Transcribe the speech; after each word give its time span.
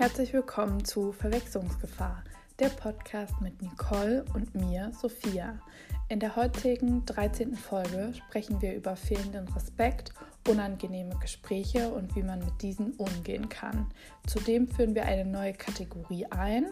Herzlich 0.00 0.32
willkommen 0.32 0.82
zu 0.82 1.12
Verwechslungsgefahr, 1.12 2.24
der 2.58 2.70
Podcast 2.70 3.38
mit 3.42 3.60
Nicole 3.60 4.24
und 4.32 4.54
mir, 4.54 4.90
Sophia. 4.98 5.58
In 6.08 6.20
der 6.20 6.36
heutigen 6.36 7.04
13. 7.04 7.54
Folge 7.54 8.14
sprechen 8.14 8.62
wir 8.62 8.74
über 8.74 8.96
fehlenden 8.96 9.46
Respekt, 9.48 10.14
unangenehme 10.48 11.14
Gespräche 11.20 11.90
und 11.90 12.16
wie 12.16 12.22
man 12.22 12.38
mit 12.38 12.62
diesen 12.62 12.94
umgehen 12.94 13.50
kann. 13.50 13.88
Zudem 14.26 14.68
führen 14.68 14.94
wir 14.94 15.04
eine 15.04 15.26
neue 15.26 15.52
Kategorie 15.52 16.24
ein, 16.30 16.70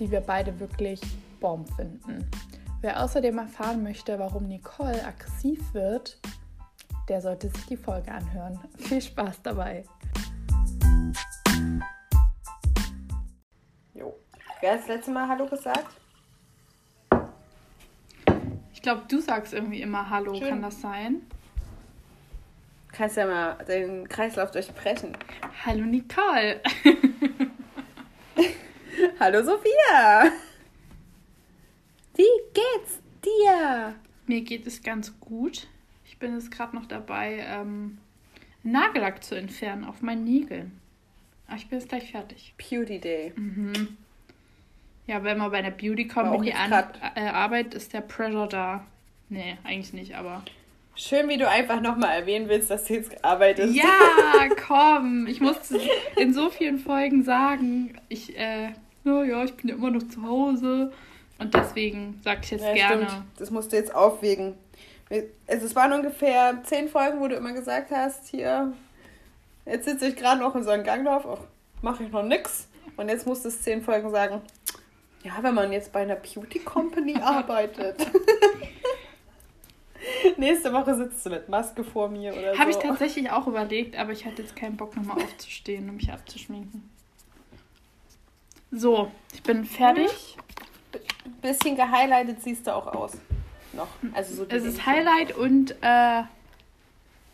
die 0.00 0.10
wir 0.10 0.22
beide 0.22 0.58
wirklich 0.58 1.00
bomb 1.38 1.72
finden. 1.76 2.28
Wer 2.80 3.04
außerdem 3.04 3.38
erfahren 3.38 3.84
möchte, 3.84 4.18
warum 4.18 4.48
Nicole 4.48 5.06
aggressiv 5.06 5.72
wird, 5.74 6.18
der 7.08 7.20
sollte 7.20 7.50
sich 7.50 7.66
die 7.66 7.76
Folge 7.76 8.10
anhören. 8.10 8.58
Viel 8.78 9.00
Spaß 9.00 9.42
dabei! 9.44 9.84
Wer 14.64 14.72
hat 14.72 14.80
das 14.80 14.88
letzte 14.88 15.10
Mal 15.10 15.28
Hallo 15.28 15.44
gesagt? 15.44 15.94
Ich 18.72 18.80
glaube, 18.80 19.02
du 19.06 19.20
sagst 19.20 19.52
irgendwie 19.52 19.82
immer 19.82 20.08
Hallo, 20.08 20.34
Schön. 20.34 20.48
kann 20.48 20.62
das 20.62 20.80
sein? 20.80 21.20
Kannst 22.90 23.18
ja 23.18 23.26
mal 23.26 23.62
den 23.66 24.08
Kreislauf 24.08 24.52
durchbrechen. 24.52 25.18
Hallo 25.66 25.84
Nicole! 25.84 26.62
Hallo 29.20 29.42
Sophia! 29.42 30.32
Wie 32.14 32.24
geht's 32.54 33.02
dir? 33.22 33.94
Mir 34.26 34.40
geht 34.40 34.66
es 34.66 34.82
ganz 34.82 35.20
gut. 35.20 35.66
Ich 36.06 36.18
bin 36.18 36.32
jetzt 36.32 36.50
gerade 36.50 36.74
noch 36.74 36.86
dabei, 36.86 37.44
ähm, 37.46 37.98
Nagellack 38.62 39.22
zu 39.24 39.34
entfernen 39.34 39.84
auf 39.84 40.00
meinen 40.00 40.24
Nägeln. 40.24 40.80
Aber 41.48 41.58
ich 41.58 41.68
bin 41.68 41.80
jetzt 41.80 41.90
gleich 41.90 42.10
fertig. 42.12 42.54
Beauty 42.56 42.98
Day. 42.98 43.34
Mhm. 43.36 43.98
Ja, 45.06 45.22
wenn 45.22 45.38
man 45.38 45.50
bei 45.50 45.58
einer 45.58 45.70
Beauty 45.70 46.08
Company 46.08 46.50
äh, 46.50 47.20
arbeitet, 47.28 47.74
ist 47.74 47.92
der 47.92 48.00
Pressure 48.00 48.46
da. 48.48 48.86
Nee, 49.28 49.58
eigentlich 49.64 49.92
nicht, 49.92 50.14
aber. 50.16 50.42
Schön, 50.96 51.28
wie 51.28 51.36
du 51.36 51.48
einfach 51.48 51.80
nochmal 51.80 52.20
erwähnen 52.20 52.48
willst, 52.48 52.70
dass 52.70 52.84
du 52.84 52.94
jetzt 52.94 53.24
arbeitest. 53.24 53.74
Ja, 53.74 53.84
komm! 54.66 55.26
Ich 55.26 55.40
musste 55.40 55.78
in 56.16 56.32
so 56.32 56.50
vielen 56.50 56.78
Folgen 56.78 57.24
sagen, 57.24 57.98
ich, 58.08 58.38
äh, 58.38 58.70
ja, 59.04 59.24
ja, 59.24 59.44
ich 59.44 59.54
bin 59.54 59.68
ja 59.70 59.74
immer 59.74 59.90
noch 59.90 60.06
zu 60.08 60.22
Hause. 60.22 60.92
Und 61.38 61.52
deswegen 61.52 62.20
sag 62.22 62.44
ich 62.44 62.52
jetzt 62.52 62.64
Ja, 62.64 62.72
gerne. 62.74 63.08
stimmt. 63.08 63.24
Das 63.38 63.50
musst 63.50 63.72
du 63.72 63.76
jetzt 63.76 63.94
aufwägen. 63.94 64.54
Also, 65.48 65.66
es 65.66 65.74
waren 65.76 65.92
ungefähr 65.92 66.62
zehn 66.62 66.88
Folgen, 66.88 67.20
wo 67.20 67.28
du 67.28 67.34
immer 67.34 67.52
gesagt 67.52 67.90
hast, 67.90 68.28
hier, 68.28 68.72
jetzt 69.66 69.84
sitze 69.84 70.06
ich 70.06 70.16
gerade 70.16 70.40
noch 70.40 70.54
in 70.54 70.62
so 70.62 70.70
einem 70.70 70.84
Ganglauf, 70.84 71.26
ach, 71.26 71.44
mache 71.82 72.04
ich 72.04 72.10
noch 72.10 72.22
nix. 72.22 72.68
Und 72.96 73.08
jetzt 73.08 73.26
musst 73.26 73.44
du 73.44 73.48
es 73.48 73.60
zehn 73.62 73.82
Folgen 73.82 74.10
sagen, 74.10 74.40
ja, 75.24 75.42
wenn 75.42 75.54
man 75.54 75.72
jetzt 75.72 75.90
bei 75.92 76.02
einer 76.02 76.16
Beauty 76.16 76.60
Company 76.60 77.16
arbeitet. 77.20 78.06
Nächste 80.36 80.72
Woche 80.72 80.94
sitzt 80.94 81.24
du 81.24 81.30
mit 81.30 81.48
Maske 81.48 81.82
vor 81.82 82.08
mir 82.08 82.34
oder 82.36 82.58
Habe 82.58 82.72
so. 82.72 82.78
ich 82.78 82.84
tatsächlich 82.84 83.30
auch 83.30 83.46
überlegt, 83.46 83.96
aber 83.96 84.12
ich 84.12 84.26
hatte 84.26 84.42
jetzt 84.42 84.54
keinen 84.54 84.76
Bock, 84.76 84.94
nochmal 84.96 85.16
aufzustehen 85.22 85.88
und 85.88 85.96
mich 85.96 86.12
abzuschminken. 86.12 86.90
So, 88.70 89.10
ich 89.32 89.42
bin 89.42 89.64
fertig. 89.64 90.36
Bisschen 91.40 91.76
gehighlightet 91.76 92.42
siehst 92.42 92.66
du 92.66 92.74
auch 92.74 92.86
aus. 92.86 93.12
Noch. 93.72 93.88
Also 94.12 94.34
so 94.34 94.46
Es 94.48 94.64
ist. 94.64 94.84
Highlight 94.84 95.36
und 95.36 95.74
äh, 95.80 96.22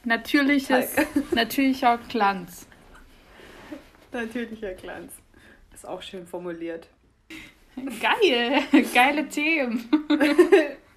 natürliches, 0.04 0.94
natürlicher 1.32 1.98
Glanz. 2.08 2.66
Natürlicher 4.12 4.74
Glanz. 4.74 5.12
Ist 5.74 5.86
auch 5.86 6.02
schön 6.02 6.26
formuliert. 6.26 6.88
Geil, 7.76 8.62
geile 8.94 9.28
Themen. 9.28 9.88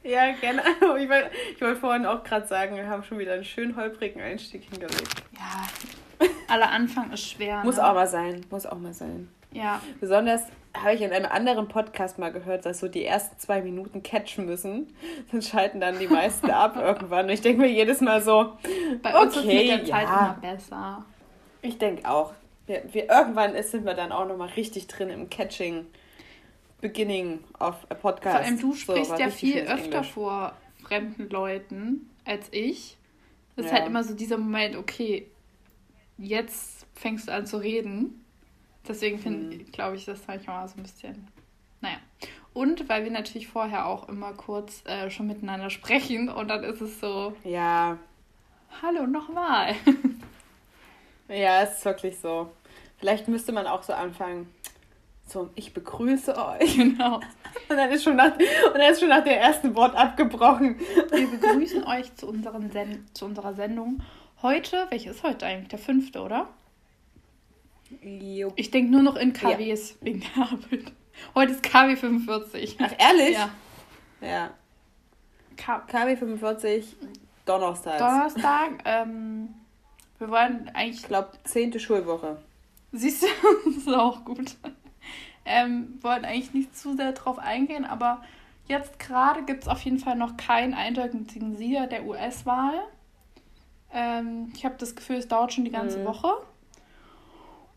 Ja, 0.06 0.34
gerne. 0.34 0.61
Ich 1.00 1.09
wollte 1.09 1.31
ich 1.56 1.61
wollte 1.61 1.79
vorhin 1.79 2.06
auch 2.06 2.25
gerade 2.25 2.45
sagen, 2.45 2.75
wir 2.75 2.88
haben 2.88 3.03
schon 3.03 3.19
wieder 3.19 3.35
einen 3.35 3.45
schön 3.45 3.78
holprigen 3.78 4.22
Einstieg 4.22 4.63
hingelegt. 4.69 5.23
Ja, 5.34 6.28
aller 6.50 6.69
Anfang 6.69 7.09
ist 7.13 7.29
schwer. 7.29 7.61
Muss 7.63 7.78
ne? 7.78 7.88
auch 7.88 7.94
mal 7.94 8.07
sein. 8.07 8.45
Muss 8.50 8.66
auch 8.66 8.78
mal 8.78 8.91
sein. 8.91 9.29
Ja, 9.53 9.81
Besonders 10.01 10.41
habe 10.75 10.95
ich 10.95 11.01
in 11.01 11.13
einem 11.13 11.31
anderen 11.31 11.67
Podcast 11.67 12.17
mal 12.19 12.31
gehört, 12.34 12.66
dass 12.66 12.79
so 12.79 12.88
die 12.88 13.05
ersten 13.05 13.38
zwei 13.40 13.61
Minuten 13.61 14.03
catchen 14.03 14.45
müssen. 14.45 14.94
Dann 15.31 15.41
schalten 15.41 15.79
dann 15.79 16.00
die 16.00 16.07
meisten 16.07 16.50
ab 16.50 16.75
irgendwann. 16.75 17.25
Und 17.28 17.31
ich 17.31 17.41
denke 17.41 17.61
mir 17.61 17.72
jedes 17.72 18.01
Mal 18.01 18.22
so, 18.22 18.57
bei 19.01 19.16
uns 19.16 19.38
ist 19.38 19.45
Okay, 19.45 19.69
mit 19.69 19.69
der 19.69 19.85
Zeit 19.85 20.07
ja. 20.07 20.38
immer 20.41 20.53
besser. 20.53 21.05
ich 21.61 21.78
denke 21.78 22.09
auch. 22.09 22.34
Wir, 22.66 22.81
wir, 22.91 23.09
irgendwann 23.09 23.55
ist, 23.55 23.72
sind 23.72 23.85
wir 23.85 23.94
dann 23.94 24.11
auch 24.11 24.28
nochmal 24.28 24.50
richtig 24.50 24.88
drin 24.88 25.09
im 25.09 25.29
Catching. 25.29 25.85
Beginning 26.83 27.39
of 27.59 27.75
a 27.89 27.95
Podcast. 27.95 28.35
Vor 28.38 28.45
allem 28.45 28.59
du 28.59 28.73
So, 28.73 28.77
sprichst 28.77 29.11
aber 29.11 29.21
ja 29.21 29.29
viel 29.29 29.59
öfter 29.61 29.95
Englisch. 29.95 30.11
vor 30.11 30.53
fremden 30.83 31.29
Leuten 31.29 32.09
als 32.25 32.47
ich. 32.51 32.97
Das 33.55 33.66
ist 33.66 33.71
Ja. 33.71 33.77
halt 33.79 33.88
immer 33.88 34.03
so 34.03 34.13
dieser 34.13 34.38
Moment, 34.38 34.75
okay, 34.75 35.27
jetzt 36.17 36.85
fängst 36.93 37.27
du 37.27 37.33
an 37.33 37.45
zu 37.45 37.57
reden. 37.57 38.23
Deswegen 38.88 39.17
finde 39.17 39.55
Mhm. 39.57 39.72
glaube 39.72 39.95
ich, 39.95 40.03
das 40.05 40.27
manchmal 40.27 40.67
so 40.67 40.75
ein 40.77 40.83
bisschen. 40.83 41.27
Naja. 41.79 41.97
Und 42.53 42.88
weil 42.89 43.03
wir 43.05 43.11
natürlich 43.11 43.47
vorher 43.47 43.85
auch 43.88 44.09
immer 44.09 44.33
kurz 44.33 44.83
äh, 44.85 45.09
schon 45.09 45.27
miteinander 45.27 45.69
sprechen 45.69 46.27
und 46.29 46.49
dann 46.49 46.63
ist 46.66 46.81
es 46.81 46.99
so, 46.99 47.33
Ja, 47.45 47.97
hallo 48.81 49.07
nochmal. 49.07 49.73
Ja, 51.29 51.63
es 51.63 51.77
ist 51.77 51.85
wirklich 51.85 52.19
so. 52.19 52.51
Vielleicht 52.97 53.27
müsste 53.29 53.53
man 53.53 53.66
auch 53.66 53.81
so 53.83 53.93
anfangen. 53.93 54.53
So, 55.25 55.50
ich 55.56 55.73
begrüße 55.73 56.35
euch. 56.38 56.75
genau. 56.78 57.16
Und 57.16 57.78
dann 57.78 57.91
ist 57.91 58.03
schon 58.03 58.16
nach, 58.16 58.34
und 58.35 58.73
dann 58.73 58.91
ist 58.91 59.00
schon 59.00 59.09
nach 59.09 59.23
dem 59.23 59.34
ersten 59.34 59.75
Wort 59.75 59.95
abgebrochen. 59.95 60.79
Wir 61.11 61.28
begrüßen 61.28 61.84
euch 61.85 62.13
zu, 62.16 62.28
unseren 62.28 62.72
Sen 62.72 63.06
zu 63.13 63.25
unserer 63.25 63.53
Sendung. 63.53 64.01
Heute, 64.41 64.88
welche 64.89 65.09
ist 65.09 65.23
heute 65.23 65.45
eigentlich? 65.45 65.69
Der 65.69 65.79
fünfte, 65.79 66.22
oder? 66.22 66.50
Jo. 68.01 68.51
Ich 68.56 68.72
denke 68.72 68.91
nur 68.91 69.03
noch 69.03 69.16
in 69.16 69.34
KWs 69.34 69.97
wegen 70.01 70.22
der 70.22 70.44
Arbeit. 70.44 70.91
Heute 71.35 71.53
ist 71.53 71.63
KW 71.63 71.95
45. 71.95 72.78
Ach, 72.81 72.91
ehrlich? 72.97 73.34
Ja. 73.34 73.50
Ja. 74.22 74.51
K 75.55 75.79
KW 75.88 76.16
45, 76.16 76.95
Donnerstag. 77.45 78.00
Donnerstag. 78.00 78.72
Ähm, 78.85 79.50
wir 80.17 80.29
wollen 80.29 80.69
eigentlich. 80.73 81.01
Ich 81.01 81.07
glaube, 81.07 81.31
10. 81.44 81.79
Schulwoche. 81.79 82.41
Siehst 82.91 83.23
du, 83.23 83.28
das 83.66 83.78
ist 83.78 83.90
auch 83.90 84.23
gut. 84.25 84.55
Ähm, 85.45 85.99
wollen 86.01 86.25
eigentlich 86.25 86.53
nicht 86.53 86.77
zu 86.77 86.95
sehr 86.95 87.11
drauf 87.11 87.37
eingehen, 87.39 87.83
aber 87.85 88.23
jetzt 88.67 88.97
gerade 88.99 89.43
gibt 89.43 89.63
es 89.63 89.67
auf 89.67 89.81
jeden 89.81 89.99
Fall 89.99 90.15
noch 90.15 90.37
keinen 90.37 90.73
eindeutigen 90.73 91.55
Sieger 91.55 91.87
der 91.87 92.05
US-Wahl. 92.05 92.79
Ähm, 93.91 94.51
ich 94.55 94.63
habe 94.65 94.75
das 94.77 94.95
Gefühl, 94.95 95.17
es 95.17 95.27
dauert 95.27 95.53
schon 95.53 95.65
die 95.65 95.71
ganze 95.71 95.99
Mhm. 95.99 96.05
Woche. 96.05 96.31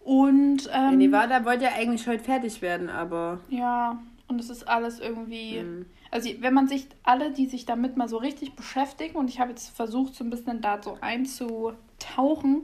Und 0.04 0.66
Ja, 0.66 0.90
ähm, 0.90 0.98
Nevada 0.98 1.44
wollte 1.44 1.64
ja 1.64 1.72
eigentlich 1.74 2.06
heute 2.06 2.22
fertig 2.22 2.62
werden, 2.62 2.88
aber. 2.88 3.40
ja, 3.48 3.98
und 4.28 4.40
es 4.40 4.50
ist 4.50 4.68
alles 4.68 4.98
irgendwie. 5.00 5.60
Mhm. 5.62 5.86
Also 6.10 6.30
wenn 6.40 6.54
man 6.54 6.68
sich 6.68 6.86
alle, 7.02 7.32
die 7.32 7.46
sich 7.46 7.66
damit 7.66 7.96
mal 7.96 8.08
so 8.08 8.16
richtig 8.16 8.54
beschäftigen, 8.54 9.16
und 9.16 9.28
ich 9.28 9.40
habe 9.40 9.50
jetzt 9.50 9.68
versucht, 9.76 10.14
so 10.14 10.24
ein 10.24 10.30
bisschen 10.30 10.60
da 10.60 10.80
so 10.82 10.96
einzutauchen, 11.00 12.62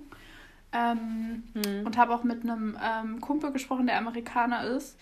ähm, 0.72 1.42
Mhm. 1.54 1.86
und 1.86 1.96
habe 1.96 2.14
auch 2.14 2.24
mit 2.24 2.42
einem 2.42 2.76
ähm, 2.82 3.20
Kumpel 3.20 3.52
gesprochen, 3.52 3.86
der 3.86 3.98
Amerikaner 3.98 4.64
ist. 4.64 4.98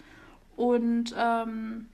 Und 0.57 1.15
ähm, 1.17 1.89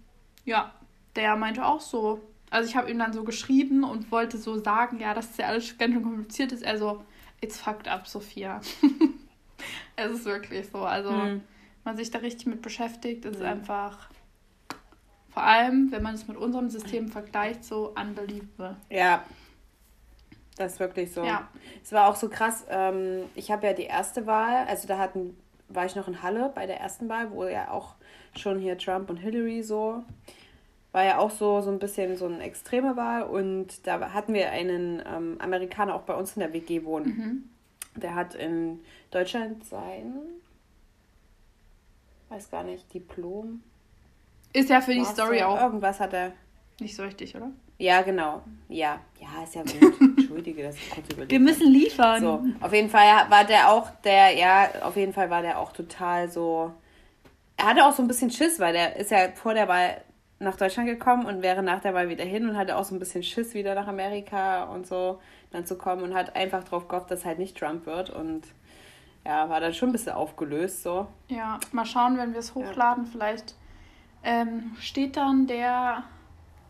ja, 0.45 0.73
der 1.15 1.37
meinte 1.37 1.65
auch 1.65 1.81
so, 1.81 2.21
also 2.51 2.69
ich 2.69 2.77
habe 2.77 2.91
ihm 2.91 2.99
dann 2.99 3.13
so 3.13 3.25
geschrieben 3.25 3.85
und 3.85 4.11
wollte 4.11 4.39
so 4.39 4.59
sagen, 4.59 4.99
ja, 5.01 5.15
dass 5.15 5.37
ja 5.37 5.47
alles 5.47 5.77
ganz 5.79 5.95
schön 5.95 6.03
kompliziert 6.03 6.53
ist. 6.53 6.63
Er 6.63 6.79
so, 6.79 7.05
it's 7.41 7.59
fucked 7.61 7.89
up, 7.89 8.07
Sophia. 8.07 8.61
es 9.97 10.11
ist 10.13 10.25
wirklich 10.25 10.69
so. 10.71 10.79
Also, 10.79 11.11
Mhm. 11.11 11.19
wenn 11.19 11.43
man 11.85 11.97
sich 11.97 12.11
da 12.11 12.19
richtig 12.19 12.47
mit 12.47 12.63
beschäftigt, 12.63 13.25
ist 13.25 13.37
es 13.37 13.41
Mhm. 13.41 13.47
einfach, 13.47 14.11
vor 15.31 15.43
allem, 15.43 15.93
wenn 15.93 16.03
man 16.03 16.15
es 16.15 16.27
mit 16.29 16.37
unserem 16.37 16.71
System 16.71 17.09
vergleicht, 17.09 17.65
so 17.65 17.95
unbelievable. 17.95 18.77
Ja. 18.91 19.23
Das 20.57 20.75
ist 20.75 20.81
wirklich 20.81 21.13
so. 21.13 21.23
Ja. 21.23 21.49
Es 21.83 21.93
war 21.93 22.09
auch 22.09 22.17
so 22.17 22.29
krass. 22.29 22.65
Ähm, 22.69 23.25
ich 23.35 23.51
habe 23.51 23.67
ja 23.67 23.73
die 23.73 23.85
erste 23.85 24.27
Wahl, 24.27 24.67
also 24.67 24.89
da 24.89 24.99
hatten, 24.99 25.37
war 25.69 25.85
ich 25.85 25.95
noch 25.95 26.09
in 26.09 26.23
Halle 26.23 26.51
bei 26.55 26.67
der 26.67 26.81
ersten 26.81 27.09
Wahl, 27.09 27.31
wo 27.31 27.45
ja 27.45 27.71
auch 27.71 27.95
schon 28.35 28.59
hier 28.59 28.79
Trump 28.79 29.11
und 29.11 29.19
Hillary 29.19 29.63
so, 29.63 30.03
war 30.93 31.05
ja 31.05 31.19
auch 31.19 31.31
so, 31.31 31.61
so 31.61 31.71
ein 31.71 31.79
bisschen 31.79 32.17
so 32.17 32.27
eine 32.27 32.43
extreme 32.43 32.97
Wahl 32.97 33.25
und 33.25 33.87
da 33.87 34.13
hatten 34.13 34.33
wir 34.33 34.51
einen 34.51 35.03
ähm, 35.07 35.37
Amerikaner 35.41 35.95
auch 35.95 36.03
bei 36.03 36.15
uns 36.15 36.37
in 36.37 36.41
der 36.41 36.53
WG 36.53 36.85
wohnen. 36.85 37.51
Mhm. 37.95 38.01
Der 38.01 38.15
hat 38.15 38.35
in 38.35 38.81
Deutschland 39.11 39.65
sein, 39.65 40.15
weiß 42.29 42.51
gar 42.51 42.65
nicht, 42.65 42.93
Diplom. 42.93 43.63
Ist 44.53 44.71
ja 44.71 44.81
für 44.81 44.95
die 44.95 45.05
Story 45.05 45.43
auch 45.43 45.61
Irgendwas 45.61 46.01
hat 46.01 46.15
er. 46.15 46.33
nicht 46.81 46.97
so 46.97 47.03
richtig, 47.03 47.37
oder? 47.37 47.51
Ja, 47.79 48.03
genau. 48.03 48.43
Ja, 48.69 49.01
ja, 49.21 49.45
ist 49.45 49.55
ja 49.55 49.63
gut. 49.63 50.01
Entschuldige, 50.19 50.63
das 50.63 50.77
ist 50.77 50.91
kurz 50.91 51.09
überlegt. 51.11 51.31
Wir 51.31 51.41
müssen 51.41 51.71
liefern. 51.71 52.21
So, 52.21 52.45
auf 52.61 52.73
jeden 52.73 52.89
Fall 52.89 53.29
war 53.29 53.45
der 53.45 53.71
auch, 53.71 53.91
der, 54.05 54.35
ja, 54.35 54.69
auf 54.83 54.97
jeden 54.97 55.13
Fall 55.13 55.29
war 55.31 55.43
der 55.43 55.59
auch 55.59 55.73
total 55.73 56.31
so 56.31 56.73
er 57.57 57.67
hatte 57.67 57.85
auch 57.85 57.93
so 57.93 58.03
ein 58.03 58.09
bisschen 58.09 58.31
Schiss, 58.31 58.61
weil 58.61 58.73
der 58.73 58.97
ist 58.97 59.11
ja 59.11 59.29
vor 59.35 59.55
der 59.55 59.69
Wahl 59.69 60.03
nach 60.39 60.57
Deutschland 60.57 60.89
gekommen 60.89 61.25
und 61.25 61.43
wäre 61.43 61.63
nach 61.63 61.81
der 61.81 61.95
Wahl 61.95 62.09
wieder 62.09 62.25
hin 62.25 62.49
und 62.49 62.57
hatte 62.57 62.77
auch 62.77 62.85
so 62.85 62.95
ein 62.95 62.99
bisschen 62.99 63.23
Schiss, 63.23 63.55
wieder 63.55 63.75
nach 63.75 63.87
Amerika 63.87 64.65
und 64.65 64.87
so 64.87 65.21
dann 65.51 65.65
zu 65.65 65.79
kommen 65.79 66.03
und 66.03 66.15
hat 66.15 66.37
einfach 66.37 66.65
drauf 66.65 66.89
gehofft, 66.89 67.11
dass 67.11 67.25
halt 67.25 67.39
nicht 67.39 67.57
Trump 67.57 67.87
wird 67.87 68.11
und 68.11 68.43
ja, 69.25 69.49
war 69.49 69.61
dann 69.61 69.73
schon 69.73 69.89
ein 69.89 69.93
bisschen 69.93 70.13
aufgelöst 70.13 70.83
so. 70.83 71.07
Ja, 71.29 71.59
mal 71.73 71.87
schauen, 71.87 72.19
wenn 72.19 72.33
wir 72.33 72.41
es 72.41 72.55
hochladen, 72.55 73.05
ja. 73.05 73.11
vielleicht 73.11 73.55
ähm, 74.23 74.77
steht 74.79 75.17
dann 75.17 75.47
der 75.47 76.05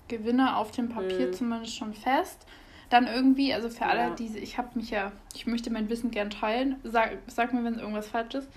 Gewinner 0.08 0.56
auf 0.56 0.70
dem 0.70 0.88
Papier 0.88 1.28
mhm. 1.28 1.32
zumindest 1.32 1.76
schon 1.76 1.94
fest. 1.94 2.46
Dann 2.88 3.08
irgendwie, 3.08 3.52
also 3.52 3.68
für 3.68 3.86
alle, 3.86 4.00
ja. 4.00 4.10
diese, 4.10 4.38
ich 4.38 4.58
habe 4.58 4.68
mich 4.74 4.90
ja, 4.90 5.10
ich 5.34 5.46
möchte 5.46 5.70
mein 5.70 5.88
Wissen 5.88 6.10
gern 6.10 6.30
teilen. 6.30 6.76
Sag, 6.84 7.18
sag 7.26 7.52
mir, 7.52 7.64
wenn 7.64 7.74
es 7.74 7.80
irgendwas 7.80 8.08
falsch 8.08 8.34
ist. 8.34 8.48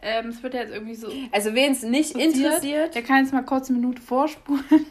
Ähm, 0.00 0.28
es 0.28 0.42
wird 0.42 0.54
ja 0.54 0.60
jetzt 0.60 0.72
irgendwie 0.72 0.94
so. 0.94 1.10
Also 1.32 1.54
wen 1.54 1.72
es 1.72 1.82
nicht 1.82 2.12
interessiert. 2.14 2.94
Der 2.94 3.02
kann 3.02 3.24
jetzt 3.24 3.32
mal 3.32 3.42
kurz 3.42 3.68
eine 3.68 3.78
Minute 3.78 4.00
vorspulen. 4.00 4.62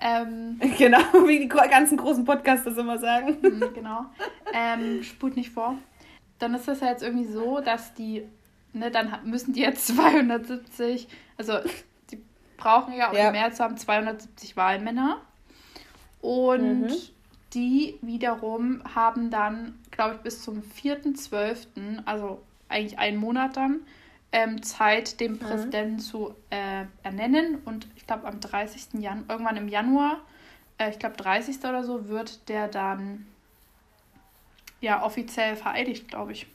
ähm, 0.00 0.58
genau, 0.78 0.98
wie 1.26 1.40
die 1.40 1.48
ganzen 1.48 1.96
großen 1.96 2.24
Podcasts 2.24 2.64
das 2.64 2.76
immer 2.76 2.98
sagen. 2.98 3.38
Mhm, 3.42 3.64
genau. 3.74 4.06
Ähm, 4.52 5.02
spult 5.02 5.36
nicht 5.36 5.50
vor. 5.50 5.76
Dann 6.38 6.54
ist 6.54 6.66
das 6.66 6.80
ja 6.80 6.88
jetzt 6.88 7.02
irgendwie 7.02 7.26
so, 7.26 7.60
dass 7.60 7.94
die, 7.94 8.24
ne, 8.72 8.90
dann 8.90 9.18
müssen 9.24 9.52
die 9.52 9.60
jetzt 9.60 9.86
270, 9.88 11.06
also 11.36 11.58
die 12.10 12.18
brauchen 12.56 12.94
ja, 12.94 13.10
um 13.10 13.16
ja. 13.16 13.30
mehr 13.30 13.52
zu 13.52 13.62
haben, 13.62 13.76
270 13.76 14.56
Wahlmänner. 14.56 15.20
Und 16.20 16.82
mhm. 16.82 16.96
die 17.54 17.98
wiederum 18.02 18.82
haben 18.94 19.30
dann, 19.30 19.78
glaube 19.90 20.16
ich, 20.16 20.20
bis 20.20 20.42
zum 20.42 20.62
4.12., 20.62 22.04
also 22.04 22.42
eigentlich 22.68 22.98
einen 22.98 23.18
Monat 23.18 23.56
dann, 23.56 23.80
ähm, 24.32 24.62
Zeit, 24.62 25.20
den 25.20 25.32
mhm. 25.32 25.38
Präsidenten 25.38 25.98
zu 25.98 26.34
äh, 26.50 26.84
ernennen. 27.02 27.58
Und 27.64 27.86
ich 27.96 28.06
glaube, 28.06 28.26
am 28.26 28.40
30. 28.40 29.00
Januar, 29.00 29.24
irgendwann 29.28 29.56
im 29.56 29.68
Januar, 29.68 30.20
äh, 30.78 30.90
ich 30.90 30.98
glaube 30.98 31.16
30. 31.16 31.58
oder 31.60 31.84
so, 31.84 32.08
wird 32.08 32.48
der 32.48 32.68
dann 32.68 33.26
ja 34.80 35.04
offiziell 35.04 35.56
vereidigt, 35.56 36.08
glaube 36.08 36.32
ich. 36.32 36.46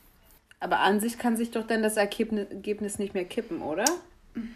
Aber 0.60 0.80
an 0.80 1.00
sich 1.00 1.20
kann 1.20 1.38
sich 1.38 1.52
doch 1.52 1.68
dann 1.68 1.84
das 1.84 1.98
Ergebnis 1.98 2.98
nicht 2.98 3.14
mehr 3.14 3.26
kippen, 3.26 3.62
oder? 3.62 3.86
Mhm. 4.34 4.56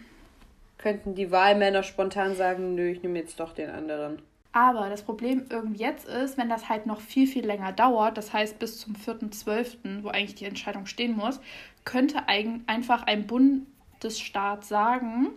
Könnten 0.78 1.14
die 1.14 1.30
Wahlmänner 1.30 1.82
spontan 1.82 2.34
sagen, 2.34 2.74
nö, 2.74 2.88
ich 2.88 3.02
nehme 3.02 3.18
jetzt 3.18 3.38
doch 3.38 3.52
den 3.52 3.68
anderen. 3.68 4.22
Aber 4.52 4.88
das 4.88 5.02
Problem 5.02 5.46
irgendwie 5.48 5.80
jetzt 5.80 6.08
ist, 6.08 6.36
wenn 6.36 6.48
das 6.48 6.68
halt 6.68 6.86
noch 6.86 7.00
viel, 7.00 7.26
viel 7.26 7.46
länger 7.46 7.72
dauert, 7.72 8.18
das 8.18 8.32
heißt 8.32 8.58
bis 8.58 8.80
zum 8.80 8.94
4.12., 8.94 10.02
wo 10.02 10.08
eigentlich 10.08 10.34
die 10.34 10.44
Entscheidung 10.44 10.86
stehen 10.86 11.16
muss, 11.16 11.40
könnte 11.84 12.28
ein, 12.28 12.64
einfach 12.66 13.04
ein 13.04 13.26
Bundesstaat 13.26 14.64
sagen, 14.64 15.28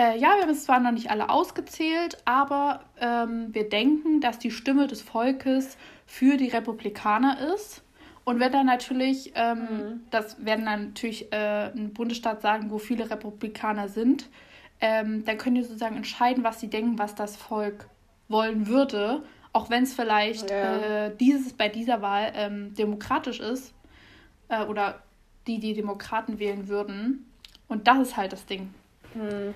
äh, 0.00 0.16
ja, 0.16 0.36
wir 0.36 0.42
haben 0.42 0.50
es 0.50 0.64
zwar 0.64 0.80
noch 0.80 0.92
nicht 0.92 1.10
alle 1.10 1.28
ausgezählt, 1.28 2.16
aber 2.24 2.80
ähm, 3.00 3.48
wir 3.52 3.68
denken, 3.68 4.20
dass 4.20 4.38
die 4.38 4.50
Stimme 4.50 4.86
des 4.86 5.02
Volkes 5.02 5.76
für 6.06 6.38
die 6.38 6.48
Republikaner 6.48 7.52
ist. 7.54 7.82
Und 8.24 8.40
wenn 8.40 8.50
dann 8.50 8.64
natürlich, 8.66 9.32
ähm, 9.34 9.58
mhm. 9.58 10.00
das 10.10 10.42
werden 10.42 10.64
dann 10.64 10.86
natürlich 10.88 11.32
äh, 11.32 11.70
ein 11.74 11.92
Bundesstaat 11.92 12.40
sagen, 12.40 12.70
wo 12.70 12.78
viele 12.78 13.10
Republikaner 13.10 13.88
sind, 13.88 14.30
ähm, 14.80 15.24
dann 15.24 15.38
können 15.38 15.56
die 15.56 15.62
sozusagen 15.62 15.96
entscheiden, 15.96 16.44
was 16.44 16.60
sie 16.60 16.68
denken, 16.68 16.98
was 16.98 17.14
das 17.14 17.36
Volk 17.36 17.88
wollen 18.28 18.66
würde, 18.66 19.22
auch 19.52 19.68
wenn 19.68 19.82
es 19.82 19.94
vielleicht 19.94 20.50
ja. 20.50 21.06
äh, 21.06 21.16
dieses 21.16 21.52
bei 21.52 21.68
dieser 21.68 22.02
Wahl 22.02 22.32
ähm, 22.34 22.74
demokratisch 22.74 23.40
ist 23.40 23.74
äh, 24.48 24.64
oder 24.64 25.02
die 25.46 25.58
die 25.58 25.74
Demokraten 25.74 26.38
wählen 26.38 26.68
würden. 26.68 27.26
Und 27.68 27.88
das 27.88 27.98
ist 27.98 28.16
halt 28.16 28.32
das 28.32 28.46
Ding. 28.46 28.72
Hm. 29.12 29.54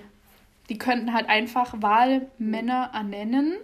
Die 0.69 0.77
könnten 0.77 1.13
halt 1.13 1.29
einfach 1.29 1.73
Wahlmänner 1.81 2.91
ernennen, 2.93 3.55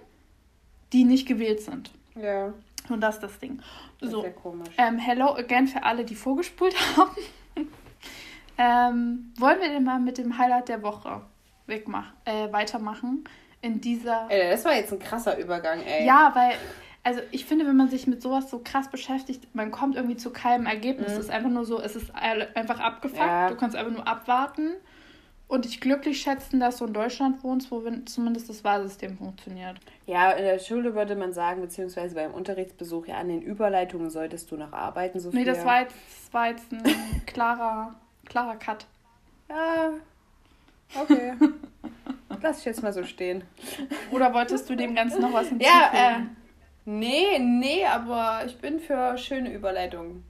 die 0.93 1.03
nicht 1.03 1.27
gewählt 1.27 1.61
sind. 1.61 1.91
Ja. 2.15 2.53
Und 2.89 3.01
das 3.01 3.15
ist 3.15 3.23
das 3.23 3.39
Ding. 3.39 3.61
Das 3.99 4.11
so. 4.11 4.25
Ähm, 4.77 4.97
hello 4.97 5.35
again 5.35 5.67
für 5.67 5.83
alle, 5.83 6.05
die 6.05 6.15
vorgespult 6.15 6.75
haben. 6.97 7.15
ähm, 8.57 9.33
wollen 9.37 9.59
wir 9.59 9.69
denn 9.69 9.83
mal 9.83 9.99
mit 9.99 10.17
dem 10.17 10.37
Highlight 10.37 10.69
der 10.69 10.81
Woche 10.83 11.21
wegmach, 11.67 12.13
äh, 12.25 12.51
weitermachen 12.51 13.23
in 13.61 13.81
dieser. 13.81 14.27
Ey, 14.29 14.51
das 14.51 14.65
war 14.65 14.73
jetzt 14.73 14.91
ein 14.91 14.99
krasser 14.99 15.37
Übergang, 15.37 15.81
ey. 15.83 16.05
Ja, 16.05 16.31
weil, 16.33 16.53
also 17.03 17.21
ich 17.31 17.45
finde, 17.45 17.65
wenn 17.67 17.77
man 17.77 17.89
sich 17.89 18.07
mit 18.07 18.21
sowas 18.21 18.49
so 18.49 18.61
krass 18.63 18.89
beschäftigt, 18.89 19.53
man 19.55 19.71
kommt 19.71 19.95
irgendwie 19.95 20.17
zu 20.17 20.31
keinem 20.31 20.65
Ergebnis. 20.65 21.09
Mhm. 21.09 21.13
Es 21.13 21.19
ist 21.19 21.29
einfach 21.29 21.49
nur 21.49 21.65
so, 21.65 21.81
es 21.81 21.95
ist 21.95 22.13
einfach 22.13 22.79
abgefuckt. 22.79 23.19
Ja. 23.19 23.49
Du 23.49 23.55
kannst 23.55 23.75
einfach 23.75 23.91
nur 23.91 24.07
abwarten 24.07 24.71
und 25.51 25.65
dich 25.65 25.81
glücklich 25.81 26.21
schätzen, 26.21 26.61
dass 26.61 26.77
du 26.77 26.85
in 26.85 26.93
Deutschland 26.93 27.43
wohnst, 27.43 27.71
wo 27.71 27.83
zumindest 28.05 28.49
das 28.49 28.63
Wahlsystem 28.63 29.17
funktioniert. 29.17 29.75
Ja, 30.05 30.31
in 30.31 30.45
der 30.45 30.59
Schule 30.59 30.95
würde 30.95 31.15
man 31.15 31.33
sagen, 31.33 31.59
beziehungsweise 31.59 32.15
beim 32.15 32.33
Unterrichtsbesuch, 32.33 33.07
ja, 33.07 33.17
an 33.17 33.27
den 33.27 33.41
Überleitungen 33.41 34.09
solltest 34.09 34.49
du 34.51 34.55
noch 34.55 34.71
arbeiten. 34.71 35.19
Sophia. 35.19 35.39
Nee, 35.39 35.45
das 35.45 35.65
war 35.65 35.81
jetzt, 35.81 35.95
das 35.95 36.33
war 36.33 36.47
jetzt 36.47 36.71
ein 36.71 36.81
klarer, 37.25 37.95
klarer 38.25 38.55
Cut. 38.55 38.85
Ja, 39.49 39.91
Okay. 40.99 41.33
Lass 42.41 42.59
ich 42.59 42.65
jetzt 42.65 42.81
mal 42.81 42.93
so 42.93 43.03
stehen. 43.03 43.43
Oder 44.11 44.33
wolltest 44.33 44.69
du 44.69 44.75
dem 44.75 44.95
Ganzen 44.95 45.21
noch 45.21 45.33
was 45.33 45.49
hinzufügen? 45.49 45.73
Ja, 45.93 46.17
äh, 46.17 46.19
nee, 46.85 47.37
nee, 47.39 47.85
aber 47.85 48.41
ich 48.45 48.57
bin 48.57 48.79
für 48.79 49.17
schöne 49.17 49.53
Überleitungen. 49.53 50.23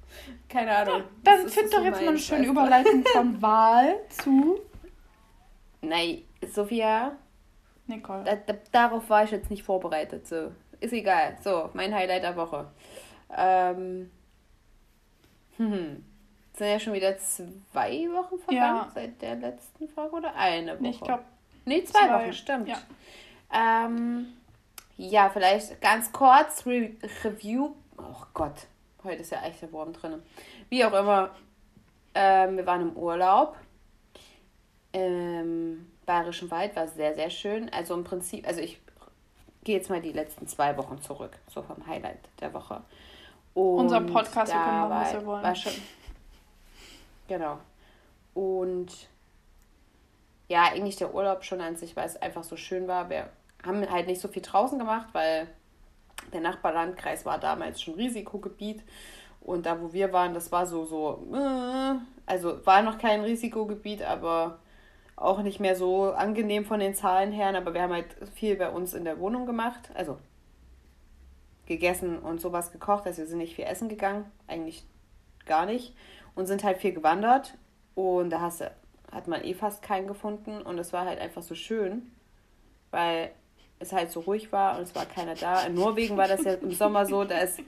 Keine 0.49 0.75
Ahnung. 0.75 0.97
Ja, 0.97 1.03
dann 1.23 1.47
find 1.47 1.73
doch 1.73 1.83
jetzt 1.83 2.01
mal 2.01 2.09
eine 2.09 2.19
schöne 2.19 2.47
Überleitung 2.47 3.03
von 3.13 3.41
Wahl 3.41 3.95
zu. 4.09 4.59
Nein, 5.81 6.23
Sophia. 6.51 7.13
Nicole. 7.87 8.23
Da, 8.25 8.35
da, 8.35 8.53
darauf 8.71 9.09
war 9.09 9.23
ich 9.23 9.31
jetzt 9.31 9.49
nicht 9.49 9.63
vorbereitet. 9.63 10.27
So. 10.27 10.51
Ist 10.81 10.93
egal. 10.93 11.37
So, 11.41 11.69
mein 11.73 11.93
Highlight 11.93 12.23
der 12.23 12.35
Woche. 12.35 12.67
Ähm. 13.35 14.11
Hm 15.57 16.03
sind 16.53 16.67
ja 16.67 16.79
schon 16.79 16.93
wieder 16.93 17.17
zwei 17.17 18.07
Wochen 18.11 18.39
vergangen 18.39 18.85
ja. 18.85 18.91
seit 18.93 19.21
der 19.21 19.35
letzten 19.35 19.87
Folge 19.89 20.15
oder 20.15 20.35
eine 20.35 20.79
Woche? 20.79 20.89
Ich 20.89 21.01
glaube. 21.01 21.23
Nee, 21.65 21.83
zwei, 21.83 22.07
zwei, 22.07 22.13
Wochen, 22.13 22.33
stimmt. 22.33 22.67
Ja. 22.67 22.77
Ähm, 23.53 24.33
ja, 24.97 25.29
vielleicht 25.29 25.81
ganz 25.81 26.11
kurz 26.11 26.65
Re 26.65 26.91
Review. 27.23 27.71
Oh 27.97 28.23
Gott, 28.33 28.67
heute 29.03 29.21
ist 29.21 29.31
ja 29.31 29.41
echt 29.43 29.61
der 29.61 29.71
Wurm 29.71 29.93
drin. 29.93 30.21
Wie 30.69 30.83
auch 30.83 30.93
immer, 30.93 31.31
ähm, 32.13 32.57
wir 32.57 32.65
waren 32.65 32.81
im 32.81 32.97
Urlaub. 32.97 33.55
Im 34.91 35.91
Bayerischen 36.05 36.51
Wald 36.51 36.75
war 36.75 36.87
sehr, 36.87 37.15
sehr 37.15 37.29
schön. 37.29 37.69
Also 37.71 37.93
im 37.93 38.03
Prinzip, 38.03 38.45
also 38.47 38.59
ich 38.59 38.79
gehe 39.63 39.77
jetzt 39.77 39.89
mal 39.89 40.01
die 40.01 40.11
letzten 40.11 40.47
zwei 40.47 40.75
Wochen 40.77 41.01
zurück, 41.01 41.37
so 41.47 41.61
vom 41.61 41.85
Highlight 41.87 42.19
der 42.39 42.53
Woche. 42.53 42.81
Und 43.53 43.79
Unser 43.79 44.01
Podcast, 44.01 44.53
wir 44.53 44.59
können 44.59 44.89
machen, 44.89 44.91
was 44.91 45.13
wir 45.13 45.25
wollen. 45.25 45.43
War 45.43 45.55
schon, 45.55 45.73
Genau. 47.31 47.59
Und 48.33 49.07
ja, 50.49 50.63
eigentlich 50.63 50.97
der 50.97 51.15
Urlaub 51.15 51.45
schon 51.45 51.61
an 51.61 51.77
sich, 51.77 51.95
weil 51.95 52.05
es 52.05 52.21
einfach 52.21 52.43
so 52.43 52.57
schön 52.57 52.89
war. 52.89 53.09
Wir 53.09 53.29
haben 53.65 53.89
halt 53.89 54.07
nicht 54.07 54.19
so 54.19 54.27
viel 54.27 54.41
draußen 54.41 54.77
gemacht, 54.77 55.07
weil 55.13 55.47
der 56.33 56.41
Nachbarlandkreis 56.41 57.25
war 57.25 57.39
damals 57.39 57.81
schon 57.81 57.93
Risikogebiet. 57.93 58.83
Und 59.39 59.65
da, 59.65 59.81
wo 59.81 59.93
wir 59.93 60.11
waren, 60.11 60.33
das 60.33 60.51
war 60.51 60.65
so, 60.65 60.83
so, 60.83 61.25
äh, 61.33 61.95
also 62.25 62.65
war 62.65 62.81
noch 62.81 62.97
kein 62.97 63.21
Risikogebiet, 63.21 64.01
aber 64.01 64.59
auch 65.15 65.41
nicht 65.41 65.61
mehr 65.61 65.77
so 65.77 66.11
angenehm 66.11 66.65
von 66.65 66.81
den 66.81 66.95
Zahlen 66.95 67.31
her. 67.31 67.55
Aber 67.55 67.73
wir 67.73 67.83
haben 67.83 67.93
halt 67.93 68.13
viel 68.35 68.57
bei 68.57 68.69
uns 68.69 68.93
in 68.93 69.05
der 69.05 69.19
Wohnung 69.19 69.45
gemacht. 69.45 69.89
Also 69.93 70.17
gegessen 71.65 72.19
und 72.19 72.41
sowas 72.41 72.73
gekocht. 72.73 73.05
Also 73.05 73.19
wir 73.19 73.27
sind 73.27 73.37
nicht 73.37 73.55
viel 73.55 73.63
essen 73.63 73.87
gegangen. 73.87 74.25
Eigentlich 74.47 74.83
gar 75.45 75.65
nicht 75.65 75.93
und 76.35 76.45
sind 76.45 76.63
halt 76.63 76.77
viel 76.77 76.93
gewandert 76.93 77.57
und 77.95 78.29
da 78.29 78.41
hast, 78.41 78.63
hat 79.11 79.27
man 79.27 79.43
eh 79.43 79.53
fast 79.53 79.81
keinen 79.81 80.07
gefunden 80.07 80.61
und 80.61 80.77
es 80.79 80.93
war 80.93 81.05
halt 81.05 81.19
einfach 81.19 81.41
so 81.41 81.55
schön, 81.55 82.11
weil 82.91 83.31
es 83.79 83.91
halt 83.93 84.11
so 84.11 84.21
ruhig 84.21 84.51
war 84.51 84.77
und 84.77 84.83
es 84.83 84.95
war 84.95 85.05
keiner 85.05 85.35
da. 85.35 85.63
In 85.63 85.73
Norwegen 85.73 86.17
war 86.17 86.27
das 86.27 86.43
ja 86.43 86.53
im 86.53 86.71
Sommer 86.71 87.05
so, 87.05 87.23
da 87.23 87.39
ist 87.39 87.59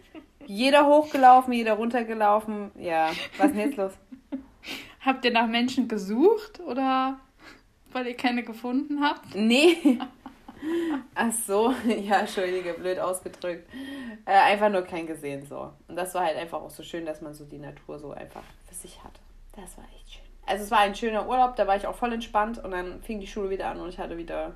jeder 0.45 0.85
hochgelaufen, 0.85 1.53
jeder 1.53 1.73
runtergelaufen. 1.73 2.71
Ja, 2.79 3.09
was 3.37 3.47
ist 3.47 3.55
denn 3.55 3.69
jetzt 3.69 3.77
los? 3.77 3.93
Habt 5.01 5.25
ihr 5.25 5.31
nach 5.31 5.47
Menschen 5.47 5.87
gesucht 5.87 6.59
oder 6.61 7.19
weil 7.91 8.07
ihr 8.07 8.17
keine 8.17 8.43
gefunden 8.43 9.03
habt? 9.03 9.35
Nee. 9.35 9.99
Ach 11.15 11.31
so, 11.31 11.73
ja, 11.87 12.19
entschuldige, 12.19 12.73
blöd 12.73 12.99
ausgedrückt. 12.99 13.69
Äh, 14.25 14.31
einfach 14.31 14.69
nur 14.69 14.83
kein 14.83 15.07
gesehen 15.07 15.45
so. 15.45 15.71
Und 15.87 15.95
das 15.95 16.13
war 16.13 16.25
halt 16.25 16.37
einfach 16.37 16.61
auch 16.61 16.69
so 16.69 16.83
schön, 16.83 17.05
dass 17.05 17.21
man 17.21 17.33
so 17.33 17.45
die 17.45 17.59
Natur 17.59 17.99
so 17.99 18.11
einfach 18.11 18.43
für 18.67 18.75
sich 18.75 19.03
hatte. 19.03 19.19
Das 19.55 19.77
war 19.77 19.85
echt 19.95 20.13
schön. 20.13 20.23
Also 20.45 20.63
es 20.63 20.71
war 20.71 20.79
ein 20.79 20.95
schöner 20.95 21.27
Urlaub, 21.27 21.55
da 21.55 21.67
war 21.67 21.75
ich 21.75 21.87
auch 21.87 21.95
voll 21.95 22.13
entspannt 22.13 22.63
und 22.63 22.71
dann 22.71 23.01
fing 23.01 23.19
die 23.19 23.27
Schule 23.27 23.49
wieder 23.49 23.69
an 23.69 23.79
und 23.79 23.89
ich 23.89 23.97
hatte 23.97 24.17
wieder 24.17 24.55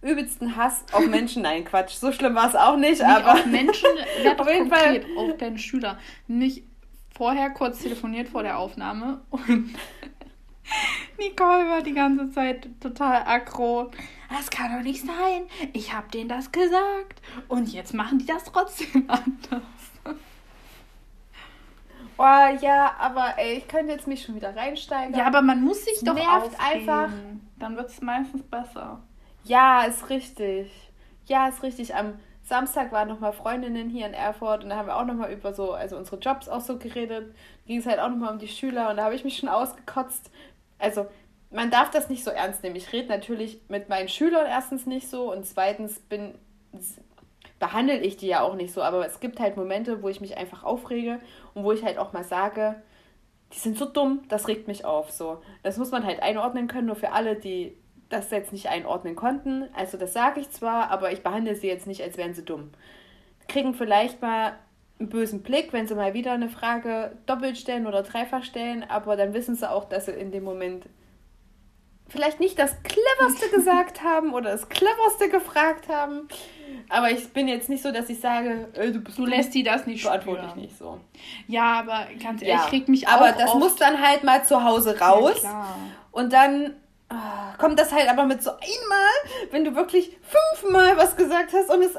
übelsten 0.00 0.56
Hass 0.56 0.84
auf 0.92 1.06
Menschen. 1.06 1.42
Nein, 1.42 1.64
Quatsch, 1.64 1.94
so 1.94 2.12
schlimm 2.12 2.34
war 2.34 2.48
es 2.48 2.54
auch 2.54 2.76
nicht, 2.76 3.00
nicht 3.00 3.04
aber. 3.04 3.32
Auf 3.32 3.46
Menschen, 3.46 3.88
werd 4.22 4.38
auf 4.38 4.48
jeden 4.48 4.68
Fall. 4.68 5.04
auf 5.16 5.36
deinen 5.38 5.58
Schüler. 5.58 5.98
Nicht 6.28 6.64
vorher 7.16 7.50
kurz 7.50 7.80
telefoniert 7.80 8.28
vor 8.28 8.42
der 8.42 8.58
Aufnahme 8.58 9.22
und 9.30 9.74
Nicole 11.18 11.68
war 11.68 11.82
die 11.82 11.92
ganze 11.94 12.30
Zeit 12.30 12.68
total 12.80 13.22
aggro. 13.26 13.90
Das 14.30 14.50
kann 14.50 14.76
doch 14.76 14.82
nicht 14.82 15.04
sein. 15.04 15.46
Ich 15.72 15.92
habe 15.92 16.10
denen 16.10 16.28
das 16.28 16.50
gesagt. 16.52 17.20
Und 17.48 17.72
jetzt 17.72 17.94
machen 17.94 18.18
die 18.18 18.26
das 18.26 18.44
trotzdem 18.44 19.04
anders. 19.08 19.62
Oh 22.16 22.56
ja, 22.60 22.94
aber 22.98 23.34
ey, 23.38 23.58
ich 23.58 23.68
könnte 23.68 23.92
jetzt 23.92 24.06
mich 24.06 24.22
schon 24.22 24.36
wieder 24.36 24.54
reinsteigen. 24.54 25.14
Ja, 25.16 25.26
aber 25.26 25.42
man 25.42 25.62
muss 25.62 25.84
sich 25.84 25.94
Es 25.94 26.00
doch 26.04 26.14
nervt 26.14 26.54
aufregen. 26.58 26.88
einfach. 26.88 27.08
Dann 27.58 27.76
wird 27.76 27.90
es 27.90 28.00
meistens 28.00 28.42
besser. 28.44 29.02
Ja, 29.42 29.82
ist 29.82 30.08
richtig. 30.10 30.70
Ja, 31.26 31.48
ist 31.48 31.62
richtig. 31.64 31.94
Am 31.96 32.14
Samstag 32.44 32.92
waren 32.92 33.08
nochmal 33.08 33.32
Freundinnen 33.32 33.88
hier 33.88 34.06
in 34.06 34.14
Erfurt 34.14 34.62
und 34.62 34.70
da 34.70 34.76
haben 34.76 34.86
wir 34.86 34.96
auch 34.96 35.04
nochmal 35.04 35.32
über 35.32 35.52
so, 35.54 35.72
also 35.72 35.96
unsere 35.96 36.18
Jobs 36.18 36.48
auch 36.48 36.60
so 36.60 36.78
geredet. 36.78 37.34
Ging 37.66 37.78
es 37.80 37.86
halt 37.86 37.98
auch 37.98 38.10
nochmal 38.10 38.32
um 38.32 38.38
die 38.38 38.48
Schüler 38.48 38.90
und 38.90 38.96
da 38.96 39.04
habe 39.04 39.14
ich 39.16 39.24
mich 39.24 39.36
schon 39.36 39.48
ausgekotzt. 39.48 40.30
Also, 40.78 41.06
man 41.50 41.70
darf 41.70 41.90
das 41.90 42.08
nicht 42.08 42.24
so 42.24 42.30
ernst 42.30 42.62
nehmen. 42.62 42.76
Ich 42.76 42.92
rede 42.92 43.08
natürlich 43.08 43.60
mit 43.68 43.88
meinen 43.88 44.08
Schülern 44.08 44.46
erstens 44.46 44.86
nicht 44.86 45.08
so 45.08 45.32
und 45.32 45.46
zweitens 45.46 46.00
bin 46.00 46.34
behandle 47.60 47.98
ich 47.98 48.16
die 48.16 48.26
ja 48.26 48.42
auch 48.42 48.56
nicht 48.56 48.74
so, 48.74 48.82
aber 48.82 49.06
es 49.06 49.20
gibt 49.20 49.40
halt 49.40 49.56
Momente, 49.56 50.02
wo 50.02 50.08
ich 50.08 50.20
mich 50.20 50.36
einfach 50.36 50.64
aufrege 50.64 51.20
und 51.54 51.64
wo 51.64 51.72
ich 51.72 51.84
halt 51.84 51.98
auch 51.98 52.12
mal 52.12 52.24
sage, 52.24 52.82
die 53.52 53.58
sind 53.58 53.78
so 53.78 53.86
dumm, 53.86 54.22
das 54.28 54.48
regt 54.48 54.66
mich 54.66 54.84
auf. 54.84 55.10
So, 55.10 55.40
das 55.62 55.78
muss 55.78 55.90
man 55.90 56.04
halt 56.04 56.22
einordnen 56.22 56.66
können, 56.66 56.88
nur 56.88 56.96
für 56.96 57.12
alle, 57.12 57.36
die 57.36 57.76
das 58.08 58.30
jetzt 58.30 58.52
nicht 58.52 58.68
einordnen 58.68 59.16
konnten. 59.16 59.68
Also 59.74 59.96
das 59.96 60.12
sage 60.12 60.40
ich 60.40 60.50
zwar, 60.50 60.90
aber 60.90 61.12
ich 61.12 61.22
behandle 61.22 61.54
sie 61.54 61.68
jetzt 61.68 61.86
nicht, 61.86 62.02
als 62.02 62.16
wären 62.16 62.34
sie 62.34 62.44
dumm. 62.44 62.70
Kriegen 63.48 63.74
vielleicht 63.74 64.20
mal 64.20 64.58
einen 65.00 65.08
bösen 65.08 65.42
Blick, 65.42 65.72
wenn 65.72 65.86
sie 65.88 65.94
mal 65.94 66.14
wieder 66.14 66.32
eine 66.32 66.48
Frage 66.48 67.16
doppelt 67.26 67.58
stellen 67.58 67.86
oder 67.86 68.02
dreifach 68.02 68.44
stellen, 68.44 68.84
aber 68.88 69.16
dann 69.16 69.34
wissen 69.34 69.54
sie 69.56 69.68
auch, 69.70 69.84
dass 69.84 70.06
sie 70.06 70.12
in 70.12 70.30
dem 70.30 70.44
Moment 70.44 70.86
vielleicht 72.08 72.38
nicht 72.38 72.58
das 72.58 72.76
cleverste 72.82 73.48
gesagt 73.54 74.02
haben 74.04 74.34
oder 74.34 74.52
das 74.52 74.68
cleverste 74.68 75.28
gefragt 75.30 75.88
haben. 75.88 76.28
Aber 76.88 77.10
ich 77.10 77.28
bin 77.32 77.48
jetzt 77.48 77.68
nicht 77.68 77.82
so, 77.82 77.90
dass 77.92 78.08
ich 78.08 78.20
sage, 78.20 78.68
äh, 78.74 78.92
du 78.92 79.00
bist 79.00 79.18
Du 79.18 79.26
lässt 79.26 79.54
die 79.54 79.62
das 79.62 79.86
nicht 79.86 80.04
beantworte 80.04 80.42
ich 80.42 80.50
spüren. 80.50 80.62
nicht 80.62 80.78
so. 80.78 81.00
Ja, 81.48 81.80
aber 81.80 82.06
ganz 82.22 82.42
ehrlich, 82.42 82.56
Ja, 82.56 82.64
ich 82.66 82.72
reg 82.72 82.88
mich 82.88 83.08
aber 83.08 83.30
auch 83.30 83.36
das 83.36 83.50
oft. 83.50 83.58
muss 83.58 83.76
dann 83.76 84.00
halt 84.00 84.22
mal 84.22 84.44
zu 84.44 84.62
Hause 84.62 84.98
raus. 85.00 85.42
Ja. 85.42 85.76
Und 86.12 86.32
dann 86.32 86.74
ah, 87.08 87.54
kommt 87.58 87.78
das 87.78 87.92
halt 87.92 88.08
aber 88.08 88.24
mit 88.26 88.42
so 88.42 88.50
einmal, 88.50 89.50
wenn 89.50 89.64
du 89.64 89.74
wirklich 89.74 90.16
fünfmal 90.22 90.96
was 90.96 91.16
gesagt 91.16 91.52
hast 91.52 91.70
und 91.70 91.82
es 91.82 91.96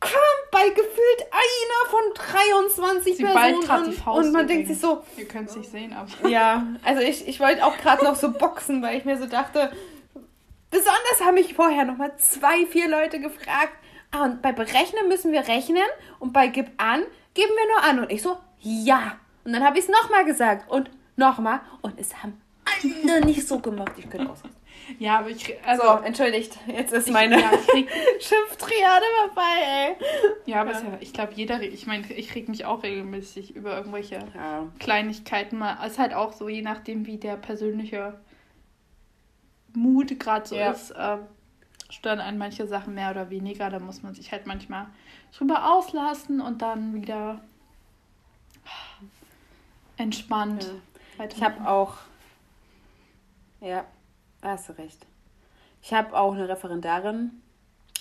kommt 0.00 0.50
bei 0.50 0.68
gefühlt 0.68 1.22
einer 1.30 1.90
von 1.90 2.00
23 2.14 3.16
Sie 3.16 3.24
Personen 3.24 3.84
die 3.90 3.92
Faust 3.92 4.26
und 4.26 4.32
man 4.32 4.44
übrigens. 4.44 4.48
denkt 4.48 4.68
sich 4.68 4.80
so, 4.80 5.02
Ihr 5.16 5.26
könnt 5.26 5.48
es 5.48 5.56
nicht 5.56 5.70
sehen, 5.70 5.92
aber. 5.92 6.28
ja, 6.28 6.66
also 6.84 7.00
ich, 7.00 7.26
ich 7.26 7.40
wollte 7.40 7.64
auch 7.64 7.76
gerade 7.78 8.04
noch 8.04 8.16
so 8.16 8.30
boxen, 8.32 8.82
weil 8.82 8.98
ich 8.98 9.04
mir 9.04 9.18
so 9.18 9.26
dachte, 9.26 9.72
besonders 10.70 11.20
haben 11.24 11.34
mich 11.34 11.54
vorher 11.54 11.84
nochmal 11.84 12.16
zwei, 12.16 12.66
vier 12.66 12.88
Leute 12.88 13.20
gefragt, 13.20 13.72
ah, 14.10 14.24
und 14.24 14.42
bei 14.42 14.52
Berechnen 14.52 15.08
müssen 15.08 15.32
wir 15.32 15.46
rechnen 15.48 15.82
und 16.18 16.32
bei 16.32 16.48
Gib 16.48 16.70
an 16.76 17.02
geben 17.34 17.52
wir 17.56 17.74
nur 17.74 17.84
an. 17.84 17.98
Und 18.04 18.12
ich 18.12 18.22
so, 18.22 18.38
ja. 18.60 19.18
Und 19.44 19.52
dann 19.52 19.64
habe 19.64 19.78
ich 19.78 19.84
es 19.84 19.90
nochmal 19.90 20.24
gesagt 20.24 20.70
und 20.70 20.90
nochmal 21.16 21.60
und 21.82 21.98
es 21.98 22.22
haben 22.22 22.40
alle 22.64 23.24
nicht 23.24 23.46
so 23.46 23.58
gemacht. 23.58 23.92
Ich 23.98 24.08
könnte 24.08 24.30
ausrasten. 24.30 24.53
Ja, 24.98 25.18
aber 25.20 25.30
ich. 25.30 25.54
Also, 25.66 25.82
So, 25.82 25.88
entschuldigt, 26.04 26.58
jetzt 26.66 26.92
ist 26.92 27.10
meine 27.10 27.40
ja, 27.40 27.50
Schimpftriade 28.20 29.04
vorbei, 29.26 29.42
ey. 29.66 29.96
ja, 30.46 30.60
aber 30.60 30.72
ist 30.72 30.82
ja, 30.82 30.96
ich 31.00 31.12
glaube, 31.12 31.32
jeder. 31.34 31.60
Ich 31.62 31.86
meine, 31.86 32.06
ich 32.12 32.34
reg 32.34 32.48
mich 32.48 32.64
auch 32.64 32.82
regelmäßig 32.82 33.54
über 33.56 33.76
irgendwelche 33.76 34.18
Ja. 34.34 34.66
Kleinigkeiten 34.78 35.58
mal. 35.58 35.78
Es 35.84 35.92
ist 35.92 35.98
halt 35.98 36.14
auch 36.14 36.32
so, 36.32 36.48
je 36.48 36.62
nachdem, 36.62 37.06
wie 37.06 37.16
der 37.18 37.36
persönliche 37.36 38.18
Mut 39.74 40.18
gerade 40.20 40.46
so 40.46 40.54
Ja. 40.56 40.70
ist, 40.72 40.92
ähm, 40.96 41.20
stören 41.90 42.20
einen 42.20 42.38
manche 42.38 42.66
Sachen 42.66 42.94
mehr 42.94 43.10
oder 43.10 43.30
weniger. 43.30 43.70
Da 43.70 43.78
muss 43.78 44.02
man 44.02 44.14
sich 44.14 44.32
halt 44.32 44.46
manchmal 44.46 44.86
drüber 45.36 45.72
auslassen 45.72 46.40
und 46.40 46.62
dann 46.62 46.94
wieder 46.94 47.40
entspannt. 49.96 50.64
Ja. 51.18 51.24
Ich 51.26 51.42
habe 51.42 51.68
auch. 51.68 51.94
Ja, 53.60 53.84
hast 54.48 54.68
du 54.68 54.72
recht. 54.78 55.06
Ich 55.82 55.92
habe 55.92 56.16
auch 56.16 56.32
eine 56.32 56.48
Referendarin. 56.48 57.42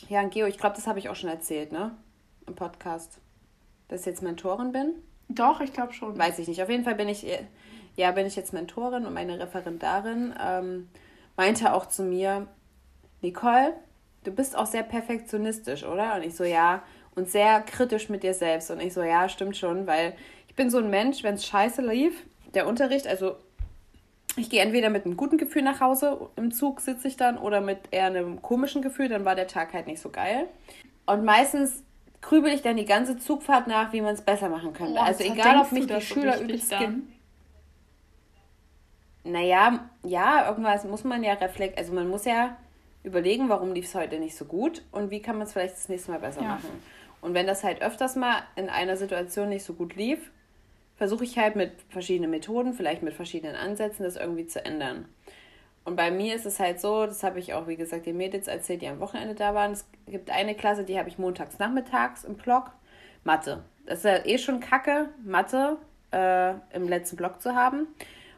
Ja, 0.09 0.21
in 0.21 0.29
Geo, 0.29 0.45
ich 0.45 0.57
glaube, 0.57 0.75
das 0.75 0.88
habe 0.88 1.00
ich 1.00 1.09
auch 1.09 1.15
schon 1.15 1.29
erzählt, 1.29 1.71
ne? 1.71 1.91
Im 2.47 2.55
Podcast. 2.55 3.19
Dass 3.88 4.01
ich 4.01 4.05
jetzt 4.05 4.21
Mentorin 4.21 4.71
bin. 4.71 4.93
Doch, 5.29 5.62
ich 5.62 5.73
glaube 5.73 5.93
schon. 5.93 6.17
Weiß 6.17 6.39
ich 6.39 6.47
nicht. 6.47 6.62
Auf 6.62 6.69
jeden 6.69 6.83
Fall 6.83 6.95
bin 6.95 7.09
ich, 7.09 7.25
ja, 7.95 8.12
bin 8.12 8.25
ich 8.25 8.35
jetzt 8.35 8.53
Mentorin 8.53 9.05
und 9.05 9.13
meine 9.13 9.39
Referendarin 9.39 10.33
ähm, 10.41 10.89
meinte 11.35 11.73
auch 11.73 11.88
zu 11.88 12.03
mir, 12.03 12.47
Nicole, 13.21 13.73
du 14.23 14.31
bist 14.31 14.55
auch 14.55 14.65
sehr 14.65 14.83
perfektionistisch, 14.83 15.83
oder? 15.83 16.15
Und 16.15 16.23
ich 16.23 16.35
so, 16.35 16.43
ja. 16.43 16.83
Und 17.15 17.29
sehr 17.29 17.62
kritisch 17.62 18.09
mit 18.09 18.23
dir 18.23 18.33
selbst. 18.33 18.71
Und 18.71 18.81
ich 18.81 18.93
so, 18.93 19.03
ja, 19.03 19.29
stimmt 19.29 19.55
schon, 19.55 19.85
weil 19.85 20.15
ich 20.47 20.55
bin 20.55 20.69
so 20.69 20.79
ein 20.79 20.89
Mensch, 20.89 21.23
wenn 21.23 21.35
es 21.35 21.45
scheiße 21.45 21.81
lief, 21.81 22.25
der 22.53 22.67
Unterricht, 22.67 23.07
also 23.07 23.35
ich 24.35 24.49
gehe 24.49 24.61
entweder 24.61 24.89
mit 24.89 25.05
einem 25.05 25.17
guten 25.17 25.37
Gefühl 25.37 25.61
nach 25.61 25.79
Hause, 25.79 26.29
im 26.35 26.51
Zug 26.51 26.81
sitze 26.81 27.07
ich 27.07 27.17
dann, 27.17 27.37
oder 27.37 27.61
mit 27.61 27.79
eher 27.91 28.05
einem 28.07 28.41
komischen 28.41 28.81
Gefühl, 28.81 29.09
dann 29.09 29.25
war 29.25 29.35
der 29.35 29.47
Tag 29.47 29.73
halt 29.73 29.87
nicht 29.87 30.01
so 30.01 30.09
geil. 30.09 30.47
Und 31.05 31.23
meistens 31.23 31.83
grübel 32.21 32.51
ich 32.51 32.61
dann 32.61 32.77
die 32.77 32.85
ganze 32.85 33.17
Zugfahrt 33.17 33.67
nach, 33.67 33.93
wie 33.93 34.01
man 34.01 34.13
es 34.13 34.21
besser 34.21 34.49
machen 34.49 34.73
könnte. 34.73 34.93
Oh, 34.97 35.01
also 35.03 35.23
egal, 35.23 35.59
ob 35.61 35.71
mich 35.71 35.85
die 35.87 35.93
so 35.93 35.99
Schüler 35.99 36.39
übelst 36.39 36.69
ge- 36.69 36.89
Naja, 39.25 39.89
ja, 40.03 40.49
irgendwas 40.49 40.83
muss 40.85 41.03
man 41.03 41.23
ja 41.23 41.33
reflekt, 41.33 41.77
also 41.77 41.93
man 41.93 42.07
muss 42.09 42.25
ja 42.25 42.57
überlegen, 43.03 43.49
warum 43.49 43.73
lief 43.73 43.85
es 43.85 43.95
heute 43.95 44.19
nicht 44.19 44.35
so 44.35 44.45
gut 44.45 44.81
und 44.91 45.11
wie 45.11 45.21
kann 45.21 45.37
man 45.37 45.45
es 45.47 45.53
vielleicht 45.53 45.75
das 45.75 45.89
nächste 45.89 46.11
Mal 46.11 46.19
besser 46.19 46.41
Ja. 46.41 46.47
machen. 46.49 46.69
Und 47.21 47.33
wenn 47.33 47.47
das 47.47 47.63
halt 47.63 47.81
öfters 47.81 48.15
mal 48.15 48.43
in 48.55 48.69
einer 48.69 48.97
Situation 48.97 49.49
nicht 49.49 49.63
so 49.63 49.73
gut 49.73 49.95
lief, 49.95 50.31
versuche 50.95 51.23
ich 51.23 51.38
halt 51.38 51.55
mit 51.55 51.71
verschiedenen 51.89 52.31
Methoden, 52.31 52.73
vielleicht 52.73 53.03
mit 53.03 53.13
verschiedenen 53.13 53.55
Ansätzen, 53.55 54.03
das 54.03 54.15
irgendwie 54.15 54.47
zu 54.47 54.63
ändern. 54.63 55.05
Und 55.85 55.95
bei 55.95 56.12
mir 56.12 56.33
ist 56.35 56.45
es 56.45 56.59
halt 56.59 56.79
so, 56.79 57.05
das 57.05 57.23
habe 57.23 57.39
ich 57.39 57.53
auch, 57.53 57.67
wie 57.67 57.75
gesagt, 57.75 58.05
den 58.05 58.15
Mädels 58.15 58.47
erzählt, 58.47 58.81
die 58.81 58.88
am 58.88 59.00
Wochenende 59.00 59.35
da 59.35 59.53
waren. 59.53 59.73
Es 59.73 59.85
gibt 60.07 60.29
eine 60.29 60.55
Klasse, 60.55 60.85
die 60.85 60.97
habe 60.97 61.09
ich 61.09 61.17
montags 61.17 61.59
nachmittags 61.59 62.23
im 62.23 62.35
Block. 62.35 62.71
Mathe. 63.23 63.63
Das 63.85 64.00
ist 64.00 64.05
ja 64.05 64.25
eh 64.25 64.38
schon 64.38 64.59
kacke, 64.59 65.09
Mathe 65.23 65.77
äh, 66.12 66.53
im 66.73 66.88
letzten 66.88 67.17
Block 67.17 67.41
zu 67.41 67.55
haben. 67.55 67.81
Und 67.81 67.88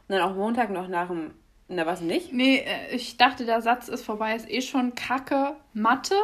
dann 0.09 0.21
auch 0.21 0.35
Montag 0.35 0.71
noch 0.71 0.87
nach 0.87 1.07
dem, 1.07 1.31
na 1.67 1.85
was 1.85 2.01
nicht? 2.01 2.33
Nee, 2.33 2.57
äh, 2.57 2.95
ich 2.95 3.17
dachte, 3.17 3.45
der 3.45 3.61
Satz 3.61 3.87
ist 3.87 4.03
vorbei, 4.03 4.35
ist 4.35 4.49
eh 4.49 4.61
schon 4.61 4.95
Kacke, 4.95 5.55
Mathe. 5.73 6.15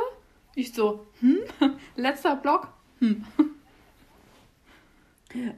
Ich 0.55 0.73
so, 0.73 1.05
hm? 1.19 1.39
Letzter 1.95 2.35
Block? 2.35 2.69
Hm. 2.99 3.25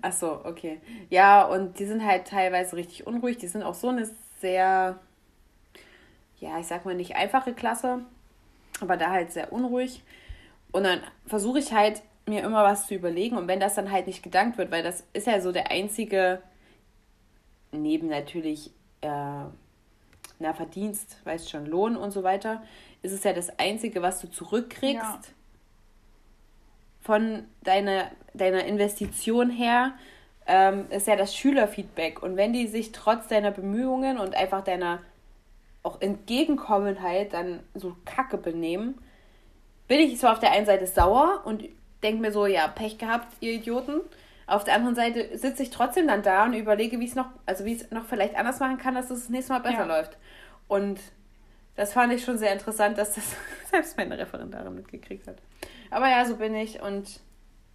Ach 0.02 0.14
so, 0.14 0.46
okay. 0.46 0.82
Ja, 1.10 1.44
und 1.46 1.80
die 1.80 1.86
sind 1.86 2.06
halt 2.06 2.28
teilweise 2.28 2.76
richtig 2.76 3.08
unruhig. 3.08 3.38
Die 3.38 3.48
sind 3.48 3.64
auch 3.64 3.74
so 3.74 3.90
eine 3.90 4.10
sehr, 4.42 5.00
ja, 6.40 6.60
ich 6.60 6.68
sag 6.68 6.86
mal 6.86 6.96
nicht 6.96 7.16
einfache 7.16 7.54
Klasse, 7.54 8.00
aber 8.82 8.98
da 8.98 9.12
halt 9.12 9.32
sehr 9.32 9.52
unruhig. 9.52 10.04
Und 10.72 10.84
dann 10.84 11.02
versuche 11.28 11.60
ich 11.60 11.74
halt, 11.74 12.02
mir 12.26 12.44
immer 12.44 12.64
was 12.64 12.88
zu 12.88 12.96
überlegen. 12.96 13.38
Und 13.38 13.48
wenn 13.48 13.60
das 13.60 13.76
dann 13.76 13.92
halt 13.92 14.08
nicht 14.08 14.24
gedankt 14.24 14.58
wird, 14.58 14.72
weil 14.72 14.84
das 14.84 15.04
ist 15.14 15.28
ja 15.28 15.42
so 15.42 15.52
der 15.52 15.72
einzige, 15.72 16.42
neben 17.72 18.08
natürlich, 18.08 18.72
äh, 19.02 19.46
na, 20.40 20.54
Verdienst, 20.54 21.18
weißt 21.26 21.50
schon, 21.50 21.66
Lohn 21.66 21.96
und 21.96 22.12
so 22.12 22.24
weiter, 22.24 22.64
ist 23.02 23.12
es 23.12 23.24
ja 23.24 23.34
das 23.34 23.60
Einzige, 23.60 24.02
was 24.02 24.22
du 24.22 24.30
zurückkriegst 24.30 25.04
Ja. 25.04 25.22
Von 27.04 27.44
deiner, 27.64 28.10
deiner 28.34 28.66
Investition 28.66 29.50
her, 29.50 29.92
ähm, 30.48 30.86
ist 30.90 31.08
ja 31.08 31.16
das 31.16 31.36
Schülerfeedback. 31.36 32.22
Und 32.24 32.36
wenn 32.38 32.54
die 32.54 32.68
sich 32.68 32.92
trotz 32.92 33.28
deiner 33.28 33.52
Bemühungen 33.52 34.18
und 34.18 34.36
einfach 34.36 34.64
deiner 34.64 35.00
auch 35.84 36.02
Entgegenkommenheit 36.02 37.34
dann 37.34 37.60
so 37.76 37.96
kacke 38.06 38.38
benehmen, 38.38 38.98
bin 39.88 40.00
ich 40.00 40.20
so 40.20 40.28
auf 40.28 40.40
der 40.40 40.52
einen 40.52 40.66
Seite 40.66 40.88
sauer 40.88 41.42
und 41.46 41.64
denke 42.02 42.22
mir 42.22 42.32
so, 42.32 42.46
ja, 42.46 42.68
Pech 42.68 42.98
gehabt, 42.98 43.28
ihr 43.42 43.54
Idioten. 43.54 44.02
Auf 44.48 44.64
der 44.64 44.76
anderen 44.76 44.96
Seite 44.96 45.38
sitze 45.38 45.64
ich 45.64 45.70
trotzdem 45.70 46.08
dann 46.08 46.22
da 46.22 46.46
und 46.46 46.54
überlege, 46.54 47.00
wie 47.00 47.06
es 47.08 47.16
noch, 47.16 47.28
also 47.46 47.66
wie 47.66 47.74
es 47.76 47.92
noch 47.92 48.06
vielleicht 48.06 48.36
anders 48.36 48.60
machen 48.60 48.78
kann, 48.78 48.96
dass 48.96 49.10
es 49.10 49.22
das 49.22 49.30
nächste 49.30 49.54
Mal 49.54 49.60
besser 49.60 49.86
Ja. 49.88 49.98
läuft. 49.98 50.18
Und 50.68 51.00
das 51.76 51.94
fand 51.94 52.14
ich 52.14 52.24
schon 52.24 52.38
sehr 52.38 52.52
interessant, 52.54 52.98
dass 52.98 53.16
das 53.16 53.36
selbst 53.72 53.98
meine 53.98 54.18
Referendarin 54.18 54.76
mitgekriegt 54.76 55.28
hat. 55.28 55.38
Aber 55.94 56.10
ja, 56.10 56.26
so 56.26 56.36
bin 56.36 56.56
ich 56.56 56.82
und 56.82 57.20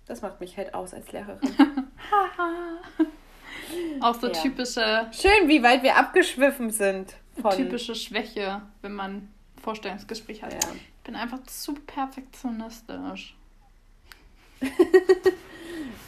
das 0.07 0.23
macht 0.23 0.41
mich 0.41 0.57
halt 0.57 0.75
aus 0.75 0.93
als 0.95 1.11
Lehrerin. 1.13 1.39
Auch 4.01 4.15
so 4.15 4.29
Ja. 4.29 4.33
typische, 4.33 5.07
Schön, 5.13 5.49
wie 5.49 5.63
weit 5.63 5.83
wir 5.83 5.97
abgeschwiffen 5.97 6.71
sind. 6.71 7.15
Von, 7.41 7.53
typische 7.53 7.95
Schwäche, 7.95 8.63
wenn 8.83 8.95
man 8.95 9.29
Vorstellungsgespräch 9.63 10.43
hat. 10.43 10.53
Ja. 10.53 10.59
Ich 10.75 11.05
bin 11.05 11.15
einfach 11.15 11.43
zu 11.45 11.75
perfektionistisch. 11.75 13.37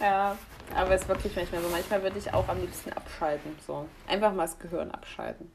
Ja, 0.01 0.37
aber 0.75 0.93
es 0.93 1.03
ist 1.03 1.09
wirklich 1.09 1.37
manchmal 1.37 1.61
so. 1.61 1.69
Manchmal 1.69 2.03
würde 2.03 2.19
ich 2.19 2.33
auch 2.33 2.49
am 2.49 2.59
liebsten 2.61 2.91
abschalten. 2.93 3.55
So. 3.67 3.87
Einfach 4.09 4.33
mal 4.33 4.45
das 4.45 4.59
Gehirn 4.59 4.91
abschalten. 4.91 5.53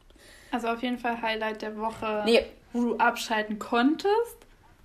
Also 0.52 0.68
auf 0.68 0.84
jeden 0.84 1.00
Fall 1.00 1.20
Highlight 1.22 1.64
der 1.64 1.76
Woche, 1.78 2.22
nee. 2.26 2.46
wo 2.72 2.82
du 2.84 2.98
abschalten 2.98 3.58
konntest, 3.58 4.38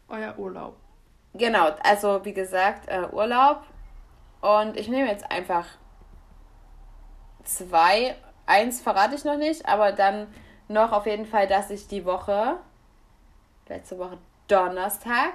euer 0.08 0.38
Urlaub. 0.38 0.76
Genau, 1.34 1.70
also 1.82 2.24
wie 2.24 2.32
gesagt, 2.32 2.88
äh, 2.88 3.06
Urlaub. 3.12 3.62
Und 4.40 4.76
ich 4.76 4.88
nehme 4.88 5.08
jetzt 5.08 5.30
einfach 5.30 5.66
zwei. 7.44 8.16
Eins 8.46 8.80
verrate 8.80 9.14
ich 9.14 9.24
noch 9.24 9.36
nicht, 9.36 9.66
aber 9.66 9.92
dann 9.92 10.26
noch 10.68 10.92
auf 10.92 11.06
jeden 11.06 11.26
Fall, 11.26 11.46
dass 11.46 11.70
ich 11.70 11.86
die 11.86 12.04
Woche, 12.04 12.56
letzte 13.68 13.98
Woche 13.98 14.18
Donnerstag, 14.48 15.34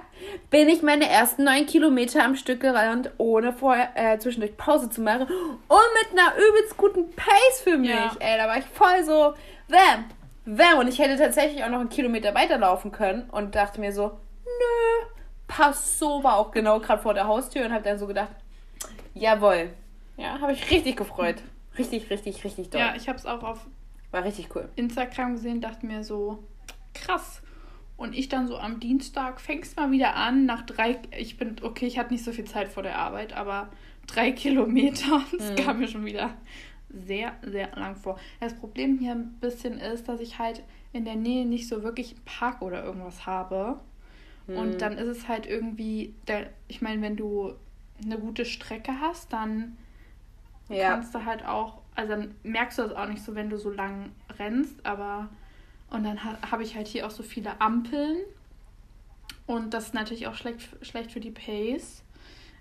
bin 0.50 0.68
ich 0.68 0.82
meine 0.82 1.08
ersten 1.08 1.44
neun 1.44 1.64
Kilometer 1.64 2.22
am 2.22 2.36
Stück 2.36 2.60
gerannt, 2.60 3.10
ohne 3.16 3.52
vorher 3.54 3.90
äh, 3.94 4.18
zwischendurch 4.18 4.56
Pause 4.58 4.90
zu 4.90 5.00
machen 5.00 5.22
und 5.22 5.28
mit 5.28 6.18
einer 6.18 6.36
übelst 6.36 6.76
guten 6.76 7.10
Pace 7.12 7.62
für 7.62 7.78
mich. 7.78 7.90
Ja. 7.90 8.14
Ey, 8.18 8.36
da 8.36 8.46
war 8.46 8.58
ich 8.58 8.66
voll 8.66 9.02
so, 9.04 9.34
wham, 9.68 10.04
wham. 10.44 10.78
Und 10.78 10.88
ich 10.88 10.98
hätte 10.98 11.16
tatsächlich 11.16 11.64
auch 11.64 11.70
noch 11.70 11.80
einen 11.80 11.88
Kilometer 11.88 12.34
weiterlaufen 12.34 12.92
können 12.92 13.30
und 13.30 13.54
dachte 13.54 13.80
mir 13.80 13.92
so, 13.92 14.18
nö, 14.44 15.06
passt 15.46 15.98
so, 15.98 16.22
war 16.22 16.36
auch 16.36 16.50
genau 16.50 16.80
gerade 16.80 17.02
vor 17.02 17.14
der 17.14 17.26
Haustür 17.26 17.66
und 17.66 17.72
habe 17.72 17.84
dann 17.84 17.98
so 17.98 18.06
gedacht, 18.06 18.32
jawohl. 19.14 19.70
Ja, 20.16 20.40
habe 20.40 20.52
ich 20.52 20.70
richtig 20.70 20.96
gefreut. 20.96 21.42
Richtig, 21.78 22.08
richtig, 22.10 22.42
richtig 22.42 22.70
doll. 22.70 22.80
Ja, 22.80 22.94
ich 22.96 23.08
habe 23.08 23.18
es 23.18 23.26
auch 23.26 23.42
auf 23.42 23.66
war 24.10 24.24
richtig 24.24 24.54
cool. 24.54 24.68
Instagram 24.76 25.34
gesehen, 25.34 25.60
dachte 25.60 25.84
mir 25.84 26.02
so, 26.04 26.42
krass. 26.94 27.42
Und 27.96 28.14
ich 28.14 28.28
dann 28.28 28.46
so 28.46 28.58
am 28.58 28.80
Dienstag 28.80 29.40
fängst 29.40 29.76
mal 29.76 29.90
wieder 29.90 30.16
an, 30.16 30.46
nach 30.46 30.62
drei, 30.62 31.00
ich 31.16 31.38
bin, 31.38 31.56
okay, 31.62 31.86
ich 31.86 31.98
hatte 31.98 32.12
nicht 32.12 32.24
so 32.24 32.32
viel 32.32 32.44
Zeit 32.44 32.68
vor 32.68 32.82
der 32.82 32.98
Arbeit, 32.98 33.32
aber 33.34 33.68
drei 34.06 34.32
Kilometer, 34.32 35.22
das 35.36 35.50
mhm. 35.50 35.56
kam 35.56 35.78
mir 35.80 35.88
schon 35.88 36.04
wieder 36.04 36.34
sehr, 36.88 37.32
sehr 37.42 37.74
lang 37.76 37.96
vor. 37.96 38.18
Das 38.40 38.54
Problem 38.54 38.98
hier 38.98 39.12
ein 39.12 39.38
bisschen 39.40 39.78
ist, 39.78 40.08
dass 40.08 40.20
ich 40.20 40.38
halt 40.38 40.62
in 40.92 41.04
der 41.04 41.16
Nähe 41.16 41.46
nicht 41.46 41.68
so 41.68 41.82
wirklich 41.82 42.12
einen 42.12 42.24
Park 42.24 42.62
oder 42.62 42.84
irgendwas 42.84 43.26
habe. 43.26 43.80
Mhm. 44.46 44.56
Und 44.56 44.82
dann 44.82 44.98
ist 44.98 45.08
es 45.08 45.28
halt 45.28 45.46
irgendwie, 45.46 46.14
der, 46.28 46.50
ich 46.68 46.82
meine, 46.82 47.02
wenn 47.02 47.16
du 47.16 47.54
eine 48.02 48.18
gute 48.18 48.44
Strecke 48.44 49.00
hast, 49.00 49.32
dann 49.32 49.76
ja. 50.68 50.90
kannst 50.90 51.14
du 51.14 51.24
halt 51.24 51.44
auch, 51.44 51.82
also 51.94 52.10
dann 52.10 52.34
merkst 52.42 52.78
du 52.78 52.82
das 52.82 52.92
auch 52.92 53.08
nicht 53.08 53.22
so, 53.22 53.34
wenn 53.34 53.50
du 53.50 53.58
so 53.58 53.70
lang 53.70 54.10
rennst, 54.38 54.84
aber 54.84 55.28
und 55.88 56.02
dann 56.02 56.24
ha 56.24 56.38
habe 56.50 56.64
ich 56.64 56.74
halt 56.74 56.88
hier 56.88 57.06
auch 57.06 57.10
so 57.10 57.22
viele 57.22 57.60
Ampeln 57.60 58.16
und 59.46 59.72
das 59.72 59.86
ist 59.86 59.94
natürlich 59.94 60.26
auch 60.26 60.34
schlecht, 60.34 60.68
schlecht 60.84 61.12
für 61.12 61.20
die 61.20 61.30
Pace. 61.30 62.02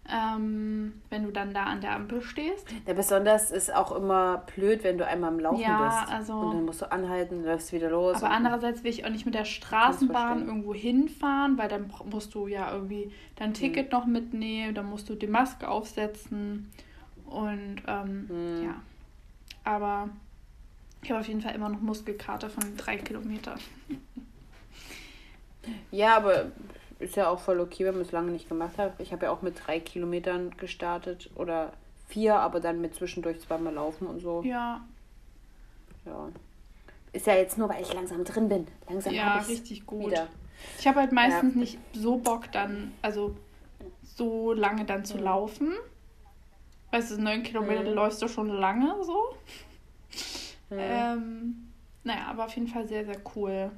Ähm, 0.08 1.02
wenn 1.10 1.24
du 1.24 1.32
dann 1.32 1.54
da 1.54 1.64
an 1.64 1.82
der 1.82 1.94
Ampel 1.94 2.22
stehst. 2.22 2.68
Ja, 2.86 2.94
besonders 2.94 3.50
ist 3.50 3.74
auch 3.74 3.92
immer 3.92 4.46
blöd, 4.56 4.84
wenn 4.84 5.00
du 5.00 5.08
einmal 5.08 5.32
am 5.32 5.40
Laufen 5.40 5.62
ja, 5.62 5.84
bist. 5.84 6.14
Also, 6.14 6.34
und 6.34 6.54
dann 6.54 6.66
musst 6.66 6.84
du 6.84 6.92
anhalten, 6.92 7.44
läufst 7.44 7.74
wieder 7.74 7.90
los. 7.90 8.18
Aber 8.18 8.30
andererseits 8.30 8.84
will 8.84 8.92
ich 8.92 9.04
auch 9.04 9.10
nicht 9.10 9.26
mit 9.26 9.34
der 9.34 9.46
Straßenbahn 9.46 10.46
irgendwo 10.46 10.76
hinfahren, 10.76 11.58
weil 11.58 11.70
dann 11.70 11.92
musst 12.06 12.36
du 12.36 12.48
ja 12.48 12.72
irgendwie 12.72 13.12
dein 13.36 13.48
hm. 13.48 13.54
Ticket 13.56 13.92
hm. 13.92 14.00
noch 14.00 14.06
mitnehmen, 14.06 14.76
dann 14.76 14.86
musst 14.86 15.10
du 15.10 15.16
die 15.16 15.26
Maske 15.26 15.68
aufsetzen. 15.68 16.72
Und 17.26 17.78
ähm, 17.88 18.26
hm. 18.30 18.64
ja. 18.64 18.76
Aber 19.64 20.10
ich 21.02 21.10
habe 21.10 21.22
auf 21.22 21.28
jeden 21.28 21.42
Fall 21.42 21.56
immer 21.56 21.70
noch 21.70 21.82
Muskelkater 21.82 22.52
von 22.52 22.78
drei 22.78 22.98
Kilometern. 22.98 23.60
Ja, 25.92 26.18
aber 26.18 26.52
ist 27.00 27.16
ja 27.16 27.30
auch 27.30 27.40
voll 27.40 27.60
okay, 27.60 27.86
wenn 27.86 27.96
man 27.96 28.04
es 28.04 28.12
lange 28.12 28.32
nicht 28.32 28.48
gemacht 28.48 28.78
hat. 28.78 28.94
Ich 29.00 29.12
habe 29.12 29.26
ja 29.26 29.32
auch 29.32 29.42
mit 29.42 29.56
drei 29.66 29.80
Kilometern 29.80 30.56
gestartet 30.58 31.30
oder 31.36 31.74
vier, 32.08 32.36
aber 32.36 32.60
dann 32.60 32.82
mit 32.82 32.96
zwischendurch 32.96 33.42
zweimal 33.42 33.74
laufen 33.74 34.08
und 34.08 34.20
so. 34.20 34.42
Ja. 34.44 34.86
Ja. 36.06 36.30
Ist 37.12 37.28
ja 37.28 37.36
jetzt 37.36 37.58
nur, 37.58 37.70
weil 37.70 37.82
ich 37.82 37.94
langsam 37.94 38.24
drin 38.24 38.50
bin. 38.50 38.68
Langsam 38.88 39.14
ja, 39.14 39.38
richtig 39.40 39.86
gut. 39.86 40.12
Wieder. 40.12 40.28
Ich 40.80 40.88
habe 40.88 41.00
halt 41.00 41.12
meistens 41.12 41.54
ja. 41.54 41.60
nicht 41.60 41.80
so 41.94 42.18
Bock 42.18 42.52
dann, 42.52 42.94
also 43.02 43.36
so 44.04 44.54
lange 44.54 44.86
dann 44.86 45.06
zu 45.06 45.18
mhm. 45.18 45.24
laufen. 45.24 45.74
Weißt 46.92 47.12
du, 47.12 47.22
neun 47.22 47.44
Kilometer 47.44 47.84
mhm. 47.84 47.96
läufst 47.96 48.22
du 48.22 48.28
schon 48.28 48.48
lange 48.48 49.04
so. 49.04 49.36
Mhm. 50.70 50.78
Ähm, 50.80 51.72
naja, 52.04 52.28
aber 52.28 52.46
auf 52.46 52.56
jeden 52.56 52.68
Fall 52.68 52.88
sehr, 52.88 53.06
sehr 53.06 53.18
cool. 53.36 53.72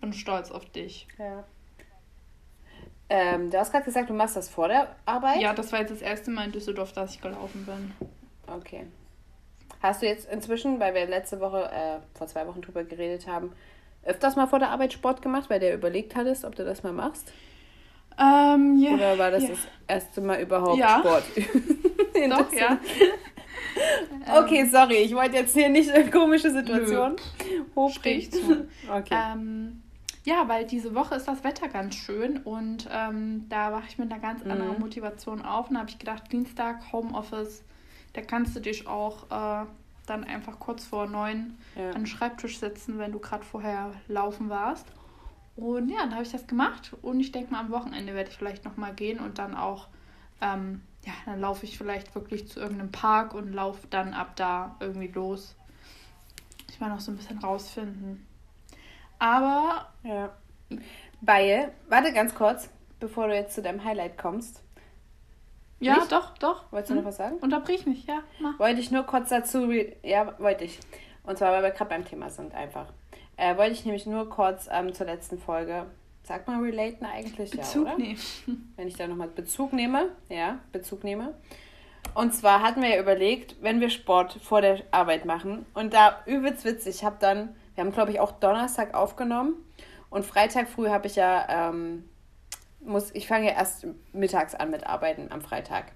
Bin 0.00 0.12
stolz 0.12 0.50
auf 0.50 0.64
dich. 0.70 1.06
Ja. 1.18 1.44
Ähm, 3.08 3.50
du 3.50 3.58
hast 3.58 3.70
gerade 3.70 3.84
gesagt, 3.84 4.10
du 4.10 4.14
machst 4.14 4.36
das 4.36 4.48
vor 4.48 4.68
der 4.68 4.88
Arbeit? 5.04 5.40
Ja, 5.40 5.54
das 5.54 5.72
war 5.72 5.80
jetzt 5.80 5.92
das 5.92 6.02
erste 6.02 6.30
Mal 6.30 6.46
in 6.46 6.52
Düsseldorf, 6.52 6.92
dass 6.92 7.14
ich 7.14 7.20
gelaufen 7.20 7.64
bin. 7.64 8.08
Okay. 8.52 8.86
Hast 9.82 10.02
du 10.02 10.06
jetzt 10.06 10.30
inzwischen, 10.30 10.80
weil 10.80 10.94
wir 10.94 11.06
letzte 11.06 11.40
Woche, 11.40 11.70
äh, 11.70 11.98
vor 12.18 12.26
zwei 12.26 12.46
Wochen 12.46 12.62
drüber 12.62 12.82
geredet 12.82 13.28
haben, 13.28 13.52
öfters 14.04 14.36
mal 14.36 14.46
vor 14.46 14.58
der 14.58 14.70
Arbeit 14.70 14.92
Sport 14.92 15.22
gemacht, 15.22 15.50
weil 15.50 15.60
du 15.60 15.72
überlegt 15.72 16.16
hattest, 16.16 16.44
ob 16.44 16.54
du 16.56 16.64
das 16.64 16.82
mal 16.82 16.92
machst? 16.92 17.32
Ähm, 18.18 18.78
ja. 18.78 18.94
Oder 18.94 19.18
war 19.18 19.30
das 19.30 19.42
ja. 19.42 19.50
das 19.50 19.58
erste 19.86 20.20
Mal 20.20 20.40
überhaupt 20.40 20.78
ja. 20.78 20.98
Sport? 21.00 21.24
Doch, 22.30 22.52
ja. 22.52 22.78
okay, 24.40 24.64
sorry, 24.66 24.96
ich 24.96 25.14
wollte 25.14 25.36
jetzt 25.36 25.54
hier 25.54 25.68
nicht 25.68 25.90
eine 25.90 26.10
komische 26.10 26.50
Situation 26.50 27.16
hochbringen. 27.74 28.68
Okay. 28.90 29.14
Ähm, 29.14 29.82
ja, 30.26 30.48
weil 30.48 30.66
diese 30.66 30.96
Woche 30.96 31.14
ist 31.14 31.28
das 31.28 31.44
Wetter 31.44 31.68
ganz 31.68 31.94
schön 31.94 32.38
und 32.38 32.88
ähm, 32.90 33.48
da 33.48 33.72
wache 33.72 33.84
ich 33.88 33.96
mit 33.96 34.10
einer 34.10 34.20
ganz 34.20 34.42
anderen 34.42 34.74
mhm. 34.74 34.80
Motivation 34.80 35.40
auf. 35.42 35.68
Und 35.68 35.74
da 35.74 35.80
habe 35.80 35.90
ich 35.90 36.00
gedacht, 36.00 36.32
Dienstag, 36.32 36.92
Homeoffice, 36.92 37.62
da 38.12 38.22
kannst 38.22 38.56
du 38.56 38.60
dich 38.60 38.88
auch 38.88 39.30
äh, 39.30 39.66
dann 40.06 40.24
einfach 40.24 40.58
kurz 40.58 40.84
vor 40.84 41.06
neun 41.06 41.56
ja. 41.76 41.90
an 41.90 42.00
den 42.00 42.06
Schreibtisch 42.06 42.58
setzen, 42.58 42.98
wenn 42.98 43.12
du 43.12 43.20
gerade 43.20 43.44
vorher 43.44 43.92
laufen 44.08 44.50
warst. 44.50 44.88
Und 45.54 45.90
ja, 45.90 45.98
dann 46.00 46.14
habe 46.14 46.24
ich 46.24 46.32
das 46.32 46.48
gemacht 46.48 46.92
und 47.02 47.20
ich 47.20 47.30
denke 47.30 47.52
mal, 47.52 47.60
am 47.60 47.70
Wochenende 47.70 48.12
werde 48.12 48.28
ich 48.28 48.36
vielleicht 48.36 48.64
nochmal 48.64 48.94
gehen 48.94 49.20
und 49.20 49.38
dann 49.38 49.54
auch, 49.54 49.86
ähm, 50.40 50.82
ja, 51.04 51.12
dann 51.24 51.40
laufe 51.40 51.64
ich 51.64 51.78
vielleicht 51.78 52.16
wirklich 52.16 52.48
zu 52.48 52.58
irgendeinem 52.58 52.90
Park 52.90 53.32
und 53.32 53.52
laufe 53.52 53.86
dann 53.90 54.12
ab 54.12 54.34
da 54.34 54.74
irgendwie 54.80 55.06
los. 55.06 55.54
Ich 56.68 56.80
will 56.80 56.88
noch 56.88 56.98
so 56.98 57.12
ein 57.12 57.16
bisschen 57.16 57.38
rausfinden. 57.38 58.26
Aber. 59.18 59.86
Ja. 60.02 60.30
Weil, 61.20 61.72
warte 61.88 62.12
ganz 62.12 62.34
kurz, 62.34 62.70
bevor 63.00 63.28
du 63.28 63.34
jetzt 63.34 63.54
zu 63.54 63.62
deinem 63.62 63.84
Highlight 63.84 64.18
kommst. 64.18 64.62
Ja, 65.78 65.96
Nicht? 65.96 66.12
doch, 66.12 66.36
doch. 66.38 66.70
Wolltest 66.72 66.90
du 66.90 66.94
hm. 66.94 67.02
noch 67.02 67.08
was 67.08 67.16
sagen? 67.16 67.36
Unterbrich 67.38 67.86
mich, 67.86 68.06
ja. 68.06 68.20
Mach. 68.40 68.58
Wollte 68.58 68.80
ich 68.80 68.90
nur 68.90 69.02
kurz 69.04 69.28
dazu. 69.28 69.70
Ja, 70.02 70.38
wollte 70.38 70.64
ich. 70.64 70.80
Und 71.24 71.36
zwar, 71.38 71.52
weil 71.52 71.62
wir 71.62 71.70
gerade 71.70 71.90
beim 71.90 72.04
Thema 72.04 72.30
sind, 72.30 72.54
einfach. 72.54 72.86
Äh, 73.36 73.56
wollte 73.56 73.72
ich 73.72 73.84
nämlich 73.84 74.06
nur 74.06 74.28
kurz 74.30 74.68
ähm, 74.70 74.94
zur 74.94 75.06
letzten 75.06 75.38
Folge. 75.38 75.86
Sagt 76.22 76.48
man 76.48 76.62
relaten 76.62 77.04
eigentlich? 77.04 77.50
Bezug 77.50 77.86
ja, 77.86 77.94
oder? 77.94 78.02
nehmen. 78.02 78.20
Wenn 78.76 78.88
ich 78.88 78.96
da 78.96 79.06
nochmal 79.06 79.28
Bezug 79.28 79.72
nehme. 79.72 80.10
Ja, 80.28 80.58
Bezug 80.72 81.04
nehme. 81.04 81.34
Und 82.14 82.34
zwar 82.34 82.62
hatten 82.62 82.80
wir 82.80 82.88
ja 82.88 83.00
überlegt, 83.00 83.56
wenn 83.60 83.80
wir 83.80 83.90
Sport 83.90 84.38
vor 84.40 84.62
der 84.62 84.80
Arbeit 84.90 85.26
machen. 85.26 85.66
Und 85.74 85.92
da 85.92 86.22
übelst 86.24 86.64
witzig. 86.64 86.96
Ich 86.96 87.04
habe 87.04 87.16
dann 87.20 87.54
wir 87.76 87.84
haben, 87.84 87.92
glaube 87.92 88.10
ich, 88.10 88.18
auch 88.18 88.32
Donnerstag 88.32 88.94
aufgenommen. 88.94 89.54
Und 90.10 90.24
Freitag 90.24 90.68
früh 90.68 90.88
habe 90.88 91.06
ich 91.06 91.14
ja, 91.16 91.70
ähm, 91.70 92.08
muss, 92.80 93.14
ich 93.14 93.28
fange 93.28 93.46
ja 93.46 93.52
erst 93.52 93.86
mittags 94.12 94.54
an 94.54 94.70
mit 94.70 94.86
Arbeiten 94.86 95.30
am 95.30 95.42
Freitag. 95.42 95.92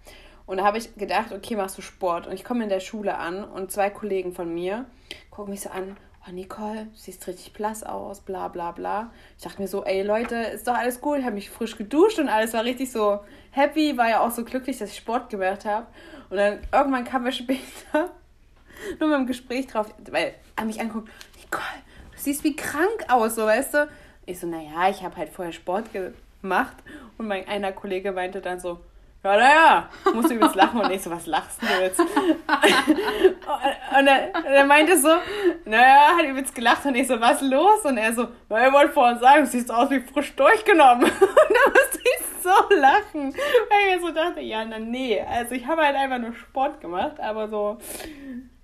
Und 0.47 0.59
da 0.59 0.65
habe 0.65 0.79
ich 0.79 0.95
gedacht, 0.97 1.33
okay, 1.33 1.57
machst 1.57 1.79
du 1.79 1.83
Sport. 1.83 2.27
Und 2.27 2.35
ich 2.35 2.45
komme 2.45 2.63
in 2.63 2.69
der 2.69 2.81
Schule 2.81 3.17
an 3.17 3.45
und 3.45 3.73
zwei 3.73 3.91
Kollegen 3.91 4.33
von 4.33 4.53
mir 4.53 4.85
gucken 5.31 5.53
mich 5.53 5.63
so 5.63 5.71
an, 5.71 5.97
oh 6.29 6.33
Nicole, 6.33 6.85
du 6.85 6.97
siehst 6.97 7.27
richtig 7.27 7.53
blass 7.53 7.83
aus, 7.83 8.21
bla 8.21 8.49
bla 8.49 8.73
bla. 8.73 9.11
Ich 9.39 9.45
dachte 9.45 9.61
mir 9.61 9.69
so, 9.69 9.85
ey 9.85 10.03
Leute, 10.03 10.37
ist 10.37 10.67
doch 10.69 10.75
alles 10.75 11.01
cool. 11.03 11.19
Ich 11.19 11.25
habe 11.25 11.35
mich 11.35 11.51
frisch 11.51 11.79
geduscht 11.79 12.19
und 12.19 12.29
alles 12.29 12.53
war 12.53 12.65
richtig 12.65 12.93
so 12.93 13.21
happy, 13.53 13.97
war 13.97 14.11
ja 14.11 14.21
auch 14.21 14.31
so 14.31 14.45
glücklich, 14.45 14.79
dass 14.79 14.91
ich 14.91 14.97
Sport 14.97 15.31
gemacht 15.31 15.65
habe. 15.65 15.87
Und 16.29 16.37
dann 16.37 16.59
irgendwann 16.73 17.05
kam 17.05 17.25
er 17.27 17.33
später 17.33 17.63
nur 19.01 19.09
mit 19.09 19.19
dem 19.19 19.27
Gespräch 19.27 19.67
drauf, 19.67 19.95
weil 20.11 20.35
er 20.57 20.65
mich 20.65 20.81
anguckt, 20.81 21.09
Nicole, 21.51 21.83
du 22.13 22.19
siehst 22.19 22.45
wie 22.45 22.55
krank 22.55 23.05
aus, 23.09 23.35
so 23.35 23.45
weißt 23.45 23.75
du. 23.75 23.89
Ich 24.27 24.39
so, 24.39 24.47
naja, 24.47 24.89
ich 24.89 25.03
habe 25.03 25.17
halt 25.17 25.31
vorher 25.31 25.53
Sport 25.53 25.87
gemacht. 25.93 26.77
Und 27.19 27.27
mein 27.27 27.49
einer 27.49 27.73
Kollege 27.73 28.13
meinte 28.13 28.41
dann 28.41 28.61
so, 28.61 28.79
ja, 29.25 29.37
naja, 29.37 29.89
musst 30.15 30.31
du 30.31 30.35
übelst 30.35 30.55
lachen. 30.55 30.81
Und 30.81 30.91
ich 30.93 31.03
so, 31.03 31.11
was 31.11 31.27
lachst 31.27 31.61
du 31.61 31.67
jetzt? 31.83 31.99
und 32.01 32.09
er, 34.07 34.65
meinte 34.65 34.97
so, 34.99 35.09
naja, 35.65 36.17
hat 36.17 36.25
übelst 36.25 36.55
gelacht. 36.55 36.87
Und 36.87 36.95
ich 36.95 37.09
so, 37.09 37.21
was 37.21 37.43
los? 37.43 37.85
Und 37.85 37.99
er 37.99 38.13
so, 38.13 38.29
na, 38.49 38.67
ich 38.69 38.73
wollte 38.73 38.93
vorhin 38.93 39.19
sagen, 39.19 39.45
du 39.45 39.51
siehst 39.51 39.71
aus 39.71 39.91
wie 39.91 40.01
frisch 40.01 40.35
durchgenommen. 40.37 41.05
und 41.11 41.11
da 41.11 41.71
musste 41.71 41.99
ich 41.99 42.25
so 42.43 42.75
lachen. 42.77 43.35
Weil 43.35 43.97
ich 43.97 44.01
so 44.01 44.13
dachte, 44.13 44.41
ja, 44.41 44.65
na 44.65 44.79
nee. 44.79 45.21
Also 45.21 45.55
ich 45.55 45.67
habe 45.67 45.83
halt 45.83 45.97
einfach 45.97 46.19
nur 46.19 46.35
Sport 46.35 46.81
gemacht, 46.81 47.19
aber 47.19 47.49
so 47.49 47.79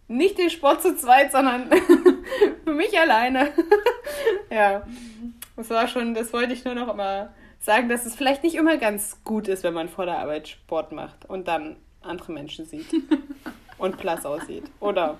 nicht 0.08 0.38
den 0.38 0.50
Sport 0.50 0.82
zu 0.82 0.96
zweit, 0.96 1.32
sondern 1.32 1.70
für 2.64 2.72
mich 2.72 2.98
alleine. 2.98 3.52
ja, 4.50 4.86
das 5.56 5.70
war 5.70 5.88
schon, 5.88 6.14
das 6.14 6.32
wollte 6.32 6.52
ich 6.52 6.64
nur 6.64 6.74
noch 6.74 6.92
immer 6.92 7.32
sagen, 7.60 7.88
dass 7.88 8.06
es 8.06 8.14
vielleicht 8.14 8.44
nicht 8.44 8.54
immer 8.54 8.76
ganz 8.76 9.22
gut 9.24 9.48
ist, 9.48 9.64
wenn 9.64 9.74
man 9.74 9.88
vor 9.88 10.06
der 10.06 10.18
Arbeit 10.18 10.48
Sport 10.48 10.92
macht 10.92 11.24
und 11.24 11.48
dann 11.48 11.76
andere 12.02 12.32
Menschen 12.32 12.64
sieht 12.66 12.86
und 13.78 13.98
blass 13.98 14.24
aussieht. 14.24 14.64
Oder 14.80 15.18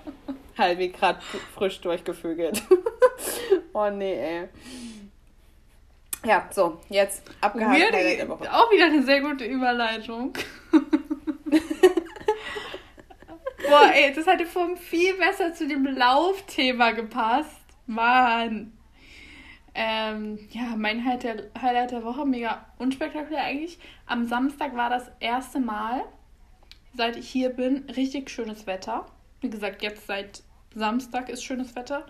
halt 0.57 0.79
wie 0.79 0.93
gerade 0.93 1.21
frisch 1.55 1.81
durchgevögelt. 1.81 2.63
Oh 3.73 3.91
nee, 3.91 4.15
ey. 4.15 4.49
Ja, 6.25 6.49
so, 6.51 6.81
jetzt 6.89 7.23
abgehakt. 7.41 7.77
Auch 8.51 8.73
wieder 8.73 8.87
eine 8.87 9.03
sehr 9.03 9.21
gute 9.21 9.45
Überleitung. 9.45 10.33
Boah, 13.69 13.91
ey, 13.93 14.13
das 14.15 14.27
hätte 14.27 14.47
vorhin 14.47 14.77
viel 14.77 15.15
besser 15.15 15.53
zu 15.53 15.67
dem 15.67 15.85
Laufthema 15.87 16.93
gepasst. 16.93 17.61
Mann. 17.87 18.73
Ähm, 19.75 20.39
ja, 20.51 20.75
mein 20.77 21.05
Highlight 21.05 21.91
der 21.91 22.03
Woche, 22.03 22.25
mega 22.25 22.65
unspektakulär 22.79 23.45
eigentlich. 23.45 23.79
Am 24.07 24.27
Samstag 24.27 24.75
war 24.75 24.89
das 24.89 25.11
erste 25.21 25.61
Mal, 25.61 26.03
seit 26.95 27.17
ich 27.17 27.29
hier 27.29 27.51
bin, 27.51 27.85
richtig 27.95 28.31
schönes 28.31 28.67
Wetter. 28.67 29.07
Wie 29.43 29.51
gesagt, 29.51 29.83
jetzt 29.83 30.07
seit 30.07 30.43
Samstag 30.75 31.29
ist 31.29 31.45
schönes 31.45 31.77
Wetter. 31.77 32.07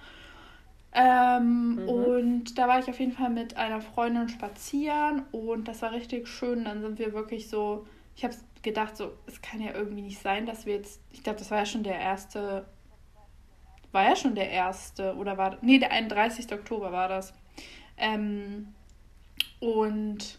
Ähm, 0.93 1.75
mhm. 1.75 1.89
Und 1.89 2.59
da 2.59 2.69
war 2.69 2.79
ich 2.79 2.89
auf 2.89 3.01
jeden 3.01 3.13
Fall 3.13 3.31
mit 3.31 3.57
einer 3.57 3.81
Freundin 3.81 4.29
spazieren 4.29 5.25
und 5.33 5.67
das 5.67 5.83
war 5.83 5.93
richtig 5.93 6.29
schön. 6.29 6.65
Dann 6.65 6.81
sind 6.81 6.99
wir 6.99 7.13
wirklich 7.13 7.49
so, 7.49 7.87
ich 8.17 8.25
habe 8.25 8.35
gedacht, 8.63 8.97
so, 8.97 9.13
es 9.27 9.41
kann 9.43 9.61
ja 9.61 9.73
irgendwie 9.75 10.03
nicht 10.03 10.21
sein, 10.21 10.47
dass 10.47 10.67
wir 10.67 10.75
jetzt, 10.75 11.01
ich 11.13 11.23
glaube, 11.23 11.39
das 11.39 11.51
war 11.51 11.59
ja 11.59 11.67
schon 11.67 11.83
der 11.83 12.01
erste, 12.01 12.67
war 13.93 14.09
ja 14.09 14.17
schon 14.17 14.35
der 14.35 14.51
erste, 14.51 15.15
oder 15.17 15.37
war, 15.37 15.59
nee, 15.61 15.79
der 15.79 15.93
31. 15.93 16.51
Oktober 16.53 16.91
war 16.93 17.09
das. 17.09 17.35
Ähm, 17.99 18.75
und 19.61 20.39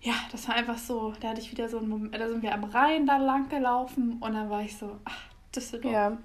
ja, 0.00 0.14
das 0.32 0.48
war 0.48 0.56
einfach 0.56 0.78
so, 0.78 1.12
da 1.20 1.30
hatte 1.30 1.40
ich 1.40 1.50
wieder 1.50 1.68
so 1.68 1.78
einen 1.78 1.88
Moment, 1.88 2.14
da 2.14 2.28
sind 2.28 2.42
wir 2.42 2.52
am 2.52 2.64
Rhein 2.64 3.06
da 3.06 3.18
lang 3.18 3.48
gelaufen 3.48 4.18
und 4.20 4.34
dann 4.34 4.50
war 4.50 4.62
ich 4.62 4.76
so, 4.76 4.98
ach, 5.04 5.24
Düsseldorf. 5.54 5.92
Ja. 5.92 6.18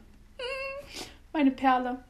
Meine 1.31 1.51
Perle. 1.51 2.03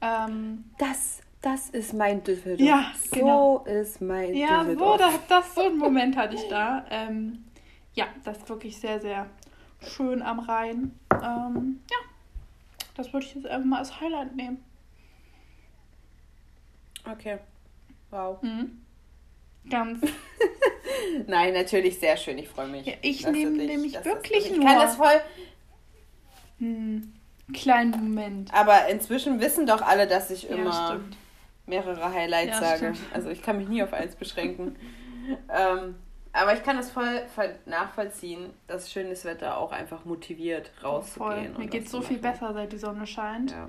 Ähm, 0.00 0.64
das, 0.78 1.20
das 1.40 1.70
ist 1.70 1.94
mein 1.94 2.22
Düsseldorf. 2.22 2.60
Ja, 2.60 2.92
so 3.10 3.16
genau. 3.16 3.64
ist 3.64 4.00
mein 4.00 4.34
ja, 4.34 4.64
Düsseldorf. 4.64 5.00
Ja, 5.00 5.10
so, 5.10 5.18
das, 5.18 5.26
das, 5.28 5.54
so 5.54 5.62
einen 5.62 5.78
Moment 5.78 6.16
hatte 6.16 6.34
ich 6.34 6.48
da. 6.48 6.84
Ähm, 6.90 7.44
ja, 7.94 8.06
das 8.24 8.38
ist 8.38 8.48
wirklich 8.48 8.78
sehr, 8.78 9.00
sehr 9.00 9.28
schön 9.80 10.22
am 10.22 10.40
Rhein. 10.40 10.98
Ähm, 11.12 11.80
ja, 11.90 11.96
das 12.94 13.12
würde 13.12 13.26
ich 13.26 13.34
jetzt 13.34 13.46
einfach 13.46 13.66
mal 13.66 13.78
als 13.78 14.00
Highlight 14.00 14.34
nehmen. 14.36 14.64
Okay. 17.10 17.38
Wow. 18.10 18.42
Mhm. 18.42 18.82
Ganz. 19.68 20.00
Nein, 21.26 21.54
natürlich 21.54 21.98
sehr 21.98 22.16
schön. 22.16 22.38
Ich 22.38 22.48
freue 22.48 22.68
mich. 22.68 22.86
Ja, 22.86 22.94
ich 23.02 23.26
nehme 23.26 23.50
nämlich 23.52 24.04
wirklich 24.04 24.46
ist, 24.46 24.50
nur. 24.50 24.60
Ich 24.60 24.64
kann 24.64 24.78
das 24.78 24.96
voll. 24.96 25.20
Hm, 26.58 27.12
kleinen 27.52 27.90
Moment. 27.90 28.52
Aber 28.52 28.88
inzwischen 28.88 29.40
wissen 29.40 29.66
doch 29.66 29.82
alle, 29.82 30.06
dass 30.06 30.30
ich 30.30 30.44
ja, 30.44 30.56
immer 30.56 30.88
stimmt. 30.88 31.16
mehrere 31.66 32.12
Highlights 32.12 32.60
ja, 32.60 32.60
sage. 32.60 32.94
Stimmt. 32.94 33.14
Also 33.14 33.30
ich 33.30 33.42
kann 33.42 33.58
mich 33.58 33.68
nie 33.68 33.82
auf 33.82 33.92
eins 33.92 34.16
beschränken. 34.16 34.76
ähm, 35.48 35.96
aber 36.32 36.54
ich 36.54 36.62
kann 36.62 36.78
es 36.78 36.90
voll, 36.90 37.22
voll, 37.34 37.54
nachvollziehen, 37.66 38.50
dass 38.66 38.90
schönes 38.90 39.24
Wetter 39.24 39.58
auch 39.58 39.72
einfach 39.72 40.04
motiviert, 40.04 40.70
rauszugehen. 40.82 41.54
Oh, 41.56 41.58
Mir 41.58 41.68
geht 41.68 41.84
es 41.84 41.90
so 41.90 42.00
viel 42.00 42.18
besser, 42.18 42.52
seit 42.54 42.72
die 42.72 42.78
Sonne 42.78 43.06
scheint. 43.06 43.50
Ja 43.50 43.68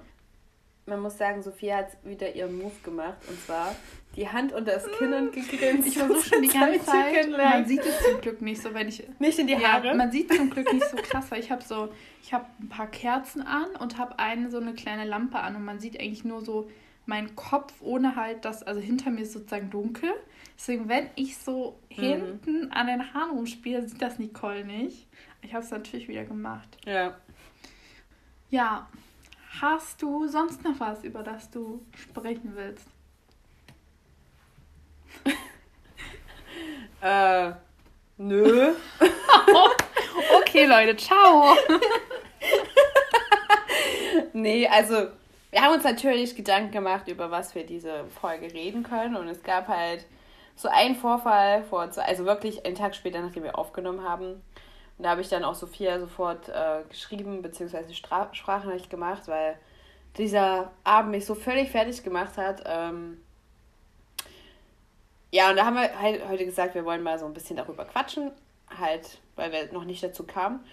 man 0.85 0.99
muss 0.99 1.17
sagen, 1.17 1.41
Sophia 1.41 1.77
hat 1.77 1.97
wieder 2.03 2.35
ihren 2.35 2.57
Move 2.57 2.73
gemacht 2.83 3.17
und 3.29 3.39
zwar 3.39 3.73
die 4.15 4.27
Hand 4.27 4.51
unter 4.53 4.73
das 4.73 4.85
Kinn 4.97 5.13
und 5.13 5.31
gegrinst. 5.33 5.87
Ich 5.87 5.97
versuche 5.97 6.21
schon 6.21 6.41
die 6.41 6.49
ganze 6.49 6.85
Zeit. 6.85 7.29
Man 7.29 7.65
sieht 7.65 7.81
es 7.81 8.03
zum 8.03 8.21
Glück 8.21 8.41
nicht 8.41 8.61
so, 8.61 8.73
wenn 8.73 8.87
ich. 8.87 9.03
Nicht 9.19 9.39
in 9.39 9.47
die 9.47 9.57
Haare? 9.57 9.87
Ja, 9.87 9.93
man 9.93 10.11
sieht 10.11 10.33
zum 10.33 10.49
Glück 10.49 10.71
nicht 10.71 10.87
so 10.87 10.97
krass, 11.01 11.31
weil 11.31 11.39
ich 11.39 11.51
habe 11.51 11.63
so, 11.63 11.89
ich 12.21 12.33
habe 12.33 12.45
ein 12.59 12.69
paar 12.69 12.87
Kerzen 12.87 13.41
an 13.41 13.75
und 13.79 13.97
habe 13.97 14.19
eine 14.19 14.49
so 14.51 14.57
eine 14.57 14.73
kleine 14.73 15.05
Lampe 15.05 15.39
an 15.39 15.55
und 15.55 15.63
man 15.63 15.79
sieht 15.79 15.99
eigentlich 15.99 16.25
nur 16.25 16.41
so 16.41 16.69
meinen 17.05 17.35
Kopf, 17.35 17.73
ohne 17.81 18.15
halt 18.15 18.45
das, 18.45 18.63
also 18.63 18.79
hinter 18.79 19.09
mir 19.09 19.21
ist 19.21 19.33
sozusagen 19.33 19.69
dunkel. 19.69 20.11
Deswegen, 20.57 20.87
wenn 20.87 21.09
ich 21.15 21.37
so 21.37 21.79
mhm. 21.89 21.95
hinten 21.95 22.71
an 22.71 22.87
den 22.87 23.13
Haaren 23.13 23.31
rumspiele, 23.31 23.87
sieht 23.87 24.01
das 24.01 24.19
Nicole 24.19 24.65
nicht. 24.65 25.07
Ich 25.41 25.53
habe 25.53 25.63
es 25.63 25.71
natürlich 25.71 26.07
wieder 26.07 26.23
gemacht. 26.23 26.77
Ja. 26.85 27.17
Ja, 28.49 28.87
Hast 29.61 30.01
du 30.01 30.27
sonst 30.27 30.63
noch 30.63 30.79
was, 30.79 31.03
über 31.03 31.21
das 31.21 31.51
du 31.51 31.85
sprechen 31.95 32.55
willst? 32.55 32.87
äh, 37.01 37.51
nö. 38.17 38.73
okay, 40.39 40.65
Leute, 40.65 40.97
ciao. 40.97 41.55
nee, 44.33 44.67
also 44.67 45.09
wir 45.51 45.61
haben 45.61 45.75
uns 45.75 45.83
natürlich 45.83 46.35
Gedanken 46.35 46.71
gemacht, 46.71 47.07
über 47.07 47.29
was 47.29 47.53
wir 47.53 47.63
diese 47.63 48.05
Folge 48.19 48.51
reden 48.51 48.81
können. 48.81 49.15
Und 49.15 49.27
es 49.27 49.43
gab 49.43 49.67
halt 49.67 50.07
so 50.55 50.69
einen 50.69 50.95
Vorfall, 50.95 51.63
vor, 51.63 51.81
also 51.81 52.25
wirklich 52.25 52.65
einen 52.65 52.75
Tag 52.75 52.95
später, 52.95 53.21
nachdem 53.21 53.43
wir 53.43 53.57
aufgenommen 53.57 54.03
haben, 54.03 54.41
und 54.97 55.03
da 55.05 55.09
habe 55.09 55.21
ich 55.21 55.29
dann 55.29 55.43
auch 55.43 55.55
Sophia 55.55 55.99
sofort 55.99 56.49
äh, 56.49 56.83
geschrieben, 56.89 57.41
beziehungsweise 57.41 57.93
Stra 57.93 58.29
Sprachnachricht 58.31 58.89
gemacht, 58.89 59.27
weil 59.27 59.57
dieser 60.17 60.71
Abend 60.83 61.11
mich 61.11 61.25
so 61.25 61.35
völlig 61.35 61.71
fertig 61.71 62.03
gemacht 62.03 62.37
hat. 62.37 62.63
Ähm 62.65 63.19
ja, 65.31 65.49
und 65.49 65.55
da 65.55 65.65
haben 65.65 65.75
wir 65.75 65.99
halt 65.99 66.27
heute 66.27 66.45
gesagt, 66.45 66.75
wir 66.75 66.85
wollen 66.85 67.01
mal 67.01 67.17
so 67.17 67.25
ein 67.25 67.33
bisschen 67.33 67.57
darüber 67.57 67.85
quatschen, 67.85 68.31
halt, 68.79 69.17
weil 69.35 69.51
wir 69.51 69.73
noch 69.73 69.83
nicht 69.83 70.03
dazu 70.03 70.25
kamen. 70.25 70.63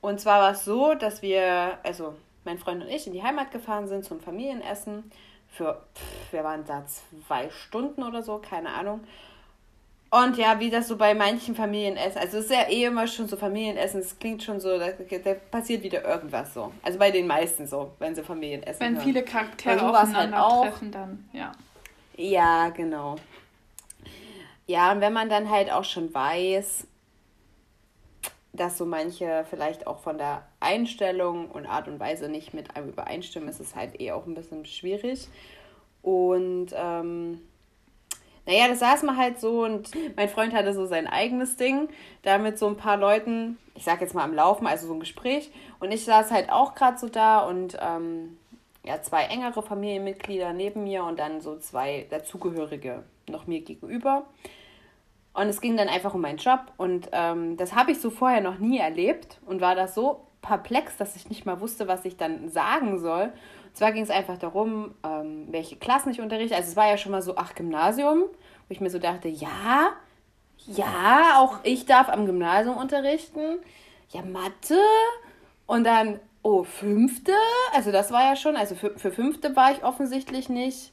Und 0.00 0.18
zwar 0.18 0.40
war 0.40 0.52
es 0.52 0.64
so, 0.64 0.94
dass 0.94 1.20
wir, 1.20 1.78
also 1.82 2.14
mein 2.44 2.58
Freund 2.58 2.82
und 2.82 2.88
ich, 2.88 3.06
in 3.06 3.12
die 3.12 3.22
Heimat 3.22 3.50
gefahren 3.50 3.86
sind 3.86 4.04
zum 4.04 4.20
Familienessen. 4.20 5.12
Für, 5.52 5.82
pff, 5.94 6.32
wir 6.32 6.44
waren 6.44 6.64
da 6.64 6.84
zwei 7.26 7.48
Stunden 7.50 8.02
oder 8.02 8.22
so, 8.22 8.38
keine 8.38 8.70
Ahnung. 8.70 9.00
Und 10.10 10.36
ja, 10.36 10.60
wie 10.60 10.68
das 10.68 10.88
so 10.88 10.96
bei 10.98 11.14
manchen 11.14 11.54
Familienessen, 11.54 12.20
also 12.20 12.36
es 12.36 12.44
ist 12.44 12.50
ja 12.50 12.68
eh 12.68 12.84
immer 12.84 13.06
schon 13.06 13.28
so 13.28 13.36
Familienessen, 13.38 14.00
es 14.00 14.18
klingt 14.18 14.42
schon 14.42 14.60
so, 14.60 14.78
da, 14.78 14.88
da 14.90 15.34
passiert 15.50 15.82
wieder 15.82 16.04
irgendwas 16.04 16.52
so. 16.52 16.70
Also 16.82 16.98
bei 16.98 17.10
den 17.10 17.26
meisten 17.26 17.66
so, 17.66 17.92
wenn 17.98 18.14
sie 18.14 18.22
Familienessen 18.22 18.80
Wenn 18.80 18.94
hören. 18.96 19.04
viele 19.04 19.22
Charaktere 19.24 19.72
also 19.72 19.86
aufeinander 19.86 20.36
halt 20.36 20.52
auch. 20.52 20.62
treffen, 20.64 20.92
dann, 20.92 21.28
ja. 21.32 21.52
Ja, 22.16 22.68
genau. 22.68 23.16
Ja, 24.66 24.92
und 24.92 25.00
wenn 25.00 25.14
man 25.14 25.30
dann 25.30 25.48
halt 25.48 25.72
auch 25.72 25.84
schon 25.84 26.12
weiß, 26.12 26.86
dass 28.52 28.76
so 28.76 28.84
manche 28.84 29.44
vielleicht 29.48 29.86
auch 29.86 29.98
von 29.98 30.18
der 30.18 30.46
Einstellung 30.60 31.50
und 31.50 31.66
Art 31.66 31.88
und 31.88 31.98
Weise 31.98 32.28
nicht 32.28 32.52
mit 32.52 32.76
einem 32.76 32.90
übereinstimmen, 32.90 33.48
ist 33.48 33.60
es 33.60 33.74
halt 33.74 34.00
eh 34.00 34.12
auch 34.12 34.26
ein 34.26 34.34
bisschen 34.34 34.66
schwierig. 34.66 35.28
Und 36.02 36.68
ähm, 36.74 37.40
naja, 38.44 38.68
das 38.68 38.80
saß 38.80 39.04
man 39.04 39.16
halt 39.16 39.40
so 39.40 39.64
und 39.64 39.90
mein 40.16 40.28
Freund 40.28 40.52
hatte 40.52 40.74
so 40.74 40.84
sein 40.86 41.06
eigenes 41.06 41.56
Ding, 41.56 41.88
da 42.22 42.38
mit 42.38 42.58
so 42.58 42.66
ein 42.66 42.76
paar 42.76 42.96
Leuten, 42.96 43.56
ich 43.74 43.84
sag 43.84 44.00
jetzt 44.00 44.14
mal 44.14 44.24
am 44.24 44.34
Laufen, 44.34 44.66
also 44.66 44.88
so 44.88 44.94
ein 44.94 45.00
Gespräch. 45.00 45.50
Und 45.78 45.92
ich 45.92 46.04
saß 46.04 46.30
halt 46.30 46.50
auch 46.50 46.74
gerade 46.74 46.98
so 46.98 47.08
da 47.08 47.40
und 47.40 47.78
ähm, 47.80 48.36
ja, 48.84 49.00
zwei 49.00 49.24
engere 49.24 49.62
Familienmitglieder 49.62 50.52
neben 50.52 50.82
mir 50.82 51.04
und 51.04 51.18
dann 51.20 51.40
so 51.40 51.56
zwei 51.58 52.06
dazugehörige 52.10 53.04
noch 53.28 53.46
mir 53.46 53.60
gegenüber. 53.60 54.26
Und 55.34 55.48
es 55.48 55.60
ging 55.60 55.76
dann 55.76 55.88
einfach 55.88 56.12
um 56.14 56.20
meinen 56.20 56.36
Job 56.36 56.60
und 56.76 57.08
ähm, 57.12 57.56
das 57.56 57.74
habe 57.74 57.92
ich 57.92 58.00
so 58.00 58.10
vorher 58.10 58.42
noch 58.42 58.58
nie 58.58 58.78
erlebt 58.78 59.38
und 59.46 59.62
war 59.62 59.74
das 59.74 59.94
so 59.94 60.26
perplex, 60.42 60.96
dass 60.98 61.16
ich 61.16 61.30
nicht 61.30 61.46
mal 61.46 61.60
wusste, 61.60 61.88
was 61.88 62.04
ich 62.04 62.16
dann 62.16 62.50
sagen 62.50 62.98
soll. 62.98 63.32
Und 63.64 63.76
zwar 63.76 63.92
ging 63.92 64.02
es 64.02 64.10
einfach 64.10 64.36
darum, 64.36 64.94
ähm, 65.02 65.46
welche 65.50 65.76
Klassen 65.76 66.10
ich 66.10 66.20
unterrichte. 66.20 66.54
Also 66.54 66.68
es 66.68 66.76
war 66.76 66.88
ja 66.88 66.98
schon 66.98 67.12
mal 67.12 67.22
so, 67.22 67.36
ach, 67.36 67.54
Gymnasium, 67.54 68.24
wo 68.24 68.68
ich 68.68 68.80
mir 68.80 68.90
so 68.90 68.98
dachte, 68.98 69.28
ja, 69.28 69.92
ja, 70.66 71.38
auch 71.38 71.60
ich 71.62 71.86
darf 71.86 72.08
am 72.08 72.26
Gymnasium 72.26 72.76
unterrichten. 72.76 73.60
Ja, 74.10 74.22
Mathe. 74.22 74.78
Und 75.66 75.84
dann, 75.84 76.20
oh, 76.42 76.64
fünfte. 76.64 77.32
Also 77.74 77.90
das 77.90 78.10
war 78.10 78.22
ja 78.24 78.36
schon, 78.36 78.56
also 78.56 78.74
für, 78.74 78.98
für 78.98 79.10
fünfte 79.10 79.56
war 79.56 79.72
ich 79.72 79.82
offensichtlich 79.82 80.50
nicht. 80.50 80.92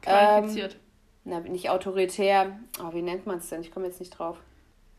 Qualifiziert. 0.00 0.74
Ähm, 0.74 0.80
na, 1.24 1.40
nicht 1.40 1.70
autoritär. 1.70 2.58
Oh, 2.82 2.92
wie 2.92 3.02
nennt 3.02 3.26
man 3.26 3.38
es 3.38 3.48
denn? 3.48 3.60
Ich 3.62 3.72
komme 3.72 3.86
jetzt 3.86 4.00
nicht 4.00 4.10
drauf 4.10 4.38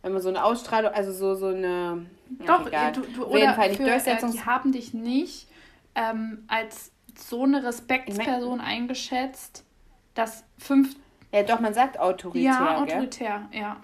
wenn 0.05 0.13
man 0.13 0.21
so 0.21 0.29
eine 0.29 0.43
Ausstrahlung, 0.43 0.93
also 0.93 1.11
so, 1.11 1.33
so 1.33 1.47
eine. 1.47 2.05
Doch, 2.45 2.71
ja, 2.71 2.91
du, 2.91 3.01
du, 3.01 3.25
oder 3.25 3.55
Fall 3.55 3.69
nicht 3.69 3.77
für, 3.77 3.87
Durchsetzungs 3.87 4.35
äh, 4.35 4.37
die 4.37 4.45
haben 4.45 4.71
dich 4.71 4.93
nicht 4.93 5.47
ähm, 5.95 6.43
als 6.47 6.91
so 7.17 7.41
eine 7.41 7.63
Respektsperson 7.63 8.61
eingeschätzt, 8.61 9.65
dass 10.13 10.43
fünf. 10.59 10.95
Ja, 11.31 11.41
doch, 11.41 11.59
man 11.59 11.73
sagt 11.73 11.99
autoritär. 11.99 12.51
Ja, 12.51 12.77
autoritär, 12.83 13.47
gell? 13.49 13.61
ja. 13.61 13.77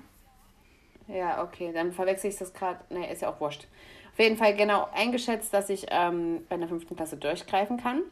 Ja, 1.07 1.43
okay, 1.43 1.71
dann 1.73 1.91
verwechsel 1.91 2.29
ich 2.29 2.37
das 2.37 2.53
gerade. 2.53 2.77
Ne, 2.93 3.11
ist 3.11 3.23
ja 3.23 3.29
auch 3.31 3.41
wurscht. 3.41 3.65
Auf 4.13 4.19
jeden 4.19 4.37
Fall 4.37 4.55
genau 4.55 4.87
eingeschätzt, 4.93 5.51
dass 5.55 5.71
ich 5.71 5.87
ähm, 5.89 6.45
bei 6.47 6.57
der 6.57 6.67
fünften 6.67 6.95
Klasse 6.95 7.17
durchgreifen 7.17 7.77
kann. 7.77 8.03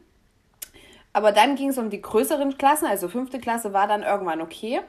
Aber 1.13 1.31
dann 1.31 1.55
ging 1.55 1.69
es 1.69 1.77
um 1.77 1.89
die 1.89 2.01
größeren 2.01 2.57
Klassen, 2.57 2.85
also 2.85 3.07
fünfte 3.07 3.39
Klasse 3.39 3.73
war 3.73 3.87
dann 3.87 4.03
irgendwann 4.03 4.41
okay. 4.41 4.81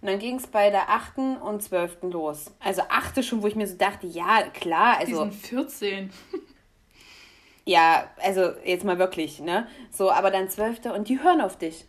Und 0.00 0.08
dann 0.08 0.18
ging 0.18 0.36
es 0.36 0.46
bei 0.46 0.70
der 0.70 0.90
8. 0.90 1.18
und 1.42 1.62
12. 1.62 1.98
los. 2.02 2.54
Also 2.60 2.82
8. 2.88 3.24
schon, 3.24 3.42
wo 3.42 3.46
ich 3.46 3.56
mir 3.56 3.66
so 3.66 3.76
dachte, 3.76 4.06
ja, 4.06 4.42
klar. 4.52 4.98
Also, 4.98 5.24
Die 5.24 5.30
sind 5.30 5.34
14. 5.34 6.10
ja, 7.64 8.08
also 8.22 8.52
jetzt 8.64 8.84
mal 8.84 8.98
wirklich, 8.98 9.40
ne? 9.40 9.66
So, 9.90 10.10
aber 10.10 10.30
dann 10.30 10.48
12. 10.48 10.86
und 10.94 11.08
die 11.08 11.22
hören 11.22 11.40
auf 11.40 11.56
dich. 11.56 11.86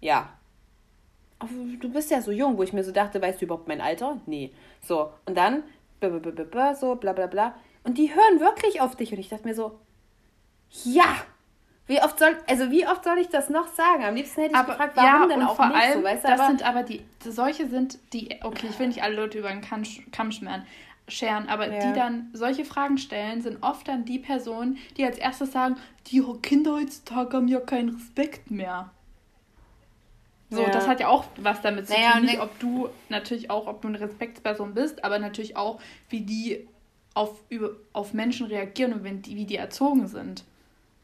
ja. 0.00 0.38
Aber 1.38 1.50
du 1.80 1.92
bist 1.92 2.08
ja 2.12 2.22
so 2.22 2.30
jung, 2.30 2.56
wo 2.56 2.62
ich 2.62 2.72
mir 2.72 2.84
so 2.84 2.92
dachte, 2.92 3.20
weißt 3.20 3.40
du 3.40 3.46
überhaupt 3.46 3.66
mein 3.66 3.80
Alter? 3.80 4.20
Nee. 4.26 4.52
So, 4.80 5.12
und 5.26 5.36
dann, 5.36 5.64
so, 6.00 6.94
bla 6.94 7.12
bla 7.12 7.26
bla. 7.26 7.56
Und 7.82 7.98
die 7.98 8.14
hören 8.14 8.38
wirklich 8.38 8.80
auf 8.80 8.94
dich. 8.94 9.10
Und 9.12 9.18
ich 9.18 9.28
dachte 9.28 9.48
mir 9.48 9.54
so, 9.54 9.80
ja, 10.84 11.16
wie 11.86 12.00
oft 12.00 12.18
soll, 12.18 12.36
also 12.46 12.70
wie 12.70 12.86
oft 12.86 13.04
soll 13.04 13.18
ich 13.18 13.28
das 13.28 13.50
noch 13.50 13.66
sagen? 13.68 14.04
Am 14.04 14.14
liebsten 14.14 14.42
hätte 14.42 14.52
ich 14.52 14.58
aber, 14.58 14.72
gefragt, 14.72 14.96
warum 14.96 15.30
ja, 15.30 15.36
denn 15.36 15.46
auch 15.46 15.56
vor 15.56 15.66
nicht 15.66 15.76
allem, 15.76 15.98
so, 15.98 16.04
weißt 16.04 16.24
du? 16.24 16.28
Das 16.28 16.40
aber, 16.40 16.48
sind 16.48 16.62
aber 16.62 16.82
die, 16.84 17.04
solche 17.24 17.68
sind 17.68 17.98
die, 18.12 18.38
okay, 18.42 18.68
ich 18.70 18.78
will 18.78 18.88
nicht 18.88 19.02
alle 19.02 19.16
Leute 19.16 19.38
über 19.38 19.48
den 19.48 19.60
Kamm, 19.62 19.82
Kamm 20.12 20.30
scheren, 20.30 20.64
scheren, 21.08 21.48
aber 21.48 21.72
ja. 21.72 21.80
die 21.80 21.98
dann 21.98 22.30
solche 22.32 22.64
Fragen 22.64 22.98
stellen, 22.98 23.42
sind 23.42 23.62
oft 23.62 23.88
dann 23.88 24.04
die 24.04 24.18
Personen, 24.18 24.78
die 24.96 25.04
als 25.04 25.18
erstes 25.18 25.52
sagen, 25.52 25.76
die 26.06 26.22
Kinder 26.40 26.74
heutzutage 26.74 27.36
haben 27.36 27.48
ja 27.48 27.60
keinen 27.60 27.90
Respekt 27.90 28.50
mehr. 28.50 28.90
So, 30.50 30.62
ja. 30.62 30.70
das 30.70 30.86
hat 30.86 31.00
ja 31.00 31.08
auch 31.08 31.24
was 31.38 31.62
damit 31.62 31.88
zu 31.88 31.94
naja, 31.94 32.12
tun, 32.12 32.26
nicht 32.26 32.40
ob 32.40 32.58
du 32.60 32.90
natürlich 33.08 33.50
auch, 33.50 33.66
ob 33.66 33.80
du 33.80 33.88
eine 33.88 33.98
Respektsperson 33.98 34.74
bist, 34.74 35.02
aber 35.02 35.18
natürlich 35.18 35.56
auch, 35.56 35.80
wie 36.10 36.20
die 36.20 36.68
auf, 37.14 37.40
über, 37.48 37.70
auf 37.92 38.12
Menschen 38.12 38.46
reagieren 38.46 38.92
und 38.92 39.02
wenn 39.02 39.22
die, 39.22 39.34
wie 39.34 39.46
die 39.46 39.56
erzogen 39.56 40.06
sind. 40.08 40.44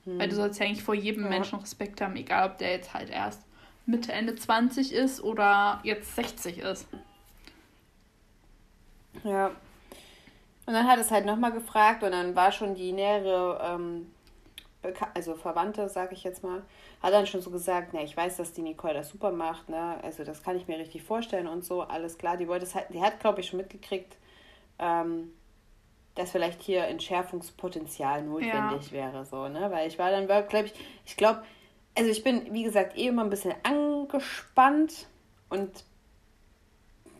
Hm. 0.09 0.18
Weil 0.18 0.29
du 0.29 0.37
sollst 0.37 0.59
ja 0.59 0.66
eigentlich 0.66 0.83
vor 0.83 0.94
jedem 0.94 1.25
ja. 1.25 1.29
Menschen 1.29 1.59
Respekt 1.59 2.01
haben, 2.01 2.16
egal 2.16 2.51
ob 2.51 2.59
der 2.59 2.73
jetzt 2.73 2.94
halt 2.94 3.11
erst 3.11 3.42
Mitte, 3.87 4.12
Ende 4.12 4.35
20 4.35 4.92
ist 4.92 5.23
oder 5.23 5.81
jetzt 5.83 6.14
60 6.16 6.59
ist. 6.59 6.87
Ja. 9.25 9.49
Und 10.66 10.75
dann 10.75 10.87
hat 10.87 10.99
es 10.99 11.11
halt 11.11 11.25
nochmal 11.25 11.53
gefragt 11.53 12.03
und 12.03 12.12
dann 12.12 12.37
war 12.37 12.53
schon 12.53 12.75
die 12.75 12.92
nähere, 12.92 13.59
ähm, 13.64 14.12
also 15.14 15.35
Verwandte, 15.35 15.88
sag 15.88 16.12
ich 16.12 16.25
jetzt 16.25 16.44
mal, 16.44 16.62
hat 17.03 17.12
dann 17.12 17.27
schon 17.27 17.40
so 17.40 17.51
gesagt, 17.51 17.94
ne, 17.94 18.05
ich 18.05 18.16
weiß, 18.16 18.37
dass 18.37 18.53
die 18.53 18.61
Nicole 18.62 18.92
das 18.92 19.09
super 19.09 19.33
macht, 19.33 19.71
ne, 19.71 19.99
also 20.03 20.25
das 20.25 20.42
kann 20.42 20.57
ich 20.57 20.68
mir 20.68 20.79
richtig 20.79 21.03
vorstellen 21.03 21.47
und 21.47 21.64
so, 21.64 21.83
alles 21.83 22.18
klar. 22.18 22.37
Die 22.37 22.49
wollte 22.49 22.66
es 22.66 22.75
halt, 22.75 22.87
die 22.92 23.01
hat, 23.01 23.21
glaube 23.21 23.40
ich, 23.40 23.49
schon 23.49 23.59
mitgekriegt, 23.59 24.18
ähm, 24.79 25.33
dass 26.19 26.33
vielleicht 26.33 26.63
hier 26.63 26.85
Entschärfungspotenzial 26.85 28.23
notwendig 28.23 28.91
ja. 28.91 28.93
wäre, 28.93 29.25
so, 29.25 29.49
ne? 29.49 29.71
Weil 29.71 29.89
ich 29.89 29.99
war 29.99 30.11
dann 30.11 30.29
wirklich, 30.29 30.49
glaube 30.49 30.67
ich, 30.67 30.75
ich 31.07 31.17
glaube, 31.17 31.43
also 31.97 32.11
ich 32.11 32.25
bin, 32.25 32.53
wie 32.53 32.65
gesagt, 32.65 32.97
eh 32.97 33.07
immer 33.07 33.23
ein 33.23 33.31
bisschen 33.31 33.55
angespannt 33.63 35.07
und 35.49 35.85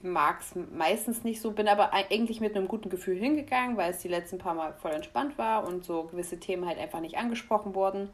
mag 0.03 0.41
es 0.41 0.55
meistens 0.73 1.25
nicht 1.25 1.41
so, 1.41 1.53
bin 1.53 1.69
aber 1.69 1.93
eigentlich 1.93 2.41
mit 2.41 2.57
einem 2.57 2.69
guten 2.69 2.89
Gefühl 2.89 3.17
hingegangen, 3.17 3.77
weil 3.77 3.91
es 3.91 3.99
die 3.99 4.09
letzten 4.09 4.39
paar 4.39 4.55
Mal 4.55 4.75
voll 4.75 4.93
entspannt 4.93 5.39
war 5.39 5.67
und 5.67 5.85
so 5.85 6.05
gewisse 6.05 6.39
Themen 6.39 6.67
halt 6.67 6.79
einfach 6.79 7.01
nicht 7.01 7.19
angesprochen 7.19 7.75
wurden, 7.75 8.11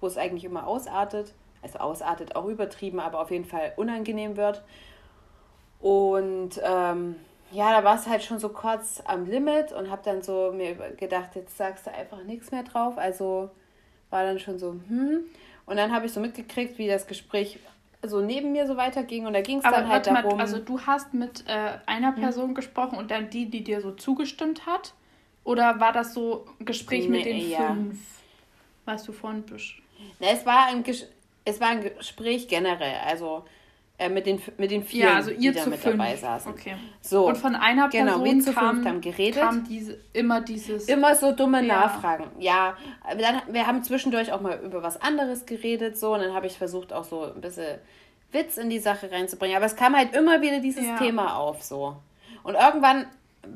wo 0.00 0.06
es 0.06 0.16
eigentlich 0.16 0.44
immer 0.44 0.66
ausartet. 0.66 1.34
Also 1.62 1.78
ausartet 1.78 2.36
auch 2.36 2.46
übertrieben, 2.46 3.00
aber 3.00 3.20
auf 3.20 3.30
jeden 3.30 3.46
Fall 3.46 3.72
unangenehm 3.76 4.36
wird. 4.36 4.62
Und 5.80 6.60
ähm, 6.62 7.16
ja, 7.54 7.70
da 7.70 7.84
war 7.84 7.94
es 7.94 8.06
halt 8.06 8.22
schon 8.22 8.38
so 8.38 8.48
kurz 8.48 9.02
am 9.06 9.26
Limit 9.26 9.72
und 9.72 9.90
habe 9.90 10.02
dann 10.04 10.22
so 10.22 10.52
mir 10.52 10.74
gedacht, 10.96 11.36
jetzt 11.36 11.56
sagst 11.56 11.86
du 11.86 11.92
einfach 11.92 12.22
nichts 12.24 12.50
mehr 12.50 12.64
drauf. 12.64 12.98
Also 12.98 13.50
war 14.10 14.24
dann 14.24 14.38
schon 14.38 14.58
so, 14.58 14.72
hm. 14.88 15.24
Und 15.66 15.76
dann 15.76 15.92
habe 15.92 16.06
ich 16.06 16.12
so 16.12 16.20
mitgekriegt, 16.20 16.78
wie 16.78 16.88
das 16.88 17.06
Gespräch 17.06 17.58
so 18.02 18.20
neben 18.20 18.52
mir 18.52 18.66
so 18.66 18.76
weiterging 18.76 19.26
und 19.26 19.32
da 19.32 19.40
ging 19.40 19.58
es 19.58 19.62
dann 19.62 19.88
halt 19.88 20.06
darum. 20.06 20.36
Mal, 20.36 20.40
also 20.40 20.58
du 20.58 20.80
hast 20.80 21.14
mit 21.14 21.44
äh, 21.46 21.78
einer 21.86 22.14
hm? 22.14 22.20
Person 22.22 22.48
hm. 22.48 22.54
gesprochen 22.54 22.98
und 22.98 23.10
dann 23.10 23.30
die, 23.30 23.48
die 23.48 23.64
dir 23.64 23.80
so 23.80 23.92
zugestimmt 23.92 24.66
hat? 24.66 24.92
Oder 25.44 25.78
war 25.78 25.92
das 25.92 26.12
so 26.12 26.46
ein 26.58 26.64
Gespräch 26.64 27.08
nee, 27.08 27.18
mit 27.18 27.26
den 27.26 27.50
ja. 27.50 27.68
fünf, 27.68 27.98
was 28.84 29.04
du 29.04 29.12
vorhin 29.12 29.42
bist? 29.42 29.74
Na, 30.18 30.28
es 30.28 30.44
war 30.44 30.66
ein 30.66 30.84
es 31.46 31.60
war 31.60 31.68
ein 31.68 31.82
Gespräch 31.82 32.48
generell. 32.48 32.96
Also 33.06 33.44
äh, 34.04 34.08
mit, 34.08 34.26
den, 34.26 34.40
mit 34.58 34.70
den 34.70 34.82
vier, 34.82 35.06
ja, 35.06 35.14
also 35.14 35.30
ihr 35.30 35.52
die 35.52 35.58
da 35.58 35.66
mit 35.66 35.78
fünf. 35.78 35.96
dabei 35.96 36.16
saßen. 36.16 36.52
Okay. 36.52 36.74
So, 37.00 37.26
und 37.26 37.36
von 37.36 37.54
einer 37.54 37.88
Person 37.88 38.24
genau, 38.24 38.44
wir 38.44 38.54
kam, 38.54 38.84
haben 38.84 39.00
geredet. 39.00 39.42
kam 39.42 39.64
diese, 39.64 39.98
immer 40.12 40.40
dieses... 40.40 40.88
Immer 40.88 41.14
so 41.14 41.32
dumme 41.32 41.64
ja. 41.64 41.80
Nachfragen. 41.80 42.26
Ja, 42.38 42.76
dann, 43.18 43.42
wir 43.52 43.66
haben 43.66 43.82
zwischendurch 43.82 44.32
auch 44.32 44.40
mal 44.40 44.60
über 44.64 44.82
was 44.82 45.00
anderes 45.00 45.46
geredet, 45.46 45.98
so, 45.98 46.14
und 46.14 46.20
dann 46.20 46.34
habe 46.34 46.46
ich 46.46 46.58
versucht, 46.58 46.92
auch 46.92 47.04
so 47.04 47.24
ein 47.24 47.40
bisschen 47.40 47.78
Witz 48.32 48.56
in 48.56 48.70
die 48.70 48.78
Sache 48.78 49.10
reinzubringen. 49.10 49.56
Aber 49.56 49.66
es 49.66 49.76
kam 49.76 49.96
halt 49.96 50.14
immer 50.14 50.40
wieder 50.42 50.60
dieses 50.60 50.86
ja. 50.86 50.96
Thema 50.96 51.36
auf, 51.36 51.62
so. 51.62 51.96
Und 52.42 52.54
irgendwann 52.54 53.06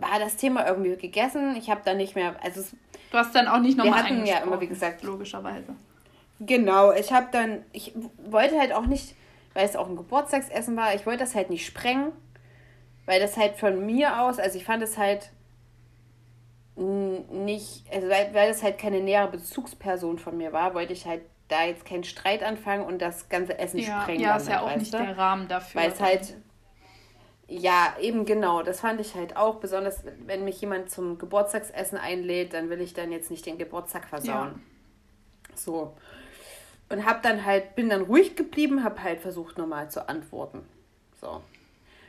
war 0.00 0.18
das 0.18 0.37
Thema 0.37 0.66
irgendwie 0.66 0.96
gegessen. 0.96 1.56
Ich 1.56 1.70
habe 1.70 1.80
dann 1.84 1.96
nicht 1.96 2.14
mehr... 2.14 2.37
Also 2.42 2.61
es, 2.61 2.70
du 3.11 3.18
hast 3.18 3.34
dann 3.34 3.48
auch 3.48 3.61
nicht 3.61 3.76
nochmal 3.76 4.04
Wir 4.04 4.04
hatten 4.04 4.26
ja 4.26 4.38
immer, 4.38 4.61
wie 4.61 4.66
gesagt... 4.66 5.02
Logischerweise. 5.02 5.74
Genau, 6.40 6.92
ich 6.92 7.12
habe 7.12 7.28
dann... 7.32 7.64
Ich 7.72 7.92
wollte 8.30 8.58
halt 8.58 8.72
auch 8.72 8.87
nicht 8.87 9.14
weil 9.59 9.64
es 9.64 9.75
auch 9.75 9.88
ein 9.88 9.97
Geburtstagsessen 9.97 10.77
war. 10.77 10.94
Ich 10.94 11.05
wollte 11.05 11.18
das 11.18 11.35
halt 11.35 11.51
nicht 11.51 11.66
sprengen, 11.66 12.12
weil 13.07 13.18
das 13.18 13.37
halt 13.37 13.57
von 13.57 13.85
mir 13.85 14.21
aus, 14.21 14.38
also 14.38 14.57
ich 14.57 14.64
fand 14.64 14.85
es 14.85 14.97
halt 14.97 15.33
nicht, 16.77 17.85
also 17.92 18.09
weil, 18.09 18.33
weil 18.35 18.51
das 18.51 18.62
halt 18.62 18.79
keine 18.79 19.01
nähere 19.01 19.27
Bezugsperson 19.27 20.21
von 20.21 20.37
mir 20.37 20.53
war, 20.53 20.75
wollte 20.75 20.92
ich 20.92 21.07
halt 21.07 21.23
da 21.49 21.64
jetzt 21.64 21.85
keinen 21.85 22.05
Streit 22.05 22.44
anfangen 22.44 22.85
und 22.85 23.03
das 23.03 23.29
ganze 23.31 23.59
Essen 23.59 23.81
ja, 23.81 24.03
sprengen. 24.03 24.21
Ja, 24.21 24.37
ist 24.37 24.49
ja 24.49 24.61
auch 24.61 24.77
nicht 24.77 24.94
der 24.94 25.18
Rahmen 25.18 25.49
dafür. 25.49 25.81
Weil 25.81 25.90
es 25.90 26.01
halt, 26.01 26.37
ja, 27.49 27.97
eben 28.01 28.27
genau, 28.27 28.62
das 28.62 28.79
fand 28.79 29.01
ich 29.01 29.16
halt 29.16 29.37
auch, 29.37 29.57
besonders 29.57 30.05
wenn 30.25 30.44
mich 30.44 30.61
jemand 30.61 30.88
zum 30.88 31.18
Geburtstagsessen 31.18 31.99
einlädt, 31.99 32.55
dann 32.55 32.71
will 32.71 32.81
ich 32.81 32.94
dann 32.94 33.11
jetzt 33.11 33.29
nicht 33.29 33.44
den 33.44 33.59
Geburtstag 33.59 34.07
versauen. 34.07 34.62
Ja. 35.49 35.57
So 35.57 35.97
und 36.88 37.05
habe 37.05 37.20
dann 37.22 37.44
halt, 37.44 37.74
bin 37.77 37.88
dann 37.88 38.03
ruhig 38.03 38.37
geblieben, 38.37 38.85
habe 38.85 39.03
halt 39.03 39.20
versucht 39.20 39.59
nochmal 39.59 39.90
zu 39.90 40.09
antworten. 40.09 40.66
So. 41.20 41.42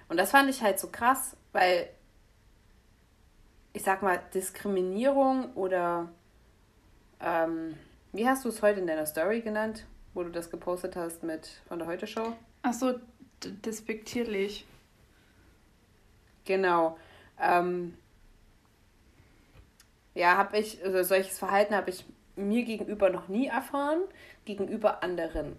Und 0.07 0.17
das 0.17 0.31
fand 0.31 0.49
ich 0.49 0.61
halt 0.61 0.79
so 0.79 0.89
krass, 0.89 1.35
weil 1.51 1.89
ich 3.73 3.83
sag 3.83 4.01
mal, 4.01 4.19
Diskriminierung 4.33 5.53
oder 5.53 6.09
ähm, 7.19 7.77
wie 8.11 8.27
hast 8.27 8.45
du 8.45 8.49
es 8.49 8.61
heute 8.61 8.79
in 8.79 8.87
deiner 8.87 9.05
Story 9.05 9.41
genannt, 9.41 9.85
wo 10.13 10.23
du 10.23 10.29
das 10.29 10.49
gepostet 10.49 10.95
hast 10.95 11.23
mit 11.23 11.47
von 11.67 11.79
der 11.79 11.87
Heute 11.87 12.07
Show? 12.07 12.33
Ach 12.63 12.73
so, 12.73 12.99
despektierlich. 13.43 14.65
Genau. 16.45 16.97
Ähm, 17.39 17.95
ja, 20.15 20.37
habe 20.37 20.57
ich, 20.57 20.83
also 20.83 21.03
solches 21.03 21.37
Verhalten 21.37 21.75
habe 21.75 21.91
ich 21.91 22.03
mir 22.47 22.63
gegenüber 22.63 23.09
noch 23.09 23.27
nie 23.27 23.47
erfahren. 23.47 24.01
Gegenüber 24.45 25.03
anderen 25.03 25.57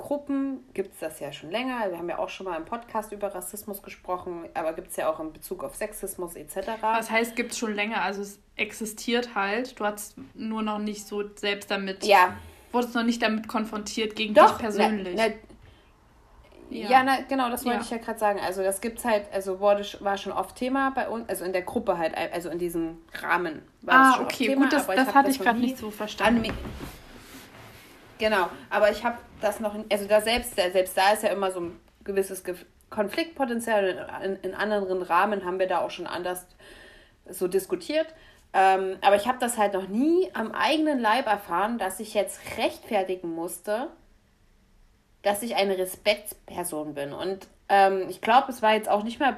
Gruppen 0.00 0.64
gibt 0.72 0.94
es 0.94 1.00
das 1.00 1.20
ja 1.20 1.30
schon 1.30 1.50
länger. 1.50 1.90
Wir 1.90 1.98
haben 1.98 2.08
ja 2.08 2.18
auch 2.18 2.30
schon 2.30 2.46
mal 2.46 2.56
im 2.56 2.64
Podcast 2.64 3.12
über 3.12 3.34
Rassismus 3.34 3.82
gesprochen, 3.82 4.48
aber 4.54 4.72
gibt 4.72 4.88
es 4.88 4.96
ja 4.96 5.10
auch 5.10 5.20
in 5.20 5.30
Bezug 5.30 5.62
auf 5.62 5.74
Sexismus 5.74 6.36
etc. 6.36 6.70
Was 6.80 7.10
heißt, 7.10 7.36
gibt 7.36 7.52
es 7.52 7.58
schon 7.58 7.74
länger? 7.74 8.00
Also 8.00 8.22
es 8.22 8.38
existiert 8.56 9.34
halt. 9.34 9.78
Du 9.78 9.84
hast 9.84 10.16
nur 10.34 10.62
noch 10.62 10.78
nicht 10.78 11.06
so 11.06 11.22
selbst 11.36 11.70
damit. 11.70 12.04
Ja. 12.06 12.34
Wurdest 12.72 12.94
noch 12.94 13.02
nicht 13.02 13.20
damit 13.20 13.46
konfrontiert 13.46 14.16
gegen 14.16 14.32
Doch, 14.32 14.52
dich 14.52 14.58
persönlich. 14.58 15.16
Na, 15.16 15.28
na, 15.28 15.34
ja, 16.70 16.88
ja 16.88 17.02
na, 17.02 17.18
genau, 17.28 17.50
das 17.50 17.64
wollte 17.64 17.78
ja. 17.78 17.84
ich 17.84 17.90
ja 17.90 17.98
gerade 17.98 18.18
sagen. 18.18 18.40
Also 18.44 18.62
das 18.62 18.80
gibt 18.80 18.98
es 18.98 19.04
halt, 19.04 19.24
also 19.32 19.60
wurde, 19.60 19.84
war 20.00 20.16
schon 20.16 20.32
oft 20.32 20.56
Thema 20.56 20.90
bei 20.90 21.08
uns, 21.08 21.28
also 21.28 21.44
in 21.44 21.52
der 21.52 21.62
Gruppe 21.62 21.98
halt, 21.98 22.14
also 22.16 22.48
in 22.48 22.58
diesem 22.58 22.98
Rahmen 23.20 23.62
war 23.82 24.16
ah, 24.16 24.22
okay, 24.22 24.48
Thema, 24.48 24.62
gut, 24.62 24.72
das, 24.72 24.86
das 24.86 25.14
hatte 25.14 25.30
ich 25.30 25.38
gerade 25.38 25.58
nicht 25.58 25.78
so 25.78 25.90
verstanden. 25.90 26.52
Genau, 28.18 28.50
aber 28.68 28.90
ich 28.90 29.02
habe 29.04 29.18
das 29.40 29.60
noch, 29.60 29.74
also 29.90 30.06
da 30.06 30.20
selbst, 30.20 30.54
selbst 30.54 30.96
da 30.96 31.12
ist 31.12 31.22
ja 31.22 31.30
immer 31.30 31.50
so 31.50 31.60
ein 31.60 31.80
gewisses 32.04 32.42
Konfliktpotenzial. 32.90 34.08
In, 34.22 34.36
in 34.50 34.54
anderen 34.54 35.02
Rahmen 35.02 35.44
haben 35.44 35.58
wir 35.58 35.66
da 35.66 35.80
auch 35.80 35.90
schon 35.90 36.06
anders 36.06 36.46
so 37.28 37.48
diskutiert. 37.48 38.06
Ähm, 38.52 38.98
aber 39.00 39.16
ich 39.16 39.28
habe 39.28 39.38
das 39.38 39.58
halt 39.58 39.74
noch 39.74 39.88
nie 39.88 40.28
am 40.34 40.52
eigenen 40.52 40.98
Leib 40.98 41.26
erfahren, 41.26 41.78
dass 41.78 42.00
ich 42.00 42.14
jetzt 42.14 42.40
rechtfertigen 42.58 43.32
musste, 43.32 43.88
dass 45.22 45.42
ich 45.42 45.56
eine 45.56 45.76
Respektsperson 45.76 46.94
bin. 46.94 47.12
Und 47.12 47.46
ähm, 47.68 48.06
ich 48.08 48.20
glaube, 48.20 48.50
es 48.50 48.62
war 48.62 48.74
jetzt 48.74 48.88
auch 48.88 49.04
nicht 49.04 49.20
mehr 49.20 49.36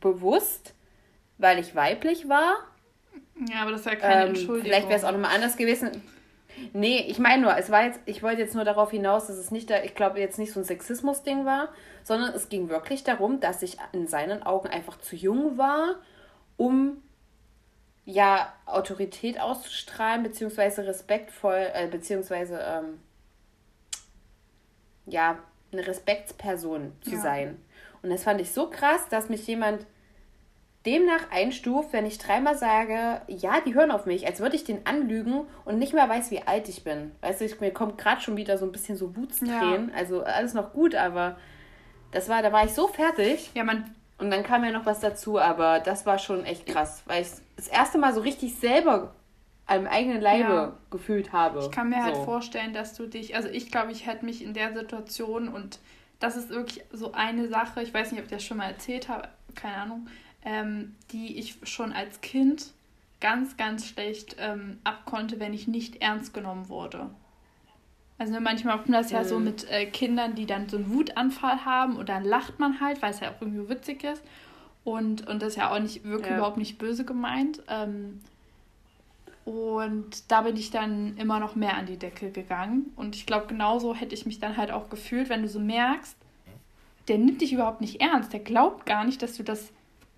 bewusst, 0.00 0.74
weil 1.38 1.58
ich 1.58 1.74
weiblich 1.74 2.28
war. 2.28 2.54
Ja, 3.50 3.62
aber 3.62 3.72
das 3.72 3.80
ist 3.80 3.86
ja 3.86 3.96
keine 3.96 4.22
ähm, 4.22 4.28
Entschuldigung. 4.28 4.62
Vielleicht 4.62 4.88
wäre 4.88 4.98
es 4.98 5.04
auch 5.04 5.12
nochmal 5.12 5.34
anders 5.34 5.56
gewesen. 5.56 6.02
Nee, 6.74 7.06
ich 7.08 7.18
meine 7.18 7.42
nur, 7.42 7.56
es 7.56 7.70
war 7.70 7.84
jetzt, 7.84 8.00
ich 8.04 8.22
wollte 8.22 8.42
jetzt 8.42 8.54
nur 8.54 8.64
darauf 8.64 8.90
hinaus, 8.90 9.26
dass 9.26 9.36
es 9.36 9.50
nicht, 9.50 9.70
da, 9.70 9.82
ich 9.82 9.94
glaube, 9.94 10.20
jetzt 10.20 10.38
nicht 10.38 10.52
so 10.52 10.60
ein 10.60 10.64
Sexismus-Ding 10.64 11.44
war, 11.46 11.68
sondern 12.04 12.34
es 12.34 12.50
ging 12.50 12.68
wirklich 12.68 13.04
darum, 13.04 13.40
dass 13.40 13.62
ich 13.62 13.78
in 13.92 14.06
seinen 14.06 14.42
Augen 14.42 14.68
einfach 14.68 14.98
zu 15.00 15.16
jung 15.16 15.56
war, 15.56 15.96
um 16.56 17.02
ja 18.04 18.52
Autorität 18.66 19.40
auszustrahlen, 19.40 20.22
beziehungsweise 20.22 20.86
respektvoll, 20.86 21.70
äh, 21.72 21.86
beziehungsweise 21.86 22.60
ähm, 22.60 23.00
ja, 25.06 25.38
eine 25.72 25.86
Respektsperson 25.86 26.92
zu 27.02 27.12
ja. 27.12 27.20
sein. 27.20 27.62
Und 28.02 28.10
das 28.10 28.24
fand 28.24 28.40
ich 28.40 28.50
so 28.50 28.68
krass, 28.68 29.08
dass 29.08 29.28
mich 29.28 29.46
jemand 29.46 29.86
demnach 30.84 31.30
einstuft, 31.30 31.92
wenn 31.92 32.06
ich 32.06 32.18
dreimal 32.18 32.58
sage, 32.58 33.20
ja, 33.28 33.60
die 33.64 33.74
hören 33.74 33.92
auf 33.92 34.06
mich, 34.06 34.26
als 34.26 34.40
würde 34.40 34.56
ich 34.56 34.64
den 34.64 34.84
anlügen 34.84 35.42
und 35.64 35.78
nicht 35.78 35.92
mehr 35.92 36.08
weiß, 36.08 36.30
wie 36.30 36.42
alt 36.42 36.68
ich 36.68 36.82
bin. 36.82 37.12
Weißt 37.20 37.40
du, 37.40 37.44
ich, 37.44 37.60
mir 37.60 37.72
kommt 37.72 37.98
gerade 37.98 38.20
schon 38.20 38.36
wieder 38.36 38.58
so 38.58 38.66
ein 38.66 38.72
bisschen 38.72 38.96
so 38.96 39.16
Wutstränen. 39.16 39.90
Ja. 39.90 39.94
Also 39.96 40.22
alles 40.24 40.54
noch 40.54 40.72
gut, 40.72 40.94
aber 40.94 41.36
das 42.10 42.28
war, 42.28 42.42
da 42.42 42.52
war 42.52 42.64
ich 42.64 42.72
so 42.72 42.88
fertig. 42.88 43.50
Ja, 43.54 43.64
man. 43.64 43.94
Und 44.18 44.30
dann 44.30 44.42
kam 44.44 44.64
ja 44.64 44.70
noch 44.70 44.86
was 44.86 45.00
dazu, 45.00 45.38
aber 45.38 45.80
das 45.80 46.06
war 46.06 46.18
schon 46.18 46.44
echt 46.44 46.66
krass, 46.66 47.02
weil 47.06 47.22
ich 47.22 47.28
das 47.56 47.66
erste 47.66 47.98
Mal 47.98 48.14
so 48.14 48.20
richtig 48.20 48.54
selber 48.54 49.14
am 49.66 49.86
eigenen 49.86 50.20
Leibe 50.20 50.52
ja. 50.52 50.78
gefühlt 50.90 51.32
habe. 51.32 51.60
Ich 51.60 51.70
kann 51.70 51.88
mir 51.88 52.02
halt 52.02 52.14
so. 52.14 52.20
halt 52.20 52.24
vorstellen, 52.26 52.72
dass 52.72 52.94
du 52.94 53.06
dich, 53.06 53.36
also 53.36 53.48
ich 53.48 53.70
glaube, 53.70 53.92
ich 53.92 54.06
hätte 54.06 54.24
mich 54.24 54.42
in 54.42 54.54
der 54.54 54.74
Situation 54.74 55.48
und 55.48 55.78
das 56.18 56.36
ist 56.36 56.50
wirklich 56.50 56.84
so 56.92 57.12
eine 57.12 57.48
Sache, 57.48 57.82
ich 57.82 57.92
weiß 57.92 58.12
nicht, 58.12 58.20
ob 58.20 58.26
ich 58.26 58.32
das 58.32 58.44
schon 58.44 58.58
mal 58.58 58.68
erzählt 58.68 59.08
habe, 59.08 59.28
keine 59.54 59.76
Ahnung, 59.76 60.08
ähm, 60.44 60.94
die 61.10 61.38
ich 61.38 61.56
schon 61.64 61.92
als 61.92 62.20
Kind 62.20 62.72
ganz, 63.20 63.56
ganz 63.56 63.86
schlecht 63.86 64.36
ähm, 64.38 64.78
abkonnte, 64.84 65.38
wenn 65.40 65.54
ich 65.54 65.68
nicht 65.68 66.02
ernst 66.02 66.34
genommen 66.34 66.68
wurde. 66.68 67.10
Also 68.18 68.38
manchmal 68.40 68.78
kommt 68.78 68.94
das 68.94 69.10
ja 69.10 69.22
mhm. 69.22 69.26
so 69.26 69.38
mit 69.40 69.70
äh, 69.70 69.86
Kindern, 69.86 70.34
die 70.34 70.46
dann 70.46 70.68
so 70.68 70.76
einen 70.76 70.92
Wutanfall 70.92 71.64
haben 71.64 71.96
und 71.96 72.08
dann 72.08 72.24
lacht 72.24 72.58
man 72.58 72.80
halt, 72.80 73.02
weil 73.02 73.10
es 73.10 73.20
ja 73.20 73.30
auch 73.30 73.40
irgendwie 73.40 73.68
witzig 73.68 74.04
ist. 74.04 74.22
Und, 74.84 75.26
und 75.28 75.42
das 75.42 75.50
ist 75.50 75.56
ja 75.56 75.72
auch 75.72 75.78
nicht 75.78 76.04
wirklich 76.04 76.30
ja. 76.30 76.36
überhaupt 76.36 76.56
nicht 76.56 76.78
böse 76.78 77.04
gemeint. 77.04 77.62
Ähm, 77.68 78.20
und 79.44 80.30
da 80.30 80.42
bin 80.42 80.56
ich 80.56 80.70
dann 80.70 81.16
immer 81.16 81.40
noch 81.40 81.56
mehr 81.56 81.76
an 81.76 81.86
die 81.86 81.98
Decke 81.98 82.30
gegangen. 82.30 82.92
Und 82.94 83.16
ich 83.16 83.26
glaube, 83.26 83.46
genauso 83.46 83.94
hätte 83.94 84.14
ich 84.14 84.24
mich 84.24 84.38
dann 84.38 84.56
halt 84.56 84.70
auch 84.70 84.88
gefühlt, 84.88 85.28
wenn 85.28 85.42
du 85.42 85.48
so 85.48 85.58
merkst, 85.58 86.16
der 87.08 87.18
nimmt 87.18 87.40
dich 87.40 87.52
überhaupt 87.52 87.80
nicht 87.80 88.00
ernst. 88.00 88.32
Der 88.32 88.40
glaubt 88.40 88.86
gar 88.86 89.04
nicht, 89.04 89.20
dass 89.22 89.36
du 89.36 89.42
das. 89.42 89.72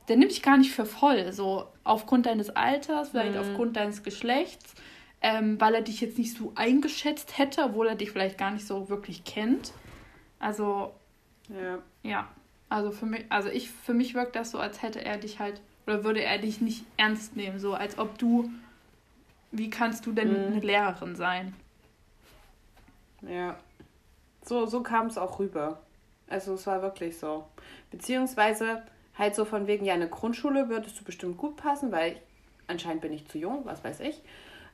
Der 0.09 0.17
nimmt 0.17 0.33
dich 0.33 0.43
gar 0.43 0.59
nicht 0.59 0.73
für 0.73 0.85
voll. 0.85 1.33
So 1.33 1.67
aufgrund 1.85 2.27
deines 2.27 2.51
Alters, 2.51 3.11
vielleicht 3.11 3.35
mhm. 3.35 3.41
aufgrund 3.41 3.77
deines 3.77 4.03
Geschlechts, 4.03 4.75
ähm, 5.23 5.59
weil 5.59 5.75
er 5.75 5.81
dich 5.81 6.03
jetzt 6.03 6.19
nicht 6.19 6.37
so 6.37 6.53
eingeschätzt 6.55 7.39
hätte, 7.39 7.63
obwohl 7.65 7.87
er 7.87 7.95
dich 7.95 8.11
vielleicht 8.11 8.37
gar 8.37 8.51
nicht 8.51 8.67
so 8.67 8.91
wirklich 8.91 9.25
kennt. 9.25 9.73
Also. 10.39 10.93
Ja. 11.49 11.79
Ja. 12.03 12.29
Also 12.69 12.91
für 12.91 13.07
mich, 13.07 13.25
also 13.31 13.49
ich, 13.49 13.71
für 13.71 13.95
mich 13.95 14.15
wirkt 14.15 14.37
das 14.37 14.51
so, 14.51 14.59
als 14.59 14.83
hätte 14.83 15.03
er 15.03 15.17
dich 15.17 15.39
halt, 15.39 15.63
oder 15.87 16.05
würde 16.05 16.23
er 16.23 16.39
dich 16.39 16.61
nicht 16.61 16.85
ernst 16.99 17.37
nehmen, 17.37 17.59
so 17.59 17.75
als 17.75 17.99
ob 17.99 18.19
du 18.19 18.51
wie 19.55 19.71
kannst 19.71 20.05
du 20.07 20.13
denn 20.13 20.31
mhm. 20.31 20.53
eine 20.53 20.61
Lehrerin 20.61 21.17
sein? 21.17 21.55
Ja. 23.23 23.57
So, 24.45 24.67
so 24.67 24.83
kam 24.83 25.07
es 25.07 25.17
auch 25.17 25.39
rüber. 25.39 25.81
Also 26.29 26.55
es 26.55 26.67
war 26.67 26.83
wirklich 26.83 27.19
so. 27.19 27.47
Beziehungsweise 27.91 28.83
halt 29.17 29.35
so 29.35 29.45
von 29.45 29.67
wegen, 29.67 29.85
ja, 29.85 29.95
eine 29.95 30.09
Grundschule 30.09 30.69
würdest 30.69 30.99
du 31.01 31.05
bestimmt 31.05 31.39
gut 31.39 31.57
passen, 31.57 31.93
weil 31.93 32.17
anscheinend 32.67 33.03
bin 33.03 33.13
ich 33.13 33.29
zu 33.29 33.39
jung, 33.39 33.63
was 33.65 33.85
weiß 33.85 34.01
ich. 34.01 34.21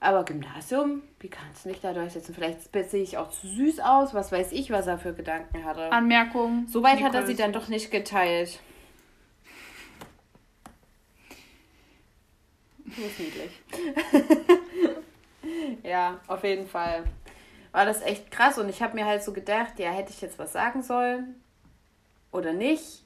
Aber 0.03 0.25
Gymnasium, 0.25 1.03
wie 1.21 1.29
kannst 1.29 1.64
du 1.64 1.69
nicht 1.69 1.85
da 1.85 1.93
durchsetzen? 1.93 2.35
Vielleicht 2.35 2.73
sehe 2.90 3.03
ich 3.03 3.19
auch 3.19 3.29
zu 3.29 3.47
süß 3.47 3.81
aus, 3.81 4.14
was 4.14 4.33
weiß 4.33 4.53
ich, 4.53 4.71
was 4.71 4.87
er 4.87 4.99
für 4.99 5.12
Gedanken 5.12 5.62
hatte. 5.64 5.93
Anmerkung. 5.93 6.66
Soweit 6.69 7.03
hat 7.03 7.14
er 7.14 7.27
sie 7.27 7.37
dann 7.37 7.53
doch 7.53 7.69
nicht 7.69 7.90
geteilt. 7.90 8.61
Das 12.96 13.07
ist 13.07 13.20
niedlich. 13.20 13.50
ja, 15.83 16.20
auf 16.26 16.44
jeden 16.44 16.66
Fall. 16.66 17.05
War 17.72 17.87
das 17.87 18.03
echt 18.03 18.31
krass 18.31 18.59
und 18.59 18.68
ich 18.68 18.83
habe 18.83 18.94
mir 18.94 19.07
halt 19.07 19.22
so 19.22 19.33
gedacht, 19.33 19.79
ja, 19.79 19.90
hätte 19.90 20.11
ich 20.11 20.20
jetzt 20.20 20.38
was 20.38 20.53
sagen 20.53 20.83
sollen 20.83 21.40
oder 22.33 22.53
nicht? 22.53 23.05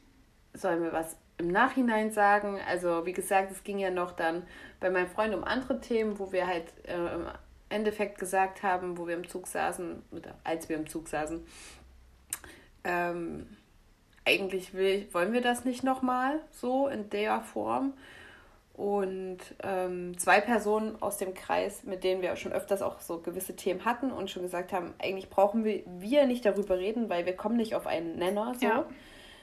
Sollen 0.55 0.83
wir 0.83 0.93
was 0.93 1.17
im 1.39 1.49
Nachhinein 1.49 2.13
sagen? 2.13 2.59
Also, 2.67 3.05
wie 3.07 3.13
gesagt, 3.13 3.51
es 3.51 3.65
ging 3.65 3.79
ja 3.79 3.91
noch 3.91 4.13
dann 4.13 4.47
bei 4.81 4.91
meinem 4.91 5.09
Freund 5.09 5.35
um 5.35 5.45
andere 5.45 5.81
Themen, 5.81 6.19
wo 6.19 6.33
wir 6.33 6.47
halt 6.47 6.73
äh, 6.87 7.15
im 7.15 7.27
Endeffekt 7.69 8.19
gesagt 8.19 8.63
haben, 8.63 8.97
wo 8.97 9.07
wir 9.07 9.15
im 9.15 9.29
Zug 9.29 9.47
saßen, 9.47 10.03
oder 10.13 10.35
als 10.45 10.69
wir 10.69 10.77
im 10.77 10.89
Zug 10.89 11.09
saßen, 11.09 11.45
ähm, 12.85 13.47
eigentlich 14.25 14.75
will, 14.75 15.07
wollen 15.13 15.33
wir 15.33 15.43
das 15.43 15.65
nicht 15.65 15.85
nochmal 15.85 16.41
so 16.51 16.89
in 16.89 17.11
der 17.11 17.41
Form. 17.41 17.93
Und 18.75 19.39
ähm, 19.63 20.19
zwei 20.19 20.41
Personen 20.41 21.01
aus 21.01 21.17
dem 21.17 21.33
Kreis, 21.33 21.85
mit 21.85 22.03
denen 22.03 22.23
wir 22.23 22.35
schon 22.35 22.53
öfters 22.53 22.83
auch 22.83 22.99
so 22.99 23.21
gewisse 23.21 23.55
Themen 23.55 23.85
hatten 23.85 24.11
und 24.11 24.31
schon 24.31 24.43
gesagt 24.43 24.73
haben, 24.73 24.95
eigentlich 24.99 25.31
brauchen 25.31 25.65
wir, 25.65 25.85
wir 25.87 26.27
nicht 26.27 26.45
darüber 26.45 26.77
reden, 26.77 27.09
weil 27.09 27.25
wir 27.25 27.37
kommen 27.37 27.57
nicht 27.57 27.77
auf 27.77 27.87
einen 27.87 28.17
Nenner. 28.17 28.55
So. 28.59 28.67
Ja. 28.67 28.87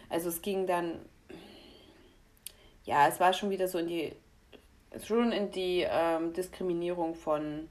Also 0.10 0.28
es 0.28 0.42
ging 0.42 0.68
dann, 0.68 1.00
ja, 2.84 3.08
es 3.08 3.22
war 3.22 3.32
schon 3.32 3.50
wieder 3.52 3.70
so 3.70 3.78
in 3.78 3.88
die, 3.88 4.14
schon 5.02 5.32
in 5.32 5.50
die 5.50 5.88
ähm, 5.90 6.34
Diskriminierung 6.34 7.16
von 7.16 7.70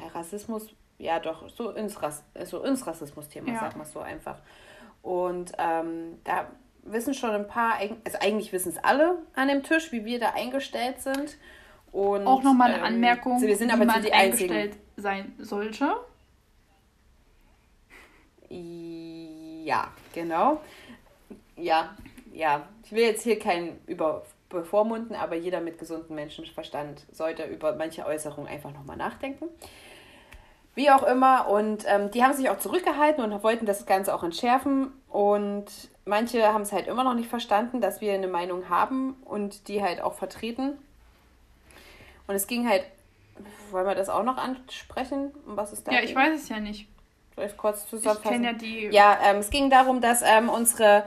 ja, 0.00 0.06
Rassismus, 0.14 0.68
ja 0.98 1.18
doch, 1.18 1.48
so 1.48 1.70
ins, 1.70 2.00
Rass, 2.00 2.22
so 2.44 2.62
ins 2.62 2.86
Rassismus-Thema, 2.86 3.48
ja. 3.48 3.58
sag 3.58 3.76
mal 3.76 3.84
so 3.84 3.98
einfach. 3.98 4.38
Und 5.02 5.50
ähm, 5.58 6.20
da 6.22 6.52
wissen 6.92 7.14
schon 7.14 7.30
ein 7.30 7.46
paar, 7.46 7.74
also 8.04 8.18
eigentlich 8.20 8.52
wissen 8.52 8.70
es 8.70 8.78
alle 8.78 9.18
an 9.34 9.48
dem 9.48 9.62
Tisch, 9.62 9.92
wie 9.92 10.04
wir 10.04 10.18
da 10.18 10.30
eingestellt 10.30 11.00
sind. 11.00 11.36
Und, 11.92 12.26
auch 12.26 12.42
nochmal 12.42 12.68
eine 12.68 12.78
ähm, 12.78 12.94
Anmerkung, 12.94 13.40
wir 13.40 13.56
sind 13.56 13.72
aber 13.72 13.84
man 13.84 14.02
die 14.02 14.12
eingestellt 14.12 14.72
einzigen. 14.72 14.82
sein 14.96 15.34
sollte. 15.38 15.96
Ja, 18.50 19.88
genau. 20.12 20.60
Ja, 21.56 21.94
ja. 22.32 22.66
Ich 22.84 22.92
will 22.92 23.02
jetzt 23.02 23.22
hier 23.22 23.38
keinen 23.38 23.78
über 23.86 24.24
bevormunden, 24.48 25.14
aber 25.14 25.36
jeder 25.36 25.60
mit 25.60 25.78
gesundem 25.78 26.16
Menschenverstand 26.16 27.04
sollte 27.12 27.44
über 27.44 27.74
manche 27.74 28.06
Äußerungen 28.06 28.50
einfach 28.50 28.72
nochmal 28.72 28.96
nachdenken. 28.96 29.46
Wie 30.74 30.90
auch 30.90 31.02
immer. 31.02 31.48
Und 31.48 31.84
ähm, 31.86 32.10
die 32.10 32.22
haben 32.22 32.32
sich 32.32 32.48
auch 32.48 32.58
zurückgehalten 32.58 33.22
und 33.22 33.42
wollten 33.42 33.66
das 33.66 33.84
Ganze 33.84 34.14
auch 34.14 34.22
entschärfen. 34.22 34.92
Und 35.08 35.66
manche 36.08 36.52
haben 36.52 36.62
es 36.62 36.72
halt 36.72 36.88
immer 36.88 37.04
noch 37.04 37.14
nicht 37.14 37.28
verstanden, 37.28 37.80
dass 37.80 38.00
wir 38.00 38.14
eine 38.14 38.28
Meinung 38.28 38.68
haben 38.68 39.14
und 39.24 39.68
die 39.68 39.82
halt 39.82 40.00
auch 40.00 40.14
vertreten. 40.14 40.78
Und 42.26 42.34
es 42.34 42.46
ging 42.46 42.68
halt, 42.68 42.84
wollen 43.70 43.86
wir 43.86 43.94
das 43.94 44.08
auch 44.08 44.24
noch 44.24 44.36
ansprechen? 44.36 45.32
Um 45.46 45.56
was 45.56 45.72
ist 45.72 45.86
da? 45.86 45.92
Ja, 45.92 46.00
ich 46.02 46.14
weiß 46.14 46.40
es 46.40 46.48
ja 46.48 46.58
nicht. 46.58 46.88
Soll 47.36 47.46
ich 47.46 47.56
kurz 47.56 47.88
zusammenfassen? 47.88 48.40
Ich 48.40 48.44
ja 48.44 48.52
die. 48.52 48.86
Ja, 48.88 49.18
ähm, 49.24 49.36
es 49.36 49.50
ging 49.50 49.70
darum, 49.70 50.00
dass 50.00 50.22
ähm, 50.22 50.48
unsere, 50.48 51.04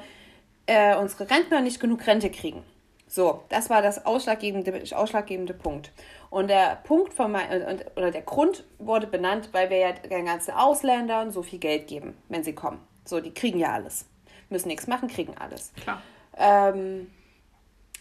äh, 0.65 0.95
unsere 0.95 1.29
Rentner 1.29 1.61
nicht 1.61 1.79
genug 1.79 2.05
Rente 2.07 2.29
kriegen. 2.29 2.63
So, 3.07 3.43
das 3.49 3.69
war 3.69 3.81
das 3.81 4.05
ausschlaggebende, 4.05 4.83
ausschlaggebende 4.95 5.53
Punkt. 5.53 5.91
Und 6.29 6.47
der 6.47 6.77
Punkt 6.85 7.13
von 7.13 7.33
mein, 7.33 7.81
oder 7.97 8.09
der 8.09 8.21
Grund 8.21 8.63
wurde 8.79 9.05
benannt, 9.05 9.49
weil 9.51 9.69
wir 9.69 9.77
ja 9.77 9.91
den 9.91 10.25
ganzen 10.25 10.51
Ausländern 10.51 11.29
so 11.29 11.43
viel 11.43 11.59
Geld 11.59 11.87
geben, 11.87 12.15
wenn 12.29 12.45
sie 12.45 12.55
kommen. 12.55 12.79
So, 13.03 13.19
die 13.19 13.33
kriegen 13.33 13.59
ja 13.59 13.73
alles. 13.73 14.05
Müssen 14.51 14.67
nichts 14.67 14.87
machen, 14.87 15.07
kriegen 15.07 15.35
alles. 15.37 15.73
Klar. 15.81 16.01
Ähm, 16.37 17.07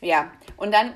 ja, 0.00 0.30
und 0.56 0.72
dann 0.72 0.94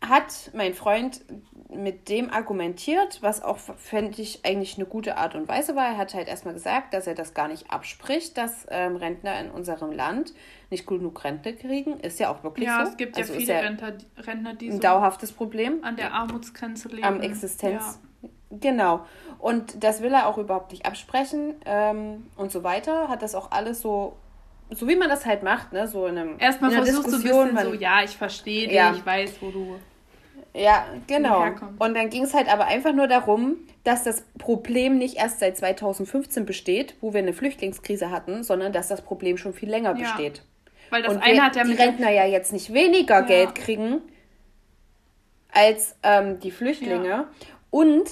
hat 0.00 0.50
mein 0.54 0.74
Freund 0.74 1.24
mit 1.68 2.08
dem 2.08 2.30
argumentiert, 2.30 3.22
was 3.22 3.42
auch, 3.42 3.56
fände 3.56 4.20
ich, 4.20 4.44
eigentlich 4.44 4.76
eine 4.76 4.86
gute 4.86 5.16
Art 5.16 5.34
und 5.34 5.48
Weise 5.48 5.74
war. 5.74 5.86
Er 5.86 5.96
hat 5.96 6.12
halt 6.12 6.28
erstmal 6.28 6.54
gesagt, 6.54 6.92
dass 6.92 7.06
er 7.06 7.14
das 7.14 7.34
gar 7.34 7.48
nicht 7.48 7.70
abspricht, 7.70 8.36
dass 8.36 8.66
ähm, 8.68 8.96
Rentner 8.96 9.40
in 9.40 9.50
unserem 9.50 9.92
Land 9.92 10.32
nicht 10.70 10.86
genug 10.86 11.22
Rente 11.24 11.54
kriegen. 11.54 12.00
Ist 12.00 12.20
ja 12.20 12.30
auch 12.30 12.42
wirklich 12.42 12.66
ja, 12.66 12.78
so. 12.78 12.82
Ja, 12.82 12.88
es 12.88 12.96
gibt 12.96 13.16
also 13.16 13.32
ja 13.32 13.38
viele 13.38 13.52
ja 13.54 13.60
Rentner, 13.60 13.92
Rentner, 14.18 14.54
die 14.54 14.68
ein 14.68 14.74
so 14.74 14.80
dauerhaftes 14.80 15.32
Problem 15.32 15.82
an 15.82 15.96
der 15.96 16.12
Armutsgrenze 16.12 16.88
leben. 16.88 17.04
Am 17.04 17.20
Existenz. 17.20 18.00
Ja. 18.22 18.28
Genau. 18.60 19.06
Und 19.38 19.82
das 19.82 20.02
will 20.02 20.12
er 20.12 20.28
auch 20.28 20.36
überhaupt 20.36 20.72
nicht 20.72 20.84
absprechen 20.84 21.54
ähm, 21.64 22.26
und 22.36 22.52
so 22.52 22.62
weiter. 22.62 23.08
Hat 23.08 23.22
das 23.22 23.34
auch 23.34 23.50
alles 23.50 23.80
so 23.80 24.16
so 24.74 24.88
wie 24.88 24.96
man 24.96 25.08
das 25.08 25.26
halt 25.26 25.42
macht, 25.42 25.72
ne, 25.72 25.86
so 25.86 26.06
in 26.06 26.18
einem 26.18 26.38
Erstmal 26.38 26.70
versuchst 26.72 27.12
du 27.12 27.16
ein 27.16 27.22
bisschen 27.22 27.58
so, 27.58 27.74
ja, 27.74 28.02
ich 28.02 28.16
verstehe 28.16 28.66
dich, 28.68 28.76
ja. 28.76 28.94
ich 28.94 29.04
weiß, 29.04 29.34
wo 29.40 29.50
du 29.50 29.76
ja, 30.54 30.84
genau. 31.06 31.46
Und 31.78 31.94
dann 31.94 32.10
ging 32.10 32.24
es 32.24 32.34
halt 32.34 32.52
aber 32.52 32.66
einfach 32.66 32.92
nur 32.92 33.08
darum, 33.08 33.56
dass 33.84 34.04
das 34.04 34.22
Problem 34.38 34.98
nicht 34.98 35.16
erst 35.16 35.40
seit 35.40 35.56
2015 35.56 36.44
besteht, 36.44 36.94
wo 37.00 37.14
wir 37.14 37.20
eine 37.20 37.32
Flüchtlingskrise 37.32 38.10
hatten, 38.10 38.44
sondern 38.44 38.72
dass 38.72 38.88
das 38.88 39.00
Problem 39.02 39.38
schon 39.38 39.54
viel 39.54 39.70
länger 39.70 39.96
ja. 39.96 40.02
besteht. 40.02 40.42
Weil 40.90 41.02
das 41.02 41.14
und 41.14 41.22
eine 41.22 41.34
wir, 41.34 41.44
hat 41.44 41.56
ja 41.56 41.64
die 41.64 41.72
Rentner 41.72 42.10
ja 42.10 42.26
jetzt 42.26 42.52
nicht 42.52 42.74
weniger 42.74 43.20
ja. 43.20 43.26
Geld 43.26 43.54
kriegen 43.54 44.02
als 45.50 45.96
ähm, 46.02 46.38
die 46.40 46.50
Flüchtlinge. 46.50 47.28
Und 47.70 48.10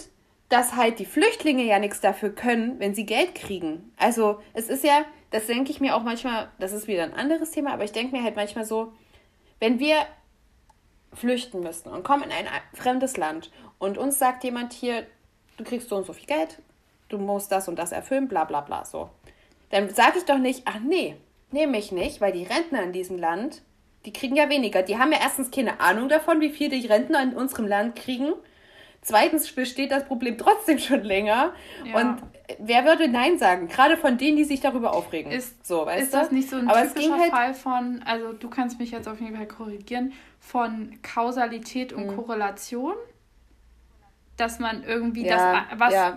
dass 0.51 0.77
halt 0.77 0.99
die 0.99 1.07
Flüchtlinge 1.07 1.65
ja 1.65 1.79
nichts 1.79 2.01
dafür 2.03 2.35
können, 2.35 2.79
wenn 2.79 2.95
sie 2.95 3.07
Geld 3.07 3.35
kriegen. 3.35 3.93
Also 3.97 4.43
es 4.53 4.69
ist 4.69 4.85
ja, 4.85 5.05
das 5.31 5.47
denke 5.47 5.71
ich 5.71 5.81
mir 5.81 5.97
auch 5.97 6.03
manchmal, 6.03 6.51
das 6.59 6.73
ist 6.73 6.87
wieder 6.89 7.05
ein 7.05 7.15
anderes 7.15 7.53
Thema, 7.53 7.73
aber 7.73 7.85
ich 7.85 7.93
denke 7.93 8.15
mir 8.15 8.23
halt 8.23 8.37
manchmal 8.37 8.65
so, 8.65 8.93
wenn 9.61 9.79
wir 9.79 9.97
flüchten 11.15 11.61
müssten 11.61 11.89
und 11.89 12.03
kommen 12.05 12.25
in 12.25 12.31
ein 12.31 12.47
fremdes 12.75 13.17
Land 13.17 13.51
und 13.79 13.97
uns 13.97 14.19
sagt 14.19 14.45
jemand 14.45 14.73
hier, 14.73 15.07
du 15.57 15.65
kriegst 15.65 15.89
so 15.89 15.97
und 15.97 16.07
so 16.07 16.13
viel 16.13 16.27
Geld, 16.27 16.61
du 17.09 17.17
musst 17.19 17.51
das 17.51 17.69
und 17.69 17.79
das 17.79 17.93
erfüllen, 17.93 18.29
bla 18.29 18.45
bla 18.45 18.61
bla 18.61 18.85
so. 18.85 19.09
Dann 19.71 19.89
sage 19.89 20.19
ich 20.19 20.25
doch 20.25 20.39
nicht, 20.39 20.63
ach 20.67 20.81
nee, 20.81 21.17
nehme 21.53 21.79
ich 21.79 21.93
nicht, 21.93 22.21
weil 22.21 22.33
die 22.33 22.45
Rentner 22.45 22.83
in 22.83 22.93
diesem 22.93 23.19
Land 23.19 23.63
Die 24.07 24.13
kriegen 24.13 24.37
ja 24.37 24.49
weniger. 24.49 24.83
Die 24.83 24.99
haben 24.99 25.13
ja 25.13 25.19
erstens 25.21 25.51
keine 25.51 25.81
Ahnung 25.81 26.09
davon, 26.09 26.41
wie 26.41 26.51
viel 26.51 26.71
die 26.71 26.87
Rentner 26.87 27.23
in 27.23 27.35
unserem 27.35 27.67
Land 27.67 27.97
kriegen. 27.97 28.33
Zweitens 29.03 29.51
besteht 29.53 29.93
das 29.93 30.05
Problem 30.05 30.37
trotzdem 30.37 30.79
schon 30.79 31.03
länger. 31.03 31.55
Ja. 31.85 31.97
Und 31.97 32.23
wer 32.59 32.85
würde 32.85 33.09
Nein 33.09 33.39
sagen? 33.39 33.69
Gerade 33.69 33.97
von 33.97 34.19
denen, 34.19 34.37
die 34.37 34.45
sich 34.45 34.61
darüber 34.61 34.93
aufregen. 34.93 35.33
Ist, 35.33 35.67
so, 35.67 35.87
weißt 35.87 36.03
ist 36.03 36.15
das 36.15 36.31
nicht 36.31 36.51
so 36.51 36.57
ein 36.57 36.69
Aber 36.69 36.83
typischer 36.83 37.19
halt 37.19 37.31
Fall 37.31 37.55
von, 37.55 38.03
also 38.05 38.33
du 38.33 38.51
kannst 38.51 38.79
mich 38.79 38.91
jetzt 38.91 39.09
auf 39.09 39.21
jeden 39.21 39.37
Fall 39.37 39.49
korrigieren, 39.49 40.13
von 40.39 40.99
Kausalität 41.03 41.93
und 41.93 42.09
mhm. 42.09 42.17
Korrelation? 42.17 42.95
Dass 44.37 44.59
man 44.59 44.85
irgendwie 44.85 45.27
ja, 45.27 45.67
das, 45.71 45.79
was, 45.79 45.93
ja, 45.93 46.15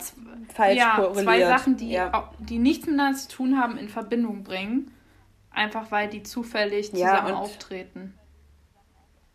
falsch 0.53 0.77
ja, 0.77 1.13
zwei 1.13 1.41
Sachen, 1.41 1.75
die, 1.75 1.91
ja. 1.91 2.31
die 2.39 2.57
nichts 2.57 2.85
miteinander 2.85 3.17
zu 3.17 3.29
tun 3.29 3.59
haben, 3.59 3.77
in 3.77 3.89
Verbindung 3.89 4.43
bringen. 4.43 4.91
Einfach 5.51 5.91
weil 5.91 6.09
die 6.09 6.23
zufällig 6.23 6.91
zusammen 6.91 7.33
auftreten. 7.33 8.17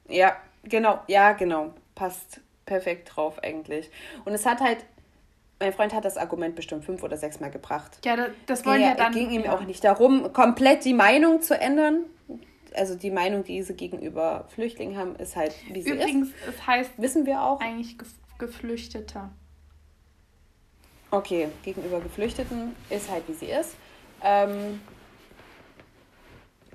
Ja, 0.09 0.37
genau, 0.65 1.01
ja, 1.07 1.33
genau. 1.33 1.75
Passt 1.95 2.41
perfekt 2.69 3.17
drauf 3.17 3.43
eigentlich. 3.43 3.91
Und 4.25 4.35
es 4.35 4.47
hat 4.47 4.61
halt, 4.61 4.85
mein 5.59 5.73
Freund 5.73 5.93
hat 5.93 6.05
das 6.05 6.17
Argument 6.17 6.55
bestimmt 6.55 6.85
fünf 6.85 7.03
oder 7.03 7.17
sechs 7.17 7.41
Mal 7.41 7.51
gebracht. 7.51 7.99
Ja, 8.05 8.15
das, 8.15 8.29
das 8.47 8.67
wollen 8.67 8.81
ja 8.81 8.95
dann. 8.95 9.13
Es 9.13 9.19
ging 9.19 9.31
ihm 9.31 9.45
ja. 9.45 9.55
auch 9.55 9.63
nicht 9.63 9.83
darum, 9.83 10.33
komplett 10.33 10.85
die 10.85 10.95
Meinung 10.95 11.43
zu 11.43 11.59
ändern. 11.59 12.05
Also 12.75 12.95
die 12.95 13.11
Meinung, 13.11 13.45
die 13.45 13.63
sie 13.63 13.75
gegenüber 13.75 14.45
Flüchtlingen 14.55 14.97
haben, 14.97 15.17
ist 15.17 15.35
halt, 15.35 15.55
wie 15.73 15.83
sie 15.83 15.91
Übrigens, 15.91 16.29
ist. 16.29 16.35
Übrigens, 16.37 16.57
es 16.61 16.67
heißt 16.67 16.91
wissen 16.99 17.27
wir 17.27 17.43
auch. 17.43 17.61
Eigentlich 17.61 17.97
Geflüchteter. 18.39 19.31
Okay, 21.11 21.49
gegenüber 21.63 22.01
Geflüchteten 22.01 22.77
ist 22.91 23.11
halt, 23.11 23.27
wie 23.29 23.33
sie 23.33 23.47
ist. 23.47 23.75
Ähm, 24.23 24.81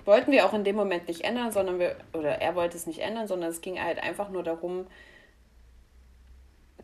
wollten 0.05 0.31
wir 0.31 0.45
auch 0.45 0.53
in 0.53 0.63
dem 0.63 0.75
Moment 0.75 1.07
nicht 1.07 1.21
ändern, 1.21 1.51
sondern 1.51 1.79
wir, 1.79 1.95
oder 2.13 2.41
er 2.41 2.55
wollte 2.55 2.75
es 2.75 2.87
nicht 2.87 2.99
ändern, 2.99 3.27
sondern 3.27 3.51
es 3.51 3.61
ging 3.61 3.79
halt 3.81 4.01
einfach 4.01 4.29
nur 4.29 4.43
darum, 4.43 4.87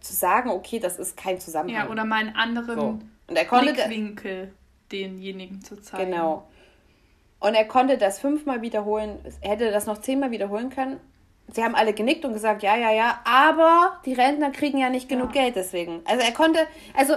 zu 0.02 0.14
sagen, 0.14 0.50
okay, 0.50 0.80
das 0.80 1.00
ist 1.00 1.18
kein 1.18 1.40
Zusammenhang. 1.40 1.86
Ja, 1.86 1.92
oder 1.92 2.06
mal 2.06 2.20
einen 2.20 2.36
anderen 2.36 2.80
so. 2.80 3.00
Und 3.28 3.36
er 3.36 3.46
konnte 3.46 3.74
Blickwinkel 3.74 4.54
denjenigen 4.92 5.62
zu 5.62 5.82
zeigen. 5.82 6.12
Genau. 6.12 6.48
Und 7.40 7.54
er 7.54 7.66
konnte 7.66 7.98
das 7.98 8.20
fünfmal 8.20 8.62
wiederholen, 8.62 9.20
er 9.42 9.52
hätte 9.52 9.72
das 9.72 9.86
noch 9.86 10.00
zehnmal 10.00 10.32
wiederholen 10.32 10.70
können. 10.70 11.00
Sie 11.52 11.64
haben 11.64 11.74
alle 11.74 11.94
genickt 11.94 12.26
und 12.26 12.34
gesagt, 12.34 12.64
ja, 12.64 12.76
ja, 12.76 12.92
ja, 12.92 13.22
aber 13.24 14.00
die 14.06 14.14
Rentner 14.14 14.52
kriegen 14.52 14.78
ja 14.78 14.90
nicht 14.90 15.10
genug 15.10 15.34
ja. 15.34 15.44
Geld 15.44 15.56
deswegen. 15.56 16.02
Also 16.06 16.24
er 16.24 16.34
konnte, 16.34 16.60
also 16.96 17.16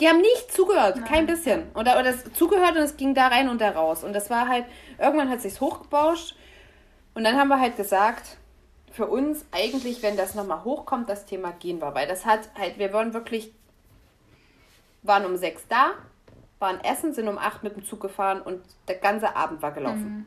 die 0.00 0.08
haben 0.08 0.20
nicht 0.20 0.52
zugehört, 0.52 0.96
Nein. 0.96 1.04
kein 1.04 1.26
bisschen. 1.26 1.64
Oder, 1.74 1.94
oder 1.94 2.04
das 2.04 2.32
zugehört 2.32 2.76
und 2.76 2.82
es 2.82 2.96
ging 2.96 3.14
da 3.14 3.28
rein 3.28 3.48
und 3.48 3.60
da 3.60 3.70
raus. 3.70 4.02
Und 4.02 4.12
das 4.12 4.30
war 4.30 4.48
halt, 4.48 4.64
irgendwann 4.98 5.28
hat 5.28 5.40
sich's 5.40 5.60
hochgebauscht. 5.60 6.34
Und 7.14 7.24
dann 7.24 7.36
haben 7.36 7.48
wir 7.48 7.60
halt 7.60 7.76
gesagt, 7.76 8.38
für 8.98 9.06
uns 9.06 9.46
eigentlich, 9.52 10.02
wenn 10.02 10.16
das 10.16 10.34
nochmal 10.34 10.64
hochkommt, 10.64 11.08
das 11.08 11.24
Thema 11.24 11.52
gehen 11.52 11.80
wir. 11.80 11.94
Weil 11.94 12.08
das 12.08 12.26
hat 12.26 12.50
halt, 12.58 12.80
wir 12.80 12.92
waren 12.92 13.14
wirklich, 13.14 13.52
waren 15.04 15.24
um 15.24 15.36
sechs 15.36 15.68
da, 15.68 15.92
waren 16.58 16.80
essen, 16.82 17.14
sind 17.14 17.28
um 17.28 17.38
acht 17.38 17.62
mit 17.62 17.76
dem 17.76 17.84
Zug 17.84 18.00
gefahren 18.00 18.42
und 18.42 18.60
der 18.88 18.96
ganze 18.96 19.36
Abend 19.36 19.62
war 19.62 19.70
gelaufen. 19.70 20.26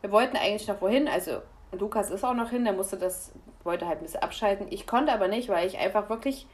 Wir 0.00 0.10
wollten 0.12 0.38
eigentlich 0.38 0.66
noch 0.66 0.80
wohin, 0.80 1.08
also 1.08 1.42
Lukas 1.72 2.08
ist 2.08 2.24
auch 2.24 2.32
noch 2.32 2.48
hin, 2.48 2.64
der 2.64 2.72
musste 2.72 2.96
das, 2.96 3.32
wollte 3.64 3.86
halt 3.86 3.98
ein 3.98 4.04
bisschen 4.04 4.22
abschalten. 4.22 4.68
Ich 4.70 4.86
konnte 4.86 5.12
aber 5.12 5.28
nicht, 5.28 5.50
weil 5.50 5.66
ich 5.66 5.76
einfach 5.76 6.08
wirklich 6.08 6.46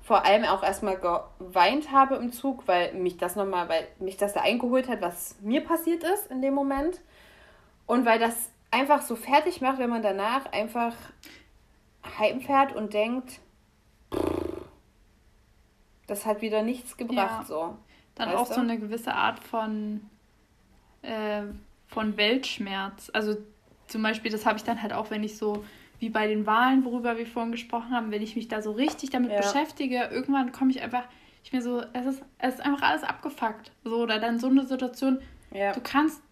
vor 0.00 0.24
allem 0.24 0.44
auch 0.44 0.62
erstmal 0.62 0.96
geweint 0.96 1.92
habe 1.92 2.14
im 2.16 2.32
Zug, 2.32 2.66
weil 2.66 2.94
mich 2.94 3.18
das 3.18 3.36
nochmal, 3.36 3.68
weil 3.68 3.86
mich 3.98 4.16
das 4.16 4.32
da 4.32 4.40
eingeholt 4.40 4.88
hat, 4.88 5.02
was 5.02 5.36
mir 5.42 5.62
passiert 5.62 6.04
ist 6.04 6.30
in 6.30 6.40
dem 6.40 6.54
Moment. 6.54 7.02
Und 7.84 8.06
weil 8.06 8.18
das 8.18 8.50
einfach 8.70 9.02
so 9.02 9.16
fertig 9.16 9.60
macht, 9.60 9.78
wenn 9.78 9.90
man 9.90 10.02
danach 10.02 10.46
einfach 10.52 10.94
heimfährt 12.18 12.74
und 12.74 12.94
denkt, 12.94 13.40
das 16.06 16.24
hat 16.24 16.40
wieder 16.40 16.62
nichts 16.62 16.96
gebracht. 16.96 17.42
Ja. 17.42 17.44
So. 17.44 17.78
Dann 18.14 18.28
weißt 18.28 18.38
auch 18.38 18.48
du? 18.48 18.54
so 18.54 18.60
eine 18.60 18.78
gewisse 18.78 19.14
Art 19.14 19.40
von, 19.40 20.08
äh, 21.02 21.42
von 21.86 22.16
Weltschmerz. 22.16 23.10
Also 23.12 23.36
zum 23.86 24.02
Beispiel, 24.02 24.30
das 24.30 24.46
habe 24.46 24.56
ich 24.56 24.64
dann 24.64 24.82
halt 24.82 24.92
auch, 24.92 25.10
wenn 25.10 25.24
ich 25.24 25.36
so, 25.36 25.64
wie 25.98 26.10
bei 26.10 26.26
den 26.26 26.46
Wahlen, 26.46 26.84
worüber 26.84 27.16
wir 27.16 27.26
vorhin 27.26 27.52
gesprochen 27.52 27.90
haben, 27.90 28.10
wenn 28.10 28.22
ich 28.22 28.36
mich 28.36 28.48
da 28.48 28.62
so 28.62 28.72
richtig 28.72 29.10
damit 29.10 29.30
ja. 29.32 29.38
beschäftige, 29.38 30.08
irgendwann 30.12 30.52
komme 30.52 30.70
ich 30.70 30.82
einfach, 30.82 31.04
ich 31.42 31.52
mir 31.52 31.62
so, 31.62 31.82
es 31.92 32.06
ist, 32.06 32.22
es 32.38 32.54
ist 32.54 32.60
einfach 32.60 32.82
alles 32.82 33.02
abgefuckt. 33.02 33.72
So, 33.84 34.02
oder 34.02 34.18
dann 34.18 34.38
so 34.38 34.48
eine 34.48 34.66
Situation, 34.66 35.20
ja. 35.52 35.72
du 35.72 35.80
kannst 35.80 36.22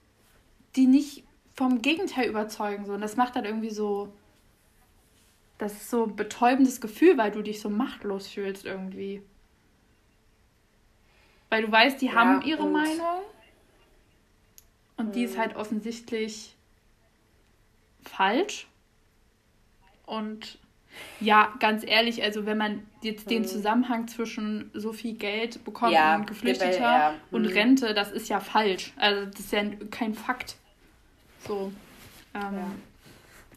die 0.76 0.86
nicht 0.86 1.23
vom 1.54 1.82
Gegenteil 1.82 2.28
überzeugen. 2.28 2.84
So. 2.84 2.92
Und 2.92 3.00
das 3.00 3.16
macht 3.16 3.36
dann 3.36 3.44
irgendwie 3.44 3.70
so, 3.70 4.12
das 5.58 5.72
ist 5.72 5.90
so 5.90 6.04
ein 6.04 6.16
betäubendes 6.16 6.80
Gefühl, 6.80 7.16
weil 7.16 7.30
du 7.30 7.42
dich 7.42 7.60
so 7.60 7.70
machtlos 7.70 8.28
fühlst 8.28 8.64
irgendwie. 8.64 9.22
Weil 11.48 11.62
du 11.62 11.72
weißt, 11.72 12.00
die 12.00 12.06
ja, 12.06 12.14
haben 12.14 12.42
ihre 12.42 12.62
und 12.62 12.72
Meinung 12.72 13.22
und 14.96 15.08
mhm. 15.08 15.12
die 15.12 15.24
ist 15.24 15.36
mhm. 15.36 15.40
halt 15.40 15.56
offensichtlich 15.56 16.54
falsch. 18.02 18.66
Und 20.06 20.58
ja, 21.20 21.54
ganz 21.60 21.84
ehrlich, 21.84 22.22
also 22.22 22.46
wenn 22.46 22.58
man 22.58 22.86
jetzt 23.02 23.30
den 23.30 23.42
mhm. 23.42 23.46
Zusammenhang 23.46 24.08
zwischen 24.08 24.70
so 24.74 24.92
viel 24.92 25.14
Geld 25.14 25.64
bekommt 25.64 25.92
ja, 25.92 26.16
und 26.16 26.26
Geflüchteter 26.26 26.78
ja. 26.80 27.14
und 27.30 27.42
mhm. 27.42 27.52
Rente, 27.52 27.94
das 27.94 28.12
ist 28.12 28.28
ja 28.28 28.40
falsch. 28.40 28.92
Also 28.96 29.26
das 29.26 29.40
ist 29.40 29.52
ja 29.52 29.62
kein 29.90 30.14
Fakt. 30.14 30.56
So. 31.46 31.72
Ähm, 32.34 32.42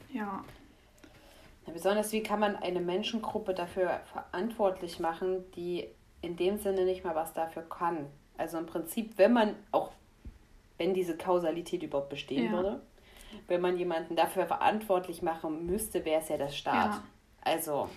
ja. 0.10 0.22
ja. 0.22 0.44
ja. 1.66 1.74
Besonders, 1.74 2.12
wie 2.14 2.24
kann 2.24 2.40
man 2.40 2.56
eine 2.56 2.80
Menschengruppe 2.80 3.54
dafür 3.54 4.00
verantwortlich 4.12 5.00
machen, 5.00 5.50
die 5.52 5.88
in 6.22 6.38
dem 6.38 6.58
Sinne 6.58 6.86
nicht 6.86 7.04
mal 7.04 7.16
was 7.16 7.34
dafür 7.34 7.64
kann? 7.64 8.08
Also 8.38 8.58
im 8.58 8.66
Prinzip, 8.66 9.18
wenn 9.18 9.34
man 9.34 9.56
auch, 9.72 9.92
wenn 10.78 10.94
diese 10.94 11.18
Kausalität 11.18 11.84
überhaupt 11.84 12.10
bestehen 12.10 12.46
ja. 12.46 12.52
würde, 12.52 12.82
wenn 13.48 13.62
man 13.62 13.78
jemanden 13.78 14.16
dafür 14.16 14.46
verantwortlich 14.46 15.22
machen 15.22 15.66
müsste, 15.66 16.06
wäre 16.06 16.22
es 16.22 16.30
ja 16.30 16.38
der 16.38 16.50
Staat. 16.50 16.92
Ja. 16.92 17.04
Also 17.42 17.90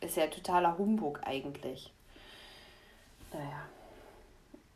ist 0.00 0.16
ja 0.16 0.26
totaler 0.26 0.76
Humbug 0.78 1.20
eigentlich. 1.24 1.92
Naja. 3.32 3.66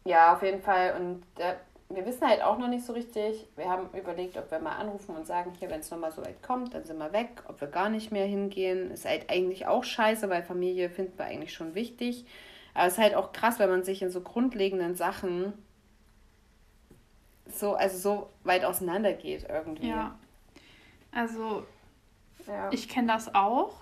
Ja, 0.04 0.34
auf 0.34 0.42
jeden 0.42 0.62
Fall. 0.62 0.94
Und 1.00 1.24
der, 1.38 1.60
wir 1.94 2.06
wissen 2.06 2.26
halt 2.26 2.42
auch 2.42 2.58
noch 2.58 2.68
nicht 2.68 2.84
so 2.84 2.92
richtig. 2.92 3.46
Wir 3.56 3.68
haben 3.68 3.88
überlegt, 3.98 4.36
ob 4.36 4.50
wir 4.50 4.58
mal 4.58 4.76
anrufen 4.76 5.16
und 5.16 5.26
sagen, 5.26 5.52
hier, 5.58 5.70
wenn 5.70 5.80
es 5.80 5.90
nochmal 5.90 6.12
so 6.12 6.22
weit 6.22 6.42
kommt, 6.42 6.74
dann 6.74 6.84
sind 6.84 6.98
wir 6.98 7.12
weg, 7.12 7.42
ob 7.48 7.60
wir 7.60 7.68
gar 7.68 7.88
nicht 7.88 8.12
mehr 8.12 8.26
hingehen. 8.26 8.90
Ist 8.90 9.04
halt 9.04 9.30
eigentlich 9.30 9.66
auch 9.66 9.84
scheiße, 9.84 10.28
weil 10.28 10.42
Familie 10.42 10.90
finden 10.90 11.18
wir 11.18 11.26
eigentlich 11.26 11.52
schon 11.52 11.74
wichtig. 11.74 12.24
Aber 12.74 12.86
es 12.86 12.94
ist 12.94 12.98
halt 12.98 13.14
auch 13.14 13.32
krass, 13.32 13.58
wenn 13.58 13.70
man 13.70 13.84
sich 13.84 14.02
in 14.02 14.10
so 14.10 14.20
grundlegenden 14.20 14.94
Sachen 14.94 15.52
so, 17.46 17.74
also 17.74 17.96
so 17.98 18.30
weit 18.42 18.64
auseinander 18.64 19.12
geht 19.12 19.46
irgendwie. 19.48 19.88
Ja. 19.88 20.18
Also, 21.12 21.64
ja. 22.46 22.70
ich 22.72 22.88
kenne 22.88 23.08
das 23.08 23.34
auch. 23.34 23.74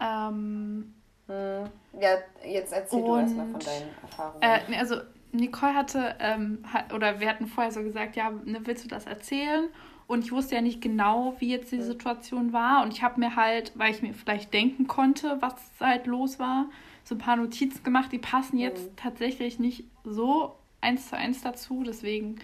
Ähm, 0.00 0.94
hm. 1.26 1.64
ja, 2.00 2.16
jetzt 2.44 2.72
erzähl 2.72 3.02
du 3.02 3.16
erstmal 3.16 3.48
von 3.48 3.60
deinen 3.60 3.90
Erfahrungen. 4.02 4.42
Äh, 4.42 4.78
also, 4.78 4.96
Nicole 5.32 5.74
hatte, 5.74 6.14
ähm, 6.20 6.58
hat, 6.70 6.92
oder 6.92 7.20
wir 7.20 7.28
hatten 7.28 7.46
vorher 7.46 7.72
so 7.72 7.82
gesagt, 7.82 8.16
ja, 8.16 8.30
ne, 8.44 8.60
willst 8.64 8.84
du 8.84 8.88
das 8.88 9.06
erzählen? 9.06 9.68
Und 10.06 10.24
ich 10.24 10.32
wusste 10.32 10.54
ja 10.54 10.60
nicht 10.60 10.82
genau, 10.82 11.36
wie 11.38 11.50
jetzt 11.50 11.72
die 11.72 11.80
Situation 11.80 12.52
war. 12.52 12.82
Und 12.82 12.92
ich 12.92 13.02
habe 13.02 13.18
mir 13.18 13.34
halt, 13.34 13.72
weil 13.74 13.92
ich 13.92 14.02
mir 14.02 14.12
vielleicht 14.12 14.52
denken 14.52 14.86
konnte, 14.86 15.38
was 15.40 15.54
halt 15.80 16.06
los 16.06 16.38
war, 16.38 16.66
so 17.04 17.14
ein 17.14 17.18
paar 17.18 17.36
Notizen 17.36 17.82
gemacht. 17.82 18.12
Die 18.12 18.18
passen 18.18 18.58
jetzt 18.58 18.90
mhm. 18.90 18.96
tatsächlich 18.96 19.58
nicht 19.58 19.84
so 20.04 20.54
eins 20.82 21.08
zu 21.08 21.16
eins 21.16 21.40
dazu. 21.42 21.82
Deswegen. 21.86 22.36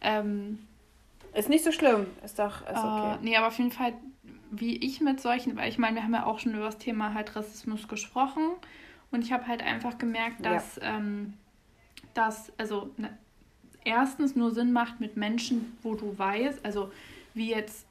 Ähm, 0.00 0.58
ist 1.34 1.48
nicht 1.48 1.64
so 1.64 1.70
schlimm. 1.70 2.06
Ist 2.24 2.38
doch 2.38 2.62
ist 2.62 2.70
okay. 2.70 3.14
Äh, 3.14 3.18
nee, 3.22 3.36
aber 3.36 3.46
auf 3.46 3.58
jeden 3.58 3.70
Fall, 3.70 3.92
wie 4.50 4.76
ich 4.76 5.00
mit 5.00 5.20
solchen, 5.20 5.56
weil 5.56 5.68
ich 5.68 5.78
meine, 5.78 5.96
wir 5.96 6.02
haben 6.02 6.14
ja 6.14 6.26
auch 6.26 6.40
schon 6.40 6.54
über 6.54 6.64
das 6.64 6.78
Thema 6.78 7.14
halt 7.14 7.36
Rassismus 7.36 7.86
gesprochen. 7.86 8.50
Und 9.12 9.22
ich 9.22 9.32
habe 9.32 9.46
halt 9.46 9.62
einfach 9.62 9.96
gemerkt, 9.96 10.44
dass. 10.44 10.76
Ja. 10.76 10.96
Ähm, 10.96 11.34
dass, 12.14 12.52
also 12.58 12.90
ne, 12.96 13.16
erstens 13.84 14.36
nur 14.36 14.50
Sinn 14.50 14.72
macht 14.72 15.00
mit 15.00 15.16
Menschen, 15.16 15.76
wo 15.82 15.94
du 15.94 16.16
weißt, 16.16 16.64
also 16.64 16.90
wie 17.34 17.50
jetzt 17.50 17.86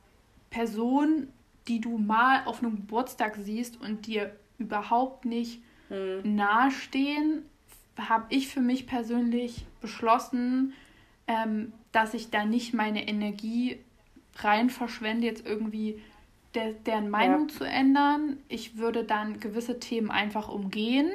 Personen, 0.49 1.32
die 1.67 1.80
du 1.80 1.97
mal 1.97 2.43
auf 2.45 2.63
einem 2.63 2.76
Geburtstag 2.76 3.38
siehst 3.38 3.80
und 3.82 4.07
dir 4.07 4.36
überhaupt 4.57 5.26
nicht 5.26 5.61
hm. 5.89 6.36
nahestehen, 6.36 7.43
habe 7.97 8.26
ich 8.30 8.47
für 8.47 8.61
mich 8.61 8.88
persönlich 8.88 9.65
beschlossen, 9.80 10.74
ähm, 11.28 11.74
dass 11.91 12.13
ich 12.13 12.30
da 12.30 12.45
nicht 12.45 12.74
meine 12.74 13.07
Energie 13.07 13.80
rein 14.38 14.69
verschwende, 14.69 15.28
jetzt 15.28 15.45
irgendwie 15.45 16.01
der, 16.55 16.74
deren 16.74 17.09
Meinung 17.09 17.49
ja. 17.49 17.55
zu 17.55 17.63
ändern. 17.63 18.38
Ich 18.47 18.78
würde 18.78 19.03
dann 19.03 19.39
gewisse 19.39 19.80
Themen 19.80 20.09
einfach 20.09 20.49
umgehen 20.49 21.11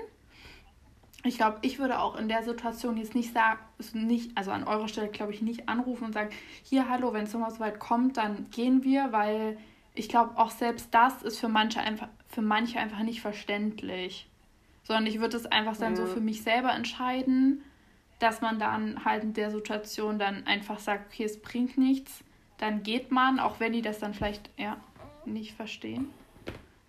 ich 1.26 1.36
glaube, 1.36 1.58
ich 1.62 1.78
würde 1.78 1.98
auch 1.98 2.16
in 2.16 2.28
der 2.28 2.42
Situation 2.42 2.96
jetzt 2.96 3.14
nicht 3.14 3.32
sagen, 3.32 3.58
nicht, 3.92 4.36
also 4.36 4.50
an 4.50 4.64
eurer 4.64 4.88
Stelle 4.88 5.08
glaube 5.08 5.32
ich 5.32 5.42
nicht 5.42 5.68
anrufen 5.68 6.04
und 6.04 6.12
sagen, 6.12 6.30
hier, 6.62 6.88
hallo, 6.88 7.12
wenn 7.12 7.24
es 7.24 7.32
nochmal 7.32 7.50
so 7.50 7.60
weit 7.60 7.78
kommt, 7.78 8.16
dann 8.16 8.50
gehen 8.50 8.84
wir, 8.84 9.12
weil 9.12 9.58
ich 9.94 10.08
glaube, 10.08 10.36
auch 10.36 10.50
selbst 10.50 10.88
das 10.92 11.22
ist 11.22 11.38
für 11.38 11.48
manche 11.48 11.80
einfach, 11.80 12.08
für 12.28 12.42
manche 12.42 12.78
einfach 12.78 13.00
nicht 13.00 13.20
verständlich. 13.20 14.28
Sondern 14.84 15.06
ich 15.06 15.20
würde 15.20 15.36
es 15.36 15.46
einfach 15.46 15.76
dann 15.76 15.96
ja. 15.96 16.04
so 16.04 16.06
für 16.06 16.20
mich 16.20 16.42
selber 16.42 16.72
entscheiden, 16.72 17.62
dass 18.18 18.40
man 18.40 18.58
dann 18.58 19.04
halt 19.04 19.24
in 19.24 19.34
der 19.34 19.50
Situation 19.50 20.18
dann 20.18 20.46
einfach 20.46 20.78
sagt, 20.78 21.12
okay, 21.12 21.24
es 21.24 21.40
bringt 21.40 21.76
nichts, 21.76 22.22
dann 22.58 22.82
geht 22.82 23.10
man, 23.10 23.38
auch 23.38 23.60
wenn 23.60 23.72
die 23.72 23.82
das 23.82 23.98
dann 23.98 24.14
vielleicht 24.14 24.50
ja 24.56 24.76
nicht 25.24 25.54
verstehen. 25.54 26.10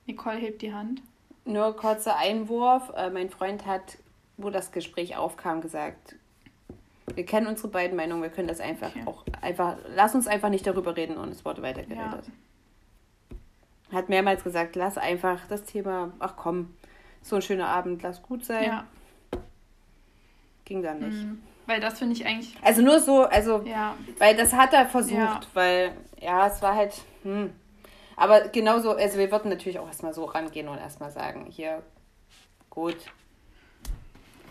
Nicole 0.05 0.37
hebt 0.37 0.61
die 0.61 0.73
Hand. 0.73 1.01
Nur 1.45 1.75
kurzer 1.75 2.17
Einwurf. 2.17 2.91
Äh, 2.95 3.09
mein 3.09 3.29
Freund 3.29 3.65
hat, 3.65 3.97
wo 4.37 4.49
das 4.49 4.71
Gespräch 4.71 5.17
aufkam, 5.17 5.61
gesagt, 5.61 6.15
wir 7.13 7.25
kennen 7.25 7.47
unsere 7.47 7.69
beiden 7.69 7.95
Meinungen, 7.97 8.21
wir 8.21 8.29
können 8.29 8.47
das 8.47 8.59
einfach 8.59 8.89
okay. 8.89 9.03
auch 9.05 9.23
einfach, 9.41 9.77
lass 9.95 10.13
uns 10.13 10.27
einfach 10.27 10.49
nicht 10.49 10.67
darüber 10.67 10.95
reden 10.95 11.17
und 11.17 11.29
es 11.29 11.43
wurde 11.45 11.61
weitergeredet. 11.61 12.25
Ja. 13.91 13.97
Hat 13.97 14.09
mehrmals 14.09 14.43
gesagt, 14.43 14.75
lass 14.75 14.97
einfach 14.97 15.47
das 15.47 15.63
Thema, 15.63 16.11
ach 16.19 16.35
komm, 16.35 16.75
so 17.21 17.37
ein 17.37 17.41
schöner 17.41 17.69
Abend, 17.69 18.03
lass 18.03 18.21
gut 18.21 18.45
sein. 18.45 18.65
Ja. 18.65 18.87
Ging 20.65 20.83
dann 20.83 20.99
nicht. 20.99 21.23
Mhm. 21.23 21.41
Weil 21.65 21.79
das 21.79 21.99
finde 21.99 22.15
ich 22.15 22.25
eigentlich. 22.25 22.55
Also 22.61 22.81
nur 22.81 22.99
so, 22.99 23.23
also, 23.23 23.61
ja. 23.65 23.95
weil 24.19 24.35
das 24.35 24.53
hat 24.53 24.73
er 24.73 24.85
versucht, 24.85 25.17
ja. 25.17 25.41
weil, 25.53 25.91
ja, 26.19 26.47
es 26.47 26.61
war 26.61 26.75
halt, 26.75 26.93
hm. 27.23 27.51
Aber 28.15 28.47
genauso, 28.49 28.95
also 28.95 29.19
wir 29.19 29.31
würden 29.31 29.49
natürlich 29.49 29.77
auch 29.77 29.87
erstmal 29.87 30.13
so 30.13 30.25
rangehen 30.25 30.67
und 30.67 30.79
erstmal 30.79 31.11
sagen, 31.11 31.45
hier, 31.49 31.83
gut, 32.69 32.97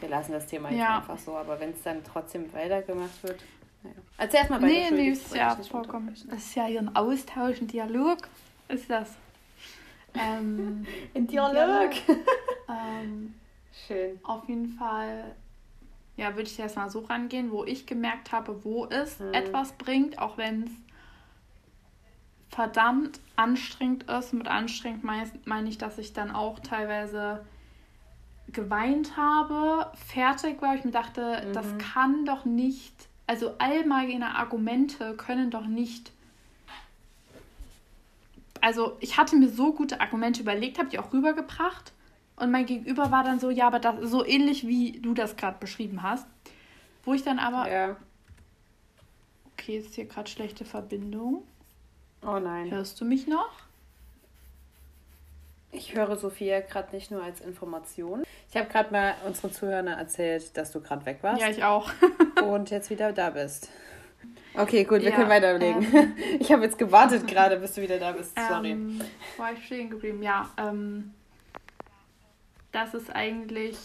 wir 0.01 0.09
lassen 0.09 0.33
das 0.33 0.47
Thema 0.47 0.71
jetzt 0.71 0.79
ja. 0.79 0.99
einfach 0.99 1.19
so, 1.19 1.37
aber 1.37 1.59
wenn 1.61 1.71
es 1.71 1.83
dann 1.83 2.03
trotzdem 2.05 2.53
weitergemacht 2.53 3.23
wird. 3.23 3.43
Naja. 3.83 3.97
Erzähl 4.19 4.39
erstmal 4.39 4.61
bei 4.61 4.67
Nee, 4.67 4.91
nee, 4.91 5.09
ist 5.11 5.35
ja 5.35 5.57
vollkommen. 5.57 6.15
Das 6.31 6.39
ist 6.39 6.55
ja 6.55 6.65
hier 6.67 6.81
ein 6.81 6.95
Austausch, 6.95 7.61
ein 7.61 7.67
Dialog. 7.67 8.19
Ist 8.69 8.91
das? 8.91 9.15
Ähm, 10.15 10.87
ein 11.15 11.27
Dialog. 11.27 11.93
ähm, 12.69 13.35
Schön. 13.87 14.19
Auf 14.23 14.49
jeden 14.49 14.71
Fall, 14.71 15.37
ja, 16.17 16.35
würde 16.35 16.49
ich 16.49 16.59
erstmal 16.59 16.91
so 16.91 17.01
rangehen, 17.01 17.51
wo 17.51 17.65
ich 17.65 17.87
gemerkt 17.87 18.33
habe, 18.33 18.65
wo 18.65 18.87
es 18.87 19.19
hm. 19.19 19.33
etwas 19.33 19.73
bringt, 19.73 20.19
auch 20.19 20.39
wenn 20.39 20.65
es 20.65 20.71
verdammt 22.49 23.21
anstrengend 23.37 24.05
ist. 24.05 24.33
Mit 24.33 24.49
anstrengend 24.49 25.05
meine 25.05 25.31
mein 25.45 25.67
ich, 25.67 25.79
dass 25.79 25.99
ich 25.99 26.13
dann 26.13 26.31
auch 26.31 26.59
teilweise 26.61 27.45
geweint 28.57 29.17
habe, 29.17 29.93
fertig 29.95 30.61
war. 30.61 30.75
Ich 30.75 30.85
mir 30.85 30.91
dachte, 30.91 31.45
mhm. 31.47 31.53
das 31.53 31.67
kann 31.79 32.25
doch 32.25 32.45
nicht, 32.45 32.95
also 33.27 33.55
all 33.59 33.85
meine 33.87 34.35
Argumente 34.35 35.15
können 35.15 35.51
doch 35.51 35.67
nicht. 35.67 36.11
Also 38.61 38.97
ich 39.01 39.19
hatte 39.19 39.37
mir 39.37 39.51
so 39.51 39.73
gute 39.75 40.01
Argumente 40.01 40.41
überlegt, 40.41 40.79
habe 40.79 40.89
die 40.89 40.99
auch 40.99 41.13
rübergebracht. 41.13 41.93
Und 42.37 42.51
mein 42.51 42.67
Gegenüber 42.67 43.11
war 43.11 43.23
dann 43.23 43.39
so, 43.39 43.51
ja, 43.51 43.67
aber 43.67 43.79
das 43.79 44.11
so 44.11 44.25
ähnlich 44.25 44.67
wie 44.67 44.99
du 45.01 45.15
das 45.15 45.37
gerade 45.37 45.59
beschrieben 45.59 46.03
hast. 46.03 46.27
Wo 47.05 47.15
ich 47.15 47.23
dann 47.23 47.39
aber. 47.39 47.71
Ja. 47.71 47.97
Okay, 49.53 49.79
ist 49.79 49.95
hier 49.95 50.07
gerade 50.07 50.29
schlechte 50.29 50.65
Verbindung. 50.65 51.45
Oh 52.23 52.39
nein. 52.39 52.71
Hörst 52.71 53.01
du 53.01 53.05
mich 53.05 53.27
noch? 53.27 53.51
Ich 55.73 55.95
höre 55.95 56.17
Sophia 56.17 56.61
gerade 56.61 56.95
nicht 56.95 57.11
nur 57.11 57.23
als 57.23 57.41
Information. 57.41 58.25
Ich 58.51 58.57
habe 58.57 58.69
gerade 58.69 58.93
mal 58.93 59.15
unseren 59.27 59.53
Zuhörern 59.53 59.89
erzählt, 59.89 60.57
dass 60.57 60.73
du 60.73 60.81
gerade 60.81 61.05
weg 61.05 61.19
warst. 61.23 61.43
Ja, 61.43 61.51
ich 61.51 61.65
auch. 61.65 61.91
und 62.45 62.71
jetzt 62.71 62.91
wieder 62.91 63.13
da 63.13 63.31
bist. 63.31 63.71
Okay, 64.55 64.85
gut, 64.85 65.03
wir 65.03 65.11
ja, 65.11 65.17
können 65.17 65.29
weiterlegen. 65.29 65.87
Ähm, 65.95 66.17
ich 66.41 66.51
habe 66.51 66.63
jetzt 66.63 66.79
gewartet 66.79 67.27
gerade, 67.27 67.57
bis 67.59 67.75
du 67.75 67.83
wieder 67.83 67.99
da 67.99 68.13
bist. 68.13 68.33
Sorry. 68.49 68.71
Ähm, 68.71 69.01
war 69.37 69.53
ich 69.53 69.65
stehen 69.67 69.91
geblieben? 69.91 70.23
Ja, 70.23 70.49
ähm, 70.57 71.13
dass 72.73 72.95
es 72.95 73.11
eigentlich 73.11 73.77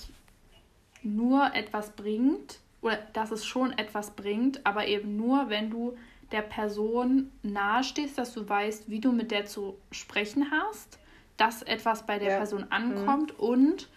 nur 1.04 1.54
etwas 1.54 1.92
bringt, 1.92 2.60
oder 2.82 2.98
dass 3.14 3.32
es 3.32 3.46
schon 3.46 3.78
etwas 3.78 4.12
bringt, 4.12 4.66
aber 4.66 4.88
eben 4.88 5.18
nur, 5.18 5.50
wenn 5.50 5.70
du 5.70 5.98
der 6.32 6.42
Person 6.42 7.32
nahestehst, 7.44 8.18
dass 8.18 8.34
du 8.34 8.48
weißt, 8.48 8.90
wie 8.90 9.00
du 9.00 9.12
mit 9.12 9.32
der 9.32 9.46
zu 9.46 9.78
sprechen 9.92 10.52
hast, 10.52 11.00
dass 11.38 11.62
etwas 11.64 12.06
bei 12.06 12.20
der 12.20 12.32
ja. 12.32 12.38
Person 12.38 12.68
ankommt 12.70 13.34
mhm. 13.34 13.46
und 13.46 13.90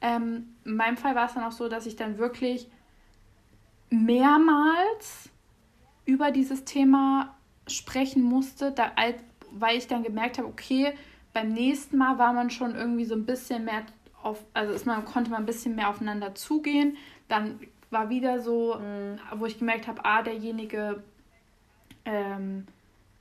ähm, 0.00 0.54
in 0.64 0.76
meinem 0.76 0.96
Fall 0.96 1.14
war 1.14 1.26
es 1.26 1.34
dann 1.34 1.44
auch 1.44 1.52
so, 1.52 1.68
dass 1.68 1.86
ich 1.86 1.96
dann 1.96 2.18
wirklich 2.18 2.68
mehrmals 3.90 5.30
über 6.04 6.30
dieses 6.30 6.64
Thema 6.64 7.34
sprechen 7.66 8.22
musste, 8.22 8.72
da, 8.72 8.92
weil 9.50 9.76
ich 9.76 9.86
dann 9.86 10.02
gemerkt 10.02 10.38
habe, 10.38 10.48
okay, 10.48 10.94
beim 11.32 11.52
nächsten 11.52 11.96
Mal 11.96 12.18
war 12.18 12.32
man 12.32 12.50
schon 12.50 12.74
irgendwie 12.74 13.04
so 13.04 13.14
ein 13.14 13.26
bisschen 13.26 13.64
mehr 13.64 13.82
auf, 14.22 14.44
also 14.54 14.72
ist 14.72 14.86
man, 14.86 15.04
konnte 15.04 15.30
man 15.30 15.42
ein 15.42 15.46
bisschen 15.46 15.74
mehr 15.74 15.88
aufeinander 15.88 16.34
zugehen. 16.34 16.96
Dann 17.28 17.60
war 17.90 18.08
wieder 18.08 18.40
so, 18.40 18.76
mhm. 18.76 19.18
wo 19.36 19.46
ich 19.46 19.58
gemerkt 19.58 19.86
habe, 19.86 20.04
ah, 20.04 20.22
derjenige 20.22 21.02
ähm, 22.04 22.66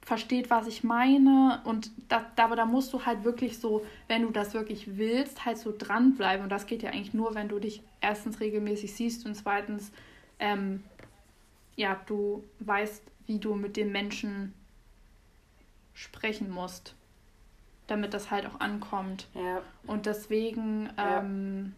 versteht, 0.06 0.52
was 0.52 0.68
ich 0.68 0.84
meine. 0.84 1.62
Und 1.66 1.92
da, 2.08 2.32
aber 2.38 2.56
da 2.56 2.66
musst 2.66 2.94
du 2.94 3.06
halt 3.06 3.24
wirklich 3.24 3.60
so, 3.60 3.84
wenn 4.08 4.22
du 4.22 4.30
das 4.30 4.54
wirklich 4.54 4.98
willst, 4.98 5.46
halt 5.46 5.58
so 5.58 5.74
dranbleiben. 5.76 6.44
Und 6.44 6.50
das 6.50 6.68
geht 6.68 6.84
ja 6.84 6.92
eigentlich 6.92 7.16
nur, 7.16 7.34
wenn 7.34 7.50
du 7.50 7.60
dich 7.60 7.82
erstens 8.02 8.40
regelmäßig 8.40 8.94
siehst 8.94 9.26
und 9.26 9.34
zweitens, 9.34 9.92
ähm, 10.40 10.84
ja, 11.76 12.00
du 12.06 12.44
weißt, 12.60 13.04
wie 13.26 13.40
du 13.40 13.56
mit 13.56 13.76
dem 13.76 13.92
Menschen 13.92 14.54
sprechen 15.96 16.52
musst, 16.52 16.94
damit 17.88 18.14
das 18.14 18.30
halt 18.30 18.46
auch 18.46 18.60
ankommt. 18.60 19.28
Ja. 19.34 19.64
Und 19.88 20.06
deswegen, 20.06 20.88
ähm, 20.98 21.74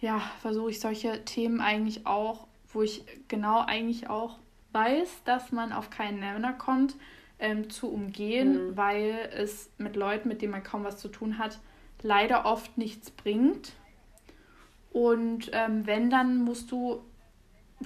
ja, 0.00 0.16
ja 0.16 0.20
versuche 0.40 0.70
ich 0.70 0.80
solche 0.80 1.24
Themen 1.24 1.60
eigentlich 1.60 2.04
auch, 2.04 2.48
wo 2.72 2.82
ich 2.82 3.04
genau 3.28 3.60
eigentlich 3.60 4.10
auch 4.10 4.39
weiß, 4.72 5.24
dass 5.24 5.52
man 5.52 5.72
auf 5.72 5.90
keinen 5.90 6.20
Nenner 6.20 6.52
kommt, 6.52 6.96
ähm, 7.38 7.70
zu 7.70 7.90
umgehen, 7.90 8.68
mhm. 8.68 8.76
weil 8.76 9.30
es 9.34 9.70
mit 9.78 9.96
Leuten, 9.96 10.28
mit 10.28 10.42
denen 10.42 10.52
man 10.52 10.62
kaum 10.62 10.84
was 10.84 10.98
zu 10.98 11.08
tun 11.08 11.38
hat, 11.38 11.58
leider 12.02 12.44
oft 12.44 12.78
nichts 12.78 13.10
bringt. 13.10 13.72
Und 14.92 15.50
ähm, 15.52 15.86
wenn, 15.86 16.10
dann 16.10 16.38
musst 16.38 16.70
du 16.70 17.02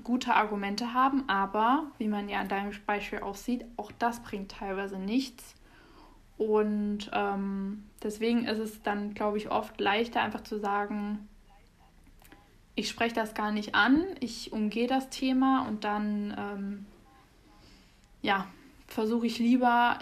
gute 0.02 0.34
Argumente 0.34 0.92
haben, 0.92 1.28
aber 1.28 1.84
wie 1.98 2.08
man 2.08 2.28
ja 2.28 2.40
an 2.40 2.48
deinem 2.48 2.72
Beispiel 2.86 3.20
auch 3.20 3.36
sieht, 3.36 3.64
auch 3.76 3.92
das 3.92 4.20
bringt 4.22 4.50
teilweise 4.50 4.98
nichts. 4.98 5.54
Und 6.36 7.10
ähm, 7.12 7.84
deswegen 8.02 8.46
ist 8.46 8.58
es 8.58 8.82
dann, 8.82 9.14
glaube 9.14 9.38
ich, 9.38 9.50
oft 9.50 9.80
leichter 9.80 10.20
einfach 10.20 10.42
zu 10.42 10.58
sagen, 10.58 11.28
ich 12.74 12.88
spreche 12.88 13.14
das 13.14 13.34
gar 13.34 13.52
nicht 13.52 13.74
an, 13.74 14.04
ich 14.20 14.52
umgehe 14.52 14.86
das 14.86 15.10
Thema 15.10 15.66
und 15.68 15.84
dann 15.84 16.34
ähm, 16.36 16.86
ja, 18.22 18.46
versuche 18.86 19.26
ich 19.26 19.38
lieber 19.38 19.98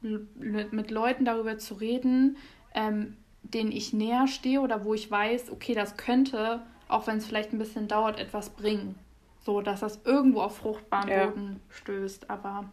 mit 0.00 0.90
Leuten 0.90 1.24
darüber 1.24 1.58
zu 1.58 1.74
reden, 1.74 2.36
ähm, 2.74 3.16
denen 3.42 3.72
ich 3.72 3.92
näher 3.92 4.28
stehe 4.28 4.60
oder 4.60 4.84
wo 4.84 4.94
ich 4.94 5.10
weiß, 5.10 5.50
okay, 5.50 5.74
das 5.74 5.96
könnte, 5.96 6.62
auch 6.86 7.06
wenn 7.06 7.16
es 7.16 7.26
vielleicht 7.26 7.52
ein 7.52 7.58
bisschen 7.58 7.88
dauert, 7.88 8.20
etwas 8.20 8.50
bringen. 8.50 8.94
So, 9.40 9.60
dass 9.60 9.80
das 9.80 10.00
irgendwo 10.04 10.42
auf 10.42 10.58
fruchtbaren 10.58 11.08
ja. 11.08 11.26
Boden 11.26 11.60
stößt, 11.70 12.30
aber. 12.30 12.68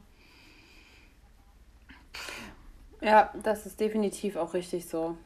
Ja, 3.02 3.34
das 3.44 3.66
ist 3.66 3.80
definitiv 3.80 4.36
auch 4.36 4.54
richtig 4.54 4.86
so. 4.88 5.18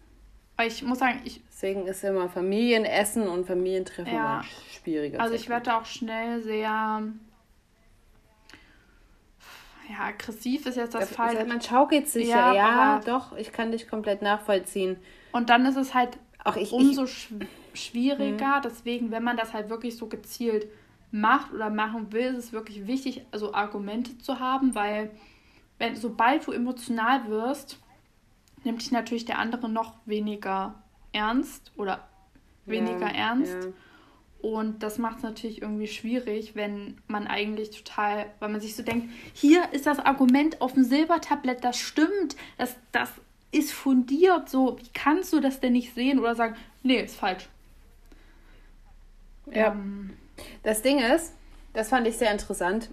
Ich 0.65 0.83
muss 0.83 0.99
sagen, 0.99 1.21
ich. 1.23 1.41
Deswegen 1.47 1.87
ist 1.87 2.03
immer 2.03 2.29
Familienessen 2.29 3.27
und 3.27 3.45
Familientreffen 3.45 4.13
ja, 4.13 4.41
schwieriger. 4.71 5.19
Also 5.19 5.35
ich 5.35 5.49
werde 5.49 5.75
auch 5.75 5.85
schnell 5.85 6.41
sehr. 6.41 7.03
Ja, 9.89 10.05
aggressiv 10.05 10.65
ist 10.67 10.77
jetzt 10.77 10.93
das, 10.93 11.09
das 11.09 11.15
falsche. 11.15 11.45
Man 11.45 11.61
schaukelt 11.61 12.07
sich 12.07 12.29
ja, 12.29 12.53
ja, 12.53 12.99
ja 12.99 13.01
doch, 13.03 13.35
ich 13.35 13.51
kann 13.51 13.71
dich 13.71 13.89
komplett 13.89 14.21
nachvollziehen. 14.21 14.97
Und 15.31 15.49
dann 15.49 15.65
ist 15.65 15.75
es 15.75 15.93
halt 15.93 16.17
auch 16.43 16.55
ich, 16.55 16.71
umso 16.71 17.05
ich, 17.05 17.29
schwieriger. 17.73 18.55
Hm. 18.55 18.61
Deswegen, 18.63 19.11
wenn 19.11 19.23
man 19.23 19.35
das 19.35 19.53
halt 19.53 19.69
wirklich 19.69 19.97
so 19.97 20.07
gezielt 20.07 20.67
macht 21.11 21.53
oder 21.53 21.69
machen 21.69 22.11
will, 22.11 22.35
ist 22.35 22.37
es 22.37 22.53
wirklich 22.53 22.87
wichtig, 22.87 23.25
also 23.31 23.53
Argumente 23.53 24.17
zu 24.19 24.39
haben, 24.39 24.75
weil 24.75 25.11
wenn 25.79 25.95
sobald 25.95 26.45
du 26.45 26.51
emotional 26.51 27.27
wirst, 27.29 27.79
nimmt 28.63 28.81
dich 28.81 28.91
natürlich 28.91 29.25
der 29.25 29.39
andere 29.39 29.69
noch 29.69 29.95
weniger 30.05 30.75
ernst 31.11 31.71
oder 31.75 32.07
weniger 32.65 33.07
ja, 33.07 33.29
ernst. 33.29 33.53
Ja. 33.63 33.71
Und 34.41 34.83
das 34.83 34.97
macht 34.97 35.17
es 35.17 35.23
natürlich 35.23 35.61
irgendwie 35.61 35.87
schwierig, 35.87 36.55
wenn 36.55 36.97
man 37.07 37.27
eigentlich 37.27 37.71
total, 37.71 38.27
weil 38.39 38.49
man 38.49 38.61
sich 38.61 38.75
so 38.75 38.83
denkt, 38.83 39.09
hier 39.33 39.73
ist 39.73 39.85
das 39.85 39.99
Argument 39.99 40.61
auf 40.61 40.73
dem 40.73 40.85
Silbertablett, 40.85 41.63
das 41.63 41.77
stimmt, 41.77 42.37
das, 42.57 42.75
das 42.93 43.09
ist 43.51 43.73
fundiert, 43.73 44.47
so, 44.47 44.77
wie 44.79 44.89
kannst 44.93 45.33
du 45.33 45.41
das 45.41 45.59
denn 45.59 45.73
nicht 45.73 45.93
sehen 45.93 46.19
oder 46.19 46.35
sagen, 46.35 46.55
nee, 46.83 47.01
ist 47.01 47.17
falsch. 47.17 47.49
Ja. 49.51 49.71
Ähm, 49.71 50.11
das 50.63 50.81
Ding 50.81 50.99
ist, 50.99 51.33
das 51.73 51.89
fand 51.89 52.07
ich 52.07 52.17
sehr 52.17 52.31
interessant. 52.31 52.89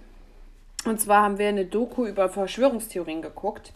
Und 0.85 0.99
zwar 0.99 1.23
haben 1.23 1.37
wir 1.37 1.47
eine 1.47 1.65
Doku 1.65 2.05
über 2.05 2.29
Verschwörungstheorien 2.29 3.21
geguckt. 3.21 3.73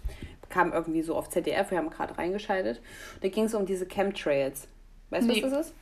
Kam 0.51 0.71
irgendwie 0.73 1.01
so 1.01 1.15
auf 1.15 1.29
ZDF, 1.29 1.71
wir 1.71 1.77
haben 1.77 1.89
gerade 1.89 2.17
reingeschaltet. 2.17 2.81
Da 3.21 3.29
ging 3.29 3.45
es 3.45 3.55
um 3.55 3.65
diese 3.65 3.87
Chemtrails. 3.87 4.67
Weißt 5.09 5.27
du, 5.27 5.33
nee. 5.33 5.43
was 5.43 5.51
das 5.51 5.67
ist? 5.67 5.75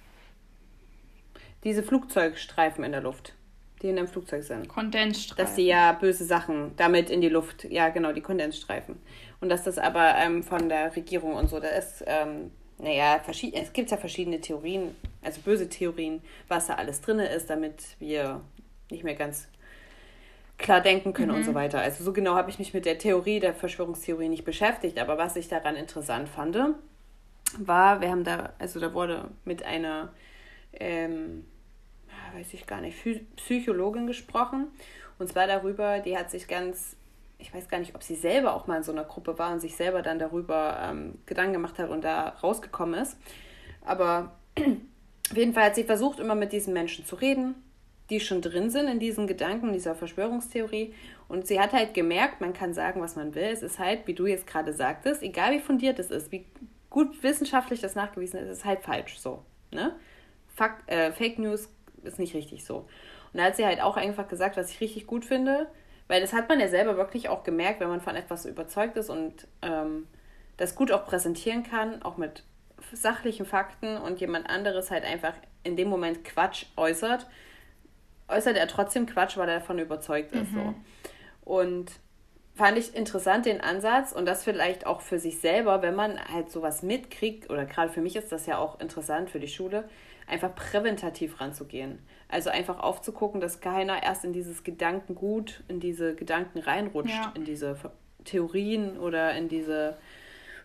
Diese 1.63 1.84
Flugzeugstreifen 1.84 2.86
in 2.86 2.93
der 2.93 3.01
Luft, 3.01 3.34
die 3.82 3.89
in 3.89 3.97
einem 3.97 4.07
Flugzeug 4.07 4.43
sind. 4.43 4.70
Kondensstreifen. 4.70 5.43
Dass 5.43 5.55
sie 5.55 5.65
ja 5.65 5.91
böse 5.91 6.24
Sachen 6.24 6.72
damit 6.78 7.09
in 7.09 7.20
die 7.20 7.30
Luft, 7.30 7.65
ja 7.65 7.89
genau, 7.89 8.13
die 8.13 8.22
Kondensstreifen. 8.22 8.97
Und 9.41 9.49
dass 9.49 9.63
das 9.63 9.78
aber 9.78 10.15
ähm, 10.15 10.43
von 10.43 10.70
der 10.70 10.95
Regierung 10.95 11.34
und 11.36 11.49
so, 11.49 11.59
da 11.59 11.67
ist, 11.67 12.03
ähm, 12.07 12.51
naja, 12.78 13.22
es 13.28 13.74
gibt 13.74 13.91
ja 13.91 13.97
verschiedene 13.97 14.39
Theorien, 14.39 14.95
also 15.22 15.41
böse 15.41 15.67
Theorien, 15.67 16.22
was 16.47 16.67
da 16.67 16.76
alles 16.76 17.01
drin 17.01 17.20
ist, 17.20 17.49
damit 17.49 17.97
wir 17.99 18.41
nicht 18.89 19.03
mehr 19.03 19.15
ganz 19.15 19.49
klar 20.60 20.82
denken 20.82 21.14
können 21.14 21.32
mhm. 21.32 21.38
und 21.38 21.43
so 21.43 21.51
mhm. 21.51 21.55
weiter. 21.55 21.80
Also 21.80 22.03
so 22.03 22.14
genau 22.14 22.36
habe 22.36 22.51
ich 22.51 22.60
mich 22.60 22.74
mit 22.74 22.86
der 22.86 22.99
Theorie 22.99 23.39
der 23.39 23.55
Verschwörungstheorie 23.55 24.30
nicht 24.30 24.45
beschäftigt, 24.45 24.99
aber 24.99 25.18
was 25.18 25.36
ich 25.36 25.47
daran 25.47 25.76
interessant 25.76 26.30
fand, 26.30 26.57
war, 27.57 28.01
wir 28.01 28.12
haben 28.12 28.24
da, 28.24 28.53
also 28.60 28.80
da 28.80 28.93
wurde 28.93 29.30
mit 29.45 29.64
einer, 29.64 30.14
ähm, 30.74 31.45
weiß 32.36 32.53
ich 32.53 32.68
gar 32.68 32.82
nicht, 32.82 32.97
Psychologin 33.38 34.05
gesprochen 34.05 34.68
und 35.18 35.30
zwar 35.30 35.47
darüber, 35.47 35.99
die 35.99 36.16
hat 36.16 36.30
sich 36.30 36.47
ganz, 36.47 36.95
ich 37.39 37.53
weiß 37.53 37.70
gar 37.70 37.80
nicht, 37.80 37.95
ob 37.95 38.03
sie 38.03 38.16
selber 38.16 38.53
auch 38.53 38.68
mal 38.68 38.78
in 38.78 38.84
so 38.84 38.91
einer 38.91 39.05
Gruppe 39.05 39.39
war 39.39 39.53
und 39.53 39.62
sich 39.62 39.76
selber 39.76 40.01
dann 40.01 40.20
darüber 40.20 40.78
ähm, 40.84 41.18
Gedanken 41.26 41.53
gemacht 41.53 41.80
hat 41.80 41.89
und 41.89 42.03
da 42.03 42.30
rausgekommen 42.43 43.01
ist, 43.01 43.18
aber 43.84 44.36
auf 44.60 45.38
jeden 45.38 45.53
Fall 45.53 45.64
hat 45.64 45.76
sie 45.76 45.86
versucht, 45.86 46.20
immer 46.20 46.36
mit 46.36 46.51
diesen 46.51 46.74
Menschen 46.74 47.05
zu 47.05 47.16
reden 47.16 47.55
die 48.10 48.20
schon 48.20 48.41
drin 48.41 48.70
sind 48.70 48.88
in 48.88 48.99
diesen 48.99 49.28
Gedanken, 49.28 49.74
dieser 49.74 49.95
Verschwörungstheorie. 49.95 50.93
Und 51.28 51.47
sie 51.47 51.60
hat 51.60 51.74
halt 51.74 51.93
gemerkt, 51.93 52.41
man 52.41 52.53
kann 52.53 52.74
sagen, 52.74 53.01
was 53.01 53.16
man 53.16 53.36
will. 53.36 53.43
Es 53.43 53.62
ist 53.62 53.80
halt, 53.80 54.07
wie 54.07 54.14
du 54.14 54.26
jetzt 54.26 54.47
gerade 54.47 54.74
sagtest, 54.74 55.22
egal 55.22 55.53
wie 55.53 55.60
fundiert 55.60 55.99
es 55.99 56.10
ist, 56.12 56.32
wie 56.32 56.45
gut 56.89 57.22
wissenschaftlich 57.24 57.82
das 57.82 57.95
nachgewiesen 57.95 58.39
ist, 58.39 58.49
ist 58.49 58.66
halt 58.66 58.82
falsch 58.82 59.20
so. 59.20 59.43
Ne? 59.72 59.95
Fakt, 60.47 60.89
äh, 60.89 61.12
Fake 61.12 61.38
News 61.38 61.70
ist 62.03 62.20
nicht 62.20 62.34
richtig 62.34 62.66
so. 62.66 62.88
Und 63.32 63.39
da 63.39 63.43
hat 63.43 63.55
sie 63.55 63.66
halt 63.66 63.82
auch 63.82 63.97
einfach 63.97 64.28
gesagt, 64.28 64.57
was 64.57 64.72
ich 64.72 64.82
richtig 64.82 65.05
gut 65.05 65.26
finde, 65.26 65.68
weil 66.07 66.22
das 66.22 66.34
hat 66.34 66.49
man 66.49 66.60
ja 66.60 66.68
selber 66.68 66.97
wirklich 66.97 67.30
auch 67.30 67.43
gemerkt, 67.43 67.80
wenn 67.80 67.89
man 67.89 68.01
von 68.01 68.16
etwas 68.16 68.45
überzeugt 68.45 68.97
ist 68.97 69.12
und 69.12 69.47
ähm, 69.62 70.07
das 70.57 70.76
gut 70.76 70.91
auch 70.91 71.05
präsentieren 71.05 71.64
kann, 71.64 72.01
auch 72.01 72.18
mit 72.18 72.43
sachlichen 72.93 73.45
Fakten 73.45 73.97
und 73.97 74.20
jemand 74.20 74.49
anderes 74.49 74.89
halt 74.89 75.03
einfach 75.03 75.34
in 75.64 75.76
dem 75.76 75.89
Moment 75.89 76.24
Quatsch 76.24 76.66
äußert, 76.76 77.28
äußert 78.30 78.58
er 78.58 78.68
trotzdem 78.68 79.06
Quatsch, 79.06 79.38
weil 79.38 79.50
er 79.50 79.60
davon 79.60 79.80
überzeugt 79.80 80.32
ist. 80.34 80.52
Mhm. 80.52 80.56
So. 80.56 80.74
Und 81.52 81.92
fand 82.60 82.78
ich 82.78 82.94
interessant 82.94 83.46
den 83.46 83.62
Ansatz 83.62 84.12
und 84.12 84.26
das 84.26 84.44
vielleicht 84.44 84.86
auch 84.86 85.02
für 85.02 85.18
sich 85.18 85.40
selber, 85.40 85.82
wenn 85.82 85.96
man 85.96 86.20
halt 86.20 86.52
sowas 86.52 86.84
mitkriegt, 86.84 87.50
oder 87.50 87.66
gerade 87.66 87.90
für 87.90 88.02
mich 88.02 88.16
ist 88.16 88.32
das 88.32 88.46
ja 88.46 88.58
auch 88.58 88.80
interessant 88.82 89.30
für 89.30 89.40
die 89.40 89.48
Schule, 89.48 89.86
einfach 90.28 90.54
präventativ 90.54 91.40
ranzugehen. 91.40 92.00
Also 92.28 92.50
einfach 92.50 92.80
aufzugucken, 92.80 93.42
dass 93.42 93.62
keiner 93.62 94.04
erst 94.04 94.26
in 94.26 94.34
dieses 94.34 94.64
Gedankengut, 94.64 95.64
in 95.68 95.80
diese 95.80 96.16
Gedanken 96.16 96.60
reinrutscht, 96.60 97.16
ja. 97.16 97.32
in 97.34 97.46
diese 97.46 97.78
Theorien 98.26 99.00
oder 99.00 99.34
in 99.36 99.48
diese 99.48 99.98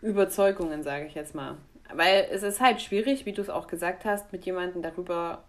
Überzeugungen, 0.03 0.83
sage 0.83 1.07
ich 1.07 1.15
jetzt 1.15 1.35
mal. 1.35 1.57
Weil 1.95 2.27
es 2.31 2.43
ist 2.43 2.61
halt 2.61 2.83
schwierig, 2.83 3.25
wie 3.25 3.33
du 3.33 3.41
es 3.41 3.51
auch 3.51 3.69
gesagt 3.69 4.05
hast, 4.05 4.33
mit 4.33 4.45
jemandem 4.45 4.83
darüber 4.83 5.45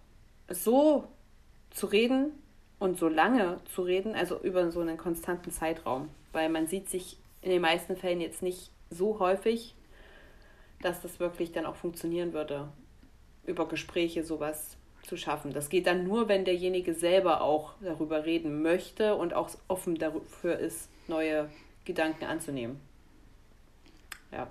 so 0.47 1.05
zu 1.75 1.85
reden 1.87 2.31
und 2.79 2.97
so 2.97 3.07
lange 3.07 3.59
zu 3.75 3.83
reden, 3.83 4.15
also 4.15 4.39
über 4.39 4.71
so 4.71 4.79
einen 4.79 4.97
konstanten 4.97 5.51
Zeitraum. 5.51 6.09
Weil 6.31 6.49
man 6.49 6.67
sieht 6.67 6.89
sich 6.89 7.17
in 7.41 7.51
den 7.51 7.61
meisten 7.61 7.95
Fällen 7.95 8.21
jetzt 8.21 8.41
nicht 8.41 8.71
so 8.89 9.19
häufig, 9.19 9.75
dass 10.81 11.01
das 11.01 11.19
wirklich 11.19 11.51
dann 11.51 11.65
auch 11.65 11.75
funktionieren 11.75 12.33
würde, 12.33 12.69
über 13.45 13.67
Gespräche 13.67 14.23
sowas 14.23 14.77
zu 15.03 15.17
schaffen. 15.17 15.53
Das 15.53 15.69
geht 15.69 15.85
dann 15.85 16.05
nur, 16.05 16.27
wenn 16.27 16.45
derjenige 16.45 16.93
selber 16.93 17.41
auch 17.41 17.73
darüber 17.81 18.25
reden 18.25 18.61
möchte 18.61 19.15
und 19.15 19.33
auch 19.33 19.49
offen 19.67 19.95
dafür 19.95 20.57
ist, 20.57 20.89
neue 21.07 21.49
Gedanken 21.83 22.25
anzunehmen. 22.25 22.79
Ja. 24.31 24.49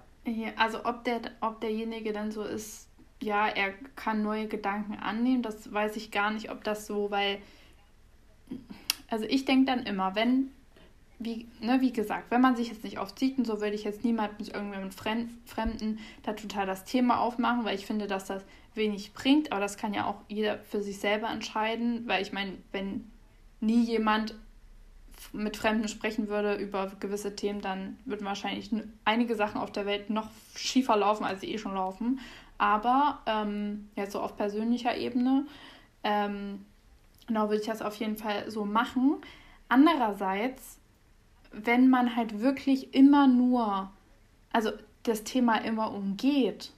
Also 0.57 0.85
ob 0.85 1.05
der, 1.05 1.21
ob 1.41 1.61
derjenige 1.61 2.13
dann 2.13 2.31
so 2.31 2.45
ist, 2.45 2.89
ja, 3.25 3.49
er 3.49 3.73
kann 3.97 4.23
neue 4.23 4.47
Gedanken 4.47 4.95
annehmen. 4.95 5.43
Das 5.43 5.73
weiß 5.73 5.97
ich 5.97 6.11
gar 6.11 6.31
nicht, 6.31 6.51
ob 6.51 6.63
das 6.63 6.87
so, 6.87 7.11
weil, 7.11 7.39
also 9.09 9.25
ich 9.25 9.45
denke 9.47 9.67
dann 9.67 9.87
immer, 9.87 10.15
wenn, 10.15 10.51
wie, 11.19 11.49
ne, 11.61 11.81
wie 11.81 11.93
gesagt, 11.93 12.31
wenn 12.31 12.43
man 12.43 12.55
sich 12.55 12.69
jetzt 12.69 12.85
nicht 12.85 12.99
oft 12.99 13.19
sieht 13.19 13.39
und 13.39 13.47
so, 13.47 13.61
würde 13.61 13.75
ich 13.75 13.85
jetzt 13.85 14.05
niemand 14.05 14.39
mit 14.39 14.49
irgendjemandem 14.49 14.93
Fremden 15.47 15.99
da 16.23 16.35
total 16.35 16.67
das 16.67 16.85
Thema 16.85 17.21
aufmachen, 17.21 17.65
weil 17.65 17.77
ich 17.77 17.87
finde, 17.87 18.07
dass 18.07 18.27
das 18.27 18.45
wenig 18.75 19.15
bringt, 19.15 19.53
aber 19.53 19.61
das 19.61 19.79
kann 19.79 19.95
ja 19.95 20.07
auch 20.07 20.21
jeder 20.29 20.59
für 20.59 20.83
sich 20.83 20.99
selber 20.99 21.31
entscheiden, 21.31 22.07
weil 22.07 22.23
ich 22.23 22.33
meine, 22.33 22.59
wenn 22.73 23.11
nie 23.61 23.85
jemand 23.85 24.35
mit 25.33 25.57
Fremden 25.57 25.89
sprechen 25.89 26.29
würde 26.29 26.57
über 26.57 26.93
gewisse 27.01 27.35
Themen, 27.35 27.61
dann 27.61 27.97
würden 28.05 28.27
wahrscheinlich 28.27 28.71
einige 29.05 29.37
Sachen 29.37 29.61
auf 29.61 29.73
der 29.73 29.87
Welt 29.87 30.11
noch 30.11 30.29
schiefer 30.57 30.97
laufen, 30.97 31.25
als 31.25 31.41
sie 31.41 31.53
eh 31.53 31.59
schon 31.59 31.75
laufen. 31.75 32.21
Aber 32.59 33.21
ähm, 33.27 33.89
jetzt 33.97 34.13
so 34.13 34.21
auf 34.21 34.37
persönlicher 34.37 34.97
Ebene, 34.97 35.47
ähm, 36.03 36.65
genau 37.27 37.49
würde 37.49 37.61
ich 37.61 37.67
das 37.67 37.83
auf 37.83 37.97
jeden 37.97 38.17
Fall 38.17 38.51
so 38.51 38.65
machen. 38.65 39.17
Andererseits, 39.69 40.79
wenn 41.51 41.89
man 41.89 42.17
halt 42.17 42.41
wirklich 42.41 42.95
immer 42.95 43.27
nur, 43.27 43.91
also 44.53 44.71
das 45.03 45.25
Thema 45.25 45.57
immer 45.57 45.93
umgeht, 45.93 46.73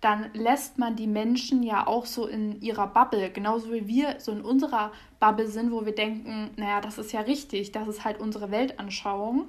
dann 0.00 0.30
lässt 0.34 0.78
man 0.78 0.96
die 0.96 1.06
Menschen 1.06 1.62
ja 1.62 1.86
auch 1.86 2.04
so 2.04 2.26
in 2.26 2.60
ihrer 2.60 2.88
Bubble, 2.88 3.30
genauso 3.30 3.72
wie 3.72 3.86
wir 3.86 4.20
so 4.20 4.32
in 4.32 4.42
unserer 4.42 4.92
Bubble 5.18 5.46
sind, 5.46 5.72
wo 5.72 5.86
wir 5.86 5.94
denken, 5.94 6.50
naja, 6.56 6.82
das 6.82 6.98
ist 6.98 7.12
ja 7.12 7.22
richtig, 7.22 7.72
das 7.72 7.88
ist 7.88 8.04
halt 8.04 8.20
unsere 8.20 8.50
Weltanschauung. 8.50 9.46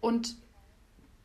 Und 0.00 0.34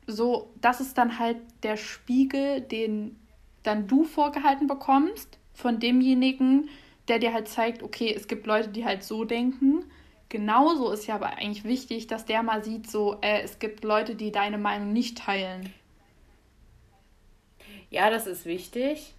so, 0.05 0.51
das 0.61 0.79
ist 0.79 0.97
dann 0.97 1.17
halt 1.17 1.37
der 1.63 1.75
Spiegel, 1.75 2.61
den 2.61 3.17
dann 3.63 3.87
du 3.87 4.03
vorgehalten 4.03 4.67
bekommst 4.67 5.37
von 5.53 5.79
demjenigen, 5.79 6.69
der 7.07 7.19
dir 7.19 7.33
halt 7.33 7.47
zeigt, 7.47 7.83
okay, 7.83 8.13
es 8.15 8.27
gibt 8.27 8.45
Leute, 8.45 8.69
die 8.69 8.85
halt 8.85 9.03
so 9.03 9.25
denken. 9.25 9.85
Genauso 10.29 10.91
ist 10.91 11.07
ja 11.07 11.15
aber 11.15 11.37
eigentlich 11.37 11.63
wichtig, 11.63 12.07
dass 12.07 12.25
der 12.25 12.41
mal 12.41 12.63
sieht, 12.63 12.89
so, 12.89 13.17
äh, 13.21 13.41
es 13.41 13.59
gibt 13.59 13.83
Leute, 13.83 14.15
die 14.15 14.31
deine 14.31 14.57
Meinung 14.57 14.93
nicht 14.93 15.17
teilen. 15.17 15.73
Ja, 17.89 18.09
das 18.09 18.27
ist 18.27 18.45
wichtig. 18.45 19.13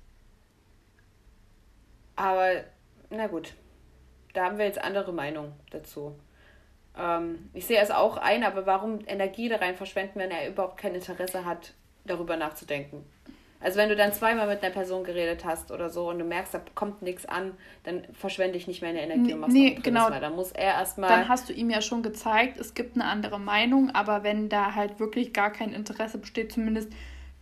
Aber, 2.16 2.64
na 3.10 3.26
gut, 3.26 3.54
da 4.32 4.46
haben 4.46 4.58
wir 4.58 4.64
jetzt 4.64 4.82
andere 4.82 5.12
Meinungen 5.12 5.52
dazu. 5.70 6.16
Ähm, 6.96 7.50
ich 7.52 7.66
sehe 7.66 7.80
es 7.80 7.90
auch 7.90 8.16
ein, 8.16 8.44
aber 8.44 8.66
warum 8.66 9.00
Energie 9.06 9.48
da 9.48 9.56
rein 9.56 9.76
verschwenden, 9.76 10.18
wenn 10.18 10.30
er 10.30 10.48
überhaupt 10.48 10.78
kein 10.78 10.94
Interesse 10.94 11.44
hat, 11.44 11.74
darüber 12.04 12.36
nachzudenken? 12.36 13.04
Also 13.62 13.78
wenn 13.78 13.88
du 13.88 13.96
dann 13.96 14.12
zweimal 14.12 14.48
mit 14.48 14.62
einer 14.62 14.72
Person 14.72 15.04
geredet 15.04 15.44
hast 15.44 15.70
oder 15.70 15.88
so 15.88 16.08
und 16.08 16.18
du 16.18 16.24
merkst, 16.24 16.54
da 16.54 16.60
kommt 16.74 17.02
nichts 17.02 17.26
an, 17.26 17.54
dann 17.84 18.02
verschwende 18.12 18.58
ich 18.58 18.66
nicht 18.66 18.82
meine 18.82 19.00
Energie 19.00 19.32
und 19.32 19.40
machst 19.40 19.54
nee, 19.54 19.78
genau. 19.82 20.10
Mal. 20.10 20.20
Dann 20.20 20.34
muss 20.34 20.52
er 20.52 20.74
erstmal. 20.74 21.10
Dann 21.10 21.28
hast 21.28 21.48
du 21.48 21.52
ihm 21.52 21.70
ja 21.70 21.80
schon 21.80 22.02
gezeigt, 22.02 22.58
es 22.58 22.74
gibt 22.74 22.96
eine 22.96 23.04
andere 23.04 23.38
Meinung, 23.38 23.90
aber 23.90 24.24
wenn 24.24 24.48
da 24.48 24.74
halt 24.74 24.98
wirklich 24.98 25.32
gar 25.32 25.50
kein 25.50 25.72
Interesse 25.72 26.18
besteht, 26.18 26.52
zumindest 26.52 26.92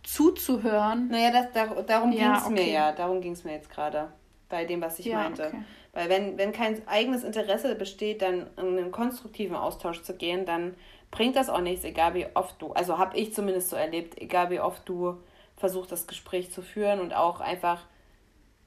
zuzuhören. 0.03 1.07
Naja, 1.09 1.31
das, 1.31 1.51
da, 1.53 1.81
darum 1.81 2.11
ja, 2.11 2.17
ging 2.17 2.31
es 2.31 2.45
okay. 2.45 2.53
mir 2.53 2.71
ja. 2.71 2.91
Darum 2.91 3.21
ging 3.21 3.33
es 3.33 3.43
mir 3.43 3.53
jetzt 3.53 3.69
gerade. 3.69 4.09
Bei 4.49 4.65
dem, 4.65 4.81
was 4.81 4.99
ich 4.99 5.05
ja, 5.05 5.15
meinte. 5.15 5.47
Okay. 5.47 5.63
Weil 5.93 6.09
wenn, 6.09 6.37
wenn 6.37 6.51
kein 6.51 6.85
eigenes 6.87 7.23
Interesse 7.23 7.73
besteht, 7.75 8.21
dann 8.21 8.47
in 8.57 8.77
einen 8.77 8.91
konstruktiven 8.91 9.55
Austausch 9.55 10.01
zu 10.01 10.13
gehen, 10.13 10.45
dann 10.45 10.75
bringt 11.09 11.35
das 11.35 11.49
auch 11.49 11.61
nichts, 11.61 11.83
egal 11.83 12.13
wie 12.15 12.25
oft 12.33 12.61
du, 12.61 12.71
also 12.71 12.97
habe 12.97 13.17
ich 13.17 13.33
zumindest 13.33 13.69
so 13.69 13.75
erlebt, 13.75 14.19
egal 14.19 14.49
wie 14.49 14.61
oft 14.61 14.87
du 14.87 15.17
versucht, 15.61 15.91
das 15.91 16.07
Gespräch 16.07 16.51
zu 16.51 16.61
führen 16.61 16.99
und 16.99 17.13
auch 17.13 17.39
einfach, 17.39 17.85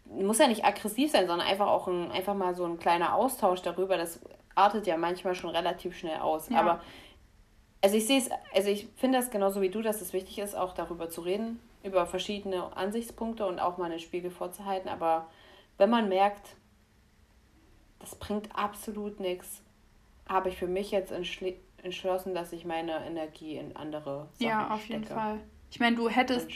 muss 0.06 0.38
ja 0.38 0.46
nicht 0.46 0.64
aggressiv 0.64 1.10
sein, 1.10 1.26
sondern 1.26 1.46
einfach 1.46 1.66
auch 1.66 1.86
ein, 1.88 2.10
einfach 2.10 2.34
mal 2.34 2.54
so 2.54 2.64
ein 2.64 2.78
kleiner 2.78 3.14
Austausch 3.14 3.60
darüber. 3.60 3.98
Das 3.98 4.20
artet 4.54 4.86
ja 4.86 4.96
manchmal 4.96 5.34
schon 5.34 5.50
relativ 5.50 5.98
schnell 5.98 6.20
aus. 6.20 6.48
Ja. 6.48 6.60
Aber 6.60 6.80
also 7.82 7.96
ich 7.96 8.06
sehe 8.06 8.18
es, 8.18 8.30
also 8.54 8.70
ich 8.70 8.88
finde 8.96 9.18
das 9.18 9.30
genauso 9.30 9.60
wie 9.60 9.68
du, 9.68 9.82
dass 9.82 10.00
es 10.00 10.14
wichtig 10.14 10.38
ist, 10.38 10.54
auch 10.54 10.72
darüber 10.72 11.10
zu 11.10 11.20
reden, 11.20 11.60
über 11.82 12.06
verschiedene 12.06 12.74
Ansichtspunkte 12.74 13.44
und 13.46 13.58
auch 13.60 13.76
mal 13.76 13.90
einen 13.90 14.00
Spiegel 14.00 14.30
vorzuhalten. 14.30 14.88
Aber 14.88 15.26
wenn 15.76 15.90
man 15.90 16.08
merkt, 16.08 16.56
das 17.98 18.14
bringt 18.14 18.56
absolut 18.56 19.20
nichts, 19.20 19.62
habe 20.26 20.48
ich 20.48 20.56
für 20.56 20.66
mich 20.66 20.92
jetzt 20.92 21.12
entschlossen, 21.12 22.34
dass 22.34 22.52
ich 22.52 22.64
meine 22.64 23.04
Energie 23.04 23.56
in 23.56 23.76
andere 23.76 24.28
Sachen 24.32 24.46
Ja, 24.46 24.70
auf 24.70 24.86
jeden 24.86 25.04
Fall. 25.04 25.40
Ich 25.74 25.80
meine, 25.80 25.96
du 25.96 26.08
hättest 26.08 26.48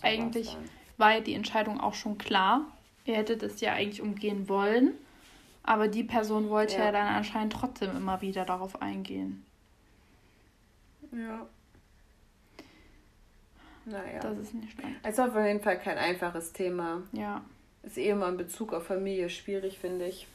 eigentlich, 0.00 0.56
war 0.96 1.14
ja 1.14 1.20
die 1.20 1.34
Entscheidung 1.34 1.80
auch 1.80 1.94
schon 1.94 2.18
klar. 2.18 2.66
Ihr 3.04 3.16
hättet 3.16 3.42
es 3.42 3.60
ja 3.60 3.72
eigentlich 3.72 4.00
umgehen 4.00 4.48
wollen. 4.48 4.92
Aber 5.64 5.88
die 5.88 6.04
Person 6.04 6.50
wollte 6.50 6.76
ja. 6.76 6.84
ja 6.84 6.92
dann 6.92 7.08
anscheinend 7.08 7.52
trotzdem 7.52 7.96
immer 7.96 8.20
wieder 8.20 8.44
darauf 8.44 8.80
eingehen. 8.80 9.44
Ja. 11.10 11.48
Naja. 13.86 14.20
Das 14.20 14.38
ist 14.38 14.54
nicht 14.54 14.70
spannend. 14.70 14.98
Es 15.02 15.14
ist 15.14 15.18
auf 15.18 15.34
jeden 15.34 15.60
Fall 15.60 15.80
kein 15.80 15.98
einfaches 15.98 16.52
Thema. 16.52 17.02
Ja. 17.10 17.42
Ist 17.82 17.98
eh 17.98 18.10
immer 18.10 18.28
in 18.28 18.36
Bezug 18.36 18.72
auf 18.72 18.86
Familie 18.86 19.30
schwierig, 19.30 19.80
finde 19.80 20.06
ich. 20.06 20.28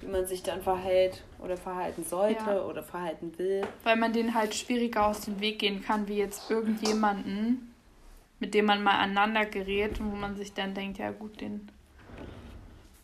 Wie 0.00 0.06
man 0.06 0.24
sich 0.24 0.42
dann 0.42 0.62
verhält 0.62 1.22
oder 1.38 1.58
verhalten 1.58 2.02
sollte 2.02 2.44
ja. 2.46 2.62
oder 2.62 2.82
verhalten 2.82 3.36
will. 3.36 3.60
Weil 3.82 3.96
man 3.96 4.14
denen 4.14 4.32
halt 4.32 4.54
schwieriger 4.54 5.06
aus 5.06 5.20
dem 5.20 5.38
Weg 5.40 5.58
gehen 5.58 5.82
kann, 5.82 6.08
wie 6.08 6.16
jetzt 6.16 6.50
irgendjemanden, 6.50 7.73
mit 8.40 8.54
dem 8.54 8.66
man 8.66 8.82
mal 8.82 8.98
aneinander 8.98 9.46
gerät 9.46 10.00
und 10.00 10.12
wo 10.12 10.16
man 10.16 10.36
sich 10.36 10.52
dann 10.52 10.74
denkt, 10.74 10.98
ja 10.98 11.10
gut, 11.10 11.40
den 11.40 11.68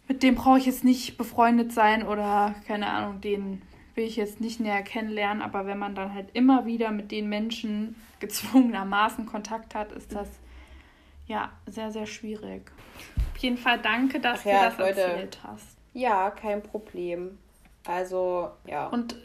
mit 0.08 0.24
dem 0.24 0.34
brauche 0.34 0.58
ich 0.58 0.66
jetzt 0.66 0.82
nicht 0.82 1.16
befreundet 1.18 1.72
sein 1.72 2.04
oder 2.04 2.56
keine 2.66 2.88
Ahnung, 2.88 3.20
den 3.20 3.62
will 3.94 4.04
ich 4.04 4.16
jetzt 4.16 4.40
nicht 4.40 4.58
näher 4.58 4.82
kennenlernen, 4.82 5.40
aber 5.40 5.66
wenn 5.66 5.78
man 5.78 5.94
dann 5.94 6.12
halt 6.12 6.30
immer 6.32 6.66
wieder 6.66 6.90
mit 6.90 7.12
den 7.12 7.28
Menschen 7.28 7.94
gezwungenermaßen 8.18 9.26
Kontakt 9.26 9.74
hat, 9.74 9.92
ist 9.92 10.12
das 10.12 10.28
ja 11.26 11.52
sehr, 11.66 11.92
sehr 11.92 12.06
schwierig. 12.06 12.72
Auf 13.34 13.38
jeden 13.38 13.56
Fall 13.56 13.78
danke, 13.80 14.18
dass 14.18 14.40
Ach 14.40 14.44
du 14.44 14.50
das 14.50 14.78
Leute. 14.78 15.00
erzählt 15.00 15.38
hast. 15.44 15.76
Ja, 15.94 16.30
kein 16.30 16.62
Problem. 16.62 17.38
Also, 17.86 18.50
ja. 18.66 18.88
Und 18.88 19.16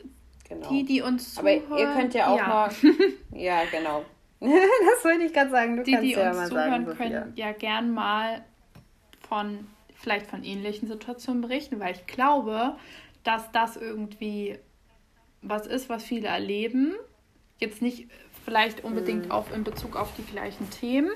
genau. 0.47 0.70
die, 0.70 0.86
die 0.86 1.01
uns 1.01 1.34
zuhören. 1.34 1.64
Aber 1.70 1.80
ihr 1.80 1.93
könnt 1.93 2.14
ja 2.14 2.28
auch 2.28 2.38
ja. 2.38 2.47
mal. 2.47 2.72
ja, 3.32 3.64
genau. 3.72 4.06
das 4.40 5.04
wollte 5.04 5.24
ich 5.24 5.34
gerade 5.34 5.52
sagen. 5.52 5.78
Du 5.78 5.84
die, 5.84 5.92
kannst 5.92 6.06
die 6.06 6.12
ja 6.12 6.30
uns 6.30 6.38
mal 6.38 6.48
zuhören, 6.48 6.86
sagen, 6.86 6.98
können 6.98 7.34
ja 7.36 7.52
gern 7.54 7.92
mal 7.92 8.44
von 9.28 9.68
vielleicht 9.96 10.28
von 10.28 10.44
ähnlichen 10.44 10.88
Situationen 10.88 11.42
berichten, 11.42 11.80
weil 11.80 11.96
ich 11.96 12.06
glaube, 12.06 12.76
dass 13.24 13.52
das 13.52 13.78
irgendwie 13.78 14.60
was 15.42 15.68
ist, 15.68 15.90
was 15.90 16.04
viele 16.04 16.28
erleben. 16.28 16.94
Jetzt 17.60 17.82
nicht 17.82 18.10
vielleicht 18.44 18.84
unbedingt 18.84 19.26
mhm. 19.26 19.32
auf, 19.32 19.54
in 19.54 19.64
Bezug 19.64 19.96
auf 19.96 20.14
die 20.18 20.24
gleichen 20.24 20.70
Themen, 20.70 21.10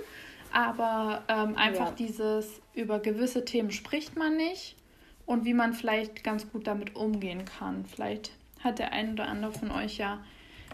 aber 0.51 1.23
ähm, 1.27 1.55
einfach 1.55 1.89
ja. 1.89 1.95
dieses, 1.97 2.61
über 2.73 2.99
gewisse 2.99 3.45
Themen 3.45 3.71
spricht 3.71 4.17
man 4.17 4.37
nicht 4.37 4.75
und 5.25 5.45
wie 5.45 5.53
man 5.53 5.73
vielleicht 5.73 6.23
ganz 6.23 6.51
gut 6.51 6.65
damit 6.65 6.95
umgehen 6.95 7.45
kann. 7.45 7.85
Vielleicht 7.85 8.31
hat 8.63 8.79
der 8.79 8.91
ein 8.93 9.13
oder 9.13 9.27
andere 9.27 9.51
von 9.51 9.71
euch 9.71 9.97
ja 9.97 10.23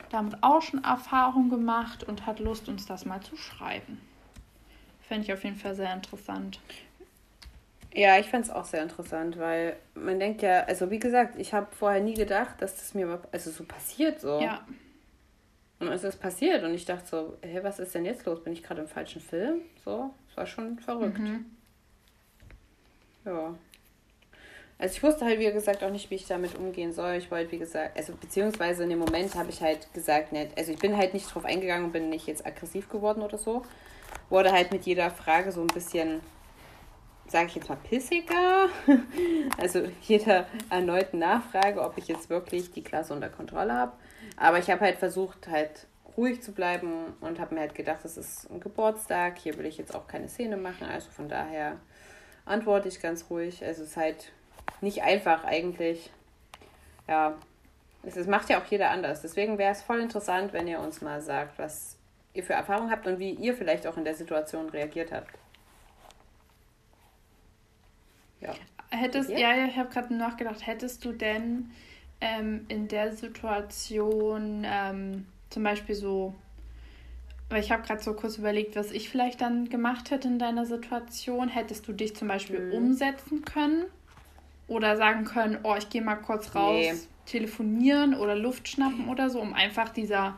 damit 0.10 0.38
auch 0.42 0.62
schon 0.62 0.84
Erfahrung 0.84 1.50
gemacht 1.50 2.04
und 2.04 2.26
hat 2.26 2.40
Lust, 2.40 2.70
uns 2.70 2.86
das 2.86 3.06
mal 3.06 3.22
zu 3.22 3.36
schreiben. 3.38 4.00
Fände 5.02 5.26
ich 5.26 5.34
auf 5.34 5.44
jeden 5.44 5.56
Fall 5.56 5.76
sehr 5.76 5.94
interessant. 5.94 6.60
Ja, 7.94 8.20
ich 8.20 8.28
fände 8.28 8.48
es 8.48 8.54
auch 8.54 8.66
sehr 8.66 8.84
interessant, 8.84 9.40
weil 9.40 9.78
man 9.94 10.20
denkt 10.20 10.42
ja, 10.42 10.64
also 10.66 10.92
wie 10.92 11.00
gesagt, 11.00 11.38
ich 11.38 11.54
habe 11.54 11.68
vorher 11.74 12.02
nie 12.02 12.14
gedacht, 12.14 12.62
dass 12.62 12.76
das 12.76 12.94
mir 12.94 13.22
also 13.32 13.52
so 13.52 13.64
passiert 13.64 14.20
so. 14.20 14.42
Ja. 14.42 14.66
Und 15.80 15.88
es 15.90 16.04
ist 16.04 16.20
passiert 16.20 16.64
und 16.64 16.74
ich 16.74 16.86
dachte 16.86 17.08
so, 17.08 17.38
hä, 17.42 17.60
was 17.62 17.80
ist 17.80 17.96
denn 17.96 18.06
jetzt 18.06 18.26
los? 18.26 18.44
Bin 18.44 18.54
ich 18.54 18.64
gerade 18.64 18.82
im 18.82 18.88
falschen 18.88 19.22
Film? 19.22 19.62
So, 19.84 20.14
es 20.30 20.36
war 20.36 20.46
schon 20.46 20.80
verrückt. 20.80 21.20
Mhm. 21.20 21.46
Ja. 23.24 23.56
Also 24.78 24.96
ich 24.96 25.04
wusste 25.04 25.26
halt, 25.26 25.40
wie 25.40 25.52
gesagt, 25.52 25.84
auch 25.84 25.90
nicht, 25.90 26.10
wie 26.10 26.16
ich 26.16 26.28
damit 26.28 26.56
umgehen 26.56 26.92
soll. 26.92 27.16
Ich 27.16 27.32
wollte, 27.32 27.52
wie 27.52 27.60
gesagt, 27.60 27.98
also 27.98 28.14
beziehungsweise 28.14 28.84
in 28.84 28.90
dem 28.90 29.00
Moment 29.00 29.36
habe 29.36 29.50
ich 29.50 29.62
halt 29.62 29.94
gesagt, 29.94 30.34
nicht, 30.34 30.58
also 30.58 30.72
ich 30.72 30.80
bin 30.80 30.98
halt 30.98 31.14
nicht 31.14 31.34
drauf 31.34 31.46
eingegangen 31.46 31.86
und 31.86 31.92
bin 31.94 32.10
nicht 32.10 32.28
jetzt 32.28 32.46
aggressiv 32.46 32.90
geworden 32.90 33.22
oder 33.22 33.38
so. 33.38 33.64
Wurde 34.30 34.52
halt 34.52 34.72
mit 34.72 34.86
jeder 34.86 35.12
Frage 35.12 35.52
so 35.52 35.62
ein 35.62 35.68
bisschen 35.68 36.22
sage 37.28 37.48
ich 37.48 37.56
jetzt 37.56 37.70
mal, 37.70 37.78
pissiger. 37.78 38.70
Also 39.58 39.84
jeder 40.02 40.48
erneuten 40.70 41.20
Nachfrage, 41.20 41.82
ob 41.82 41.98
ich 41.98 42.08
jetzt 42.08 42.30
wirklich 42.30 42.72
die 42.72 42.84
Klasse 42.84 43.14
unter 43.14 43.30
Kontrolle 43.30 43.74
habe. 43.74 43.94
Aber 44.38 44.60
ich 44.60 44.70
habe 44.70 44.82
halt 44.82 44.98
versucht, 44.98 45.48
halt 45.48 45.88
ruhig 46.18 46.42
zu 46.42 46.52
bleiben 46.52 47.14
und 47.22 47.40
habe 47.40 47.56
mir 47.56 47.62
halt 47.62 47.76
gedacht, 47.76 48.00
das 48.04 48.18
ist 48.18 48.50
ein 48.50 48.60
Geburtstag, 48.60 49.38
hier 49.38 49.58
will 49.58 49.66
ich 49.66 49.78
jetzt 49.78 49.96
auch 49.96 50.08
keine 50.08 50.30
Szene 50.30 50.58
machen. 50.58 50.88
Also 50.88 51.10
von 51.12 51.30
daher 51.30 51.78
antworte 52.46 52.88
ich 52.88 53.02
ganz 53.02 53.26
ruhig. 53.30 53.64
Also 53.64 53.84
es 53.84 53.90
ist 53.90 53.98
halt 53.98 54.32
nicht 54.82 55.04
einfach 55.04 55.44
eigentlich. 55.44 56.12
Ja, 57.08 57.36
es, 58.04 58.16
es 58.16 58.28
macht 58.28 58.50
ja 58.50 58.62
auch 58.62 58.66
jeder 58.66 58.92
anders. 58.92 59.22
Deswegen 59.22 59.58
wäre 59.58 59.72
es 59.72 59.82
voll 59.82 60.00
interessant, 60.00 60.54
wenn 60.54 60.68
ihr 60.68 60.80
uns 60.80 61.02
mal 61.02 61.22
sagt, 61.22 61.58
was 61.60 61.98
ihr 62.34 62.44
für 62.44 62.54
Erfahrungen 62.54 62.92
habt 62.92 63.08
und 63.08 63.20
wie 63.20 63.32
ihr 63.32 63.56
vielleicht 63.56 63.88
auch 63.88 63.98
in 63.98 64.04
der 64.04 64.16
Situation 64.16 64.70
reagiert 64.70 65.12
habt. 65.12 65.32
Ja. 68.42 68.54
Hättest, 68.92 69.30
ja, 69.30 69.56
ja, 69.56 69.66
ich 69.66 69.78
habe 69.78 69.90
gerade 69.90 70.14
nachgedacht, 70.14 70.66
hättest 70.66 71.04
du 71.04 71.12
denn 71.12 71.72
ähm, 72.22 72.66
in 72.68 72.88
der 72.88 73.12
Situation 73.14 74.66
ähm, 74.66 75.26
zum 75.50 75.64
Beispiel 75.64 75.96
so, 75.96 76.36
weil 77.50 77.62
ich 77.62 77.72
habe 77.72 77.84
gerade 77.84 78.02
so 78.02 78.14
kurz 78.14 78.38
überlegt, 78.38 78.76
was 78.76 78.92
ich 78.92 79.10
vielleicht 79.10 79.42
dann 79.42 79.70
gemacht 79.70 80.12
hätte 80.12 80.28
in 80.28 80.40
deiner 80.40 80.66
Situation, 80.66 81.50
hättest 81.50 81.88
du 81.88 81.94
dich 81.94 82.16
zum 82.16 82.28
Beispiel 82.28 82.60
mhm. 82.60 82.74
umsetzen 82.74 83.44
können 83.44 83.86
oder 84.68 84.98
sagen 84.98 85.26
können, 85.26 85.60
oh, 85.64 85.76
ich 85.78 85.90
gehe 85.90 86.02
mal 86.02 86.16
kurz 86.16 86.56
raus, 86.56 86.76
nee. 86.76 86.94
telefonieren 87.26 88.16
oder 88.16 88.36
Luft 88.36 88.68
schnappen 88.68 89.10
oder 89.10 89.30
so, 89.30 89.40
um 89.40 89.54
einfach 89.54 89.90
dieser 89.90 90.36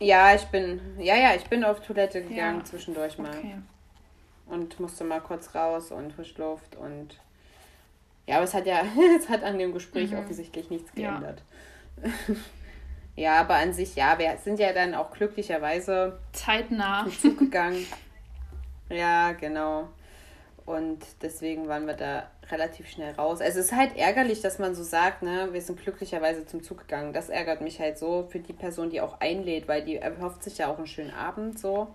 ja, 0.00 0.34
ich 0.34 0.44
bin, 0.46 0.80
ja, 0.98 1.16
ja, 1.16 1.34
ich 1.34 1.44
bin 1.44 1.64
auf 1.64 1.80
Toilette 1.80 2.22
gegangen 2.22 2.58
ja. 2.58 2.64
zwischendurch 2.64 3.18
mal. 3.18 3.30
Okay. 3.30 3.56
Und 4.46 4.78
musste 4.80 5.04
mal 5.04 5.20
kurz 5.20 5.54
raus 5.54 5.90
und 5.90 6.12
frisch 6.12 6.36
Luft 6.36 6.76
und 6.76 7.18
ja, 8.26 8.36
aber 8.36 8.44
es 8.44 8.54
hat 8.54 8.66
ja, 8.66 8.82
es 9.18 9.28
hat 9.28 9.42
an 9.42 9.58
dem 9.58 9.72
Gespräch 9.72 10.10
mhm. 10.10 10.18
offensichtlich 10.18 10.70
nichts 10.70 10.92
geändert. 10.92 11.42
Ja. 12.02 12.10
ja. 13.16 13.40
aber 13.40 13.54
an 13.54 13.72
sich, 13.72 13.94
ja, 13.96 14.18
wir 14.18 14.36
sind 14.38 14.58
ja 14.58 14.72
dann 14.72 14.94
auch 14.94 15.10
glücklicherweise 15.12 16.18
zeitnah 16.32 17.06
zugegangen. 17.20 17.86
ja, 18.90 19.32
genau. 19.32 19.88
Und 20.66 21.00
deswegen 21.20 21.68
waren 21.68 21.86
wir 21.86 21.94
da 21.94 22.30
relativ 22.50 22.88
schnell 22.88 23.14
raus. 23.14 23.40
Also 23.40 23.60
es 23.60 23.66
ist 23.66 23.76
halt 23.76 23.96
ärgerlich, 23.96 24.40
dass 24.40 24.58
man 24.58 24.74
so 24.74 24.82
sagt, 24.82 25.22
ne, 25.22 25.48
wir 25.52 25.60
sind 25.60 25.80
glücklicherweise 25.80 26.46
zum 26.46 26.62
Zug 26.62 26.78
gegangen. 26.78 27.12
Das 27.12 27.28
ärgert 27.28 27.60
mich 27.60 27.80
halt 27.80 27.98
so 27.98 28.26
für 28.30 28.38
die 28.38 28.54
Person, 28.54 28.88
die 28.88 29.00
auch 29.00 29.20
einlädt, 29.20 29.68
weil 29.68 29.84
die 29.84 29.96
erhofft 29.96 30.42
sich 30.42 30.58
ja 30.58 30.72
auch 30.72 30.78
einen 30.78 30.86
schönen 30.86 31.12
Abend 31.12 31.58
so. 31.58 31.88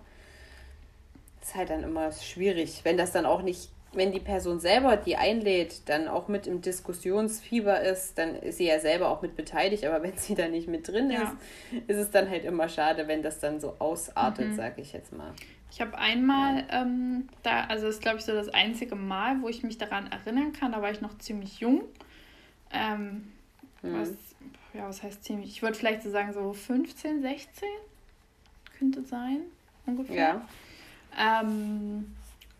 Das 1.40 1.50
ist 1.50 1.54
halt 1.56 1.70
dann 1.70 1.82
immer 1.82 2.12
schwierig, 2.12 2.80
wenn 2.84 2.96
das 2.96 3.12
dann 3.12 3.26
auch 3.26 3.42
nicht 3.42 3.70
wenn 3.92 4.12
die 4.12 4.20
Person 4.20 4.60
selber, 4.60 4.96
die 4.96 5.16
einlädt, 5.16 5.88
dann 5.88 6.06
auch 6.06 6.28
mit 6.28 6.46
im 6.46 6.60
Diskussionsfieber 6.60 7.80
ist, 7.80 8.18
dann 8.18 8.36
ist 8.36 8.58
sie 8.58 8.66
ja 8.66 8.78
selber 8.78 9.08
auch 9.08 9.20
mit 9.20 9.34
beteiligt, 9.34 9.84
aber 9.84 10.02
wenn 10.02 10.16
sie 10.16 10.34
da 10.34 10.48
nicht 10.48 10.68
mit 10.68 10.86
drin 10.86 11.10
ja. 11.10 11.22
ist, 11.22 11.88
ist 11.88 11.96
es 11.96 12.10
dann 12.10 12.30
halt 12.30 12.44
immer 12.44 12.68
schade, 12.68 13.08
wenn 13.08 13.22
das 13.22 13.40
dann 13.40 13.60
so 13.60 13.74
ausartet, 13.78 14.50
mhm. 14.50 14.56
sage 14.56 14.80
ich 14.80 14.92
jetzt 14.92 15.12
mal. 15.12 15.32
Ich 15.70 15.80
habe 15.80 15.96
einmal 15.96 16.66
ähm, 16.70 17.28
da, 17.42 17.64
also 17.64 17.86
das 17.86 17.96
ist 17.96 18.02
glaube 18.02 18.18
ich 18.18 18.24
so 18.24 18.32
das 18.32 18.48
einzige 18.48 18.96
Mal, 18.96 19.40
wo 19.42 19.48
ich 19.48 19.62
mich 19.62 19.78
daran 19.78 20.10
erinnern 20.10 20.52
kann, 20.52 20.72
da 20.72 20.82
war 20.82 20.90
ich 20.90 21.00
noch 21.00 21.16
ziemlich 21.18 21.60
jung. 21.60 21.82
Ähm, 22.72 23.32
mhm. 23.82 24.00
was, 24.00 24.10
ja, 24.74 24.88
was 24.88 25.02
heißt 25.02 25.24
ziemlich? 25.24 25.50
Ich 25.50 25.62
würde 25.62 25.76
vielleicht 25.76 26.02
so 26.02 26.10
sagen, 26.10 26.32
so 26.32 26.52
15, 26.52 27.22
16 27.22 27.68
könnte 28.78 29.02
sein, 29.04 29.42
ungefähr. 29.86 30.16
Ja. 30.16 31.42
Ähm, 31.42 32.14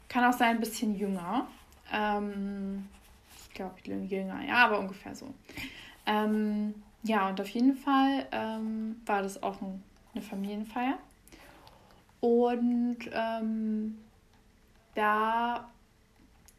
kann 0.09 0.25
auch 0.25 0.37
sein, 0.37 0.57
ein 0.57 0.61
bisschen 0.61 0.95
jünger. 0.97 1.47
Ähm, 1.93 2.89
ich 3.37 3.55
glaube, 3.55 3.75
jünger, 3.85 4.43
ja, 4.45 4.67
aber 4.67 4.79
ungefähr 4.79 5.15
so. 5.15 5.33
Ähm, 6.07 6.75
ja, 7.03 7.29
und 7.29 7.41
auf 7.41 7.49
jeden 7.49 7.75
Fall 7.75 8.27
ähm, 8.33 9.01
war 9.07 9.23
das 9.23 9.43
auch 9.43 9.61
ein, 9.63 9.83
eine 10.15 10.23
Familienfeier. 10.23 10.99
Und 12.21 12.99
ähm, 13.13 13.99
da 14.95 15.71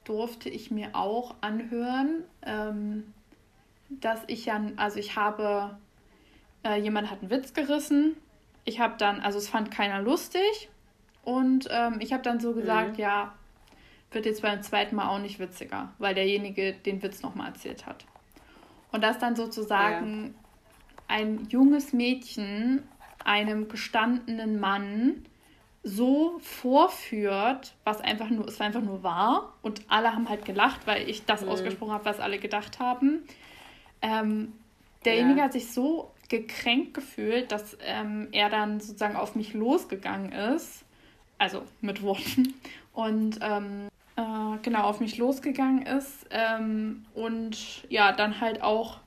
durfte 0.03 0.49
ich 0.49 0.71
mir 0.71 0.95
auch 0.95 1.35
anhören, 1.41 2.23
ähm, 2.43 3.13
dass 3.89 4.21
ich 4.27 4.45
ja, 4.45 4.59
also 4.77 4.97
ich 4.97 5.15
habe, 5.15 5.77
äh, 6.63 6.79
jemand 6.81 7.11
hat 7.11 7.21
einen 7.21 7.29
Witz 7.29 7.53
gerissen. 7.53 8.15
Ich 8.65 8.79
habe 8.79 8.95
dann, 8.97 9.19
also 9.19 9.37
es 9.37 9.49
fand 9.49 9.69
keiner 9.69 10.01
lustig. 10.01 10.69
Und 11.23 11.67
ähm, 11.69 11.97
ich 11.99 12.13
habe 12.13 12.23
dann 12.23 12.39
so 12.39 12.53
gesagt, 12.53 12.93
mhm. 12.93 13.03
ja, 13.03 13.33
wird 14.11 14.25
jetzt 14.25 14.41
beim 14.41 14.61
zweiten 14.61 14.95
Mal 14.95 15.07
auch 15.07 15.19
nicht 15.19 15.39
witziger, 15.39 15.93
weil 15.99 16.15
derjenige 16.15 16.73
den 16.73 17.01
Witz 17.03 17.21
nochmal 17.21 17.49
erzählt 17.49 17.85
hat. 17.85 18.05
Und 18.91 19.03
dass 19.03 19.19
dann 19.19 19.35
sozusagen 19.35 20.33
ja. 21.07 21.15
ein 21.15 21.47
junges 21.49 21.93
Mädchen 21.93 22.83
einem 23.23 23.69
gestandenen 23.69 24.59
Mann 24.59 25.25
so 25.83 26.37
vorführt, 26.39 27.73
was 27.83 28.01
einfach 28.01 28.29
nur, 28.29 28.47
es 28.47 28.59
war 28.59 28.67
einfach 28.67 28.81
nur 28.81 29.03
wahr 29.03 29.53
und 29.61 29.81
alle 29.87 30.13
haben 30.13 30.29
halt 30.29 30.45
gelacht, 30.45 30.81
weil 30.85 31.09
ich 31.09 31.25
das 31.25 31.41
mhm. 31.41 31.49
ausgesprochen 31.49 31.93
habe, 31.93 32.05
was 32.05 32.19
alle 32.19 32.37
gedacht 32.37 32.79
haben. 32.79 33.23
Ähm, 34.01 34.53
derjenige 35.05 35.39
ja. 35.39 35.45
hat 35.45 35.53
sich 35.53 35.71
so 35.71 36.11
gekränkt 36.29 36.93
gefühlt, 36.93 37.51
dass 37.51 37.77
ähm, 37.83 38.29
er 38.31 38.49
dann 38.49 38.79
sozusagen 38.79 39.15
auf 39.15 39.35
mich 39.35 39.53
losgegangen 39.53 40.31
ist, 40.31 40.85
also 41.37 41.63
mit 41.81 42.03
Worten 42.03 42.53
und 42.93 43.39
ähm, 43.41 43.87
äh, 44.15 44.57
genau 44.61 44.83
auf 44.83 44.99
mich 44.99 45.17
losgegangen 45.17 45.85
ist 45.85 46.27
ähm, 46.29 47.05
und 47.15 47.85
ja, 47.89 48.11
dann 48.11 48.39
halt 48.39 48.61
auch 48.61 48.99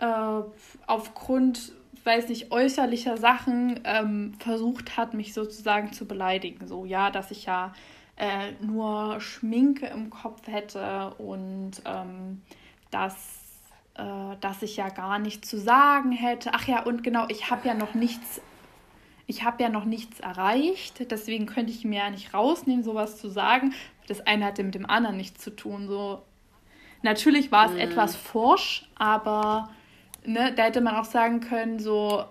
äh, 0.00 0.42
aufgrund, 0.86 1.72
weiß 2.04 2.28
nicht, 2.28 2.50
äußerlicher 2.52 3.16
Sachen 3.16 3.80
ähm, 3.84 4.34
versucht 4.38 4.96
hat, 4.96 5.14
mich 5.14 5.34
sozusagen 5.34 5.92
zu 5.92 6.06
beleidigen. 6.06 6.66
So, 6.66 6.84
ja, 6.84 7.10
dass 7.10 7.30
ich 7.30 7.46
ja 7.46 7.72
äh, 8.16 8.52
nur 8.60 9.20
Schminke 9.20 9.86
im 9.86 10.10
Kopf 10.10 10.46
hätte 10.46 11.14
und 11.18 11.72
ähm, 11.84 12.42
dass, 12.90 13.14
äh, 13.94 14.36
dass 14.40 14.62
ich 14.62 14.76
ja 14.76 14.88
gar 14.88 15.18
nichts 15.18 15.48
zu 15.48 15.58
sagen 15.58 16.12
hätte. 16.12 16.50
Ach 16.52 16.66
ja, 16.66 16.82
und 16.82 17.02
genau, 17.02 17.26
ich 17.28 17.50
habe 17.50 17.66
ja 17.68 17.74
noch 17.74 17.94
nichts 17.94 18.40
ich 19.28 19.44
habe 19.44 19.62
ja 19.62 19.68
noch 19.68 19.84
nichts 19.84 20.20
erreicht, 20.20 21.10
deswegen 21.10 21.44
könnte 21.44 21.70
ich 21.70 21.84
mir 21.84 21.98
ja 21.98 22.10
nicht 22.10 22.32
rausnehmen, 22.32 22.82
sowas 22.82 23.18
zu 23.20 23.28
sagen. 23.28 23.74
Das 24.06 24.26
eine 24.26 24.46
hatte 24.46 24.64
mit 24.64 24.74
dem 24.74 24.88
anderen 24.88 25.18
nichts 25.18 25.44
zu 25.44 25.50
tun. 25.50 25.86
So. 25.86 26.22
Natürlich 27.02 27.52
war 27.52 27.66
es 27.66 27.72
mhm. 27.72 27.78
etwas 27.78 28.16
forsch, 28.16 28.88
aber 28.96 29.68
ne, 30.24 30.52
da 30.54 30.64
hätte 30.64 30.80
man 30.80 30.96
auch 30.96 31.04
sagen 31.04 31.40
können, 31.40 31.78
so, 31.78 32.24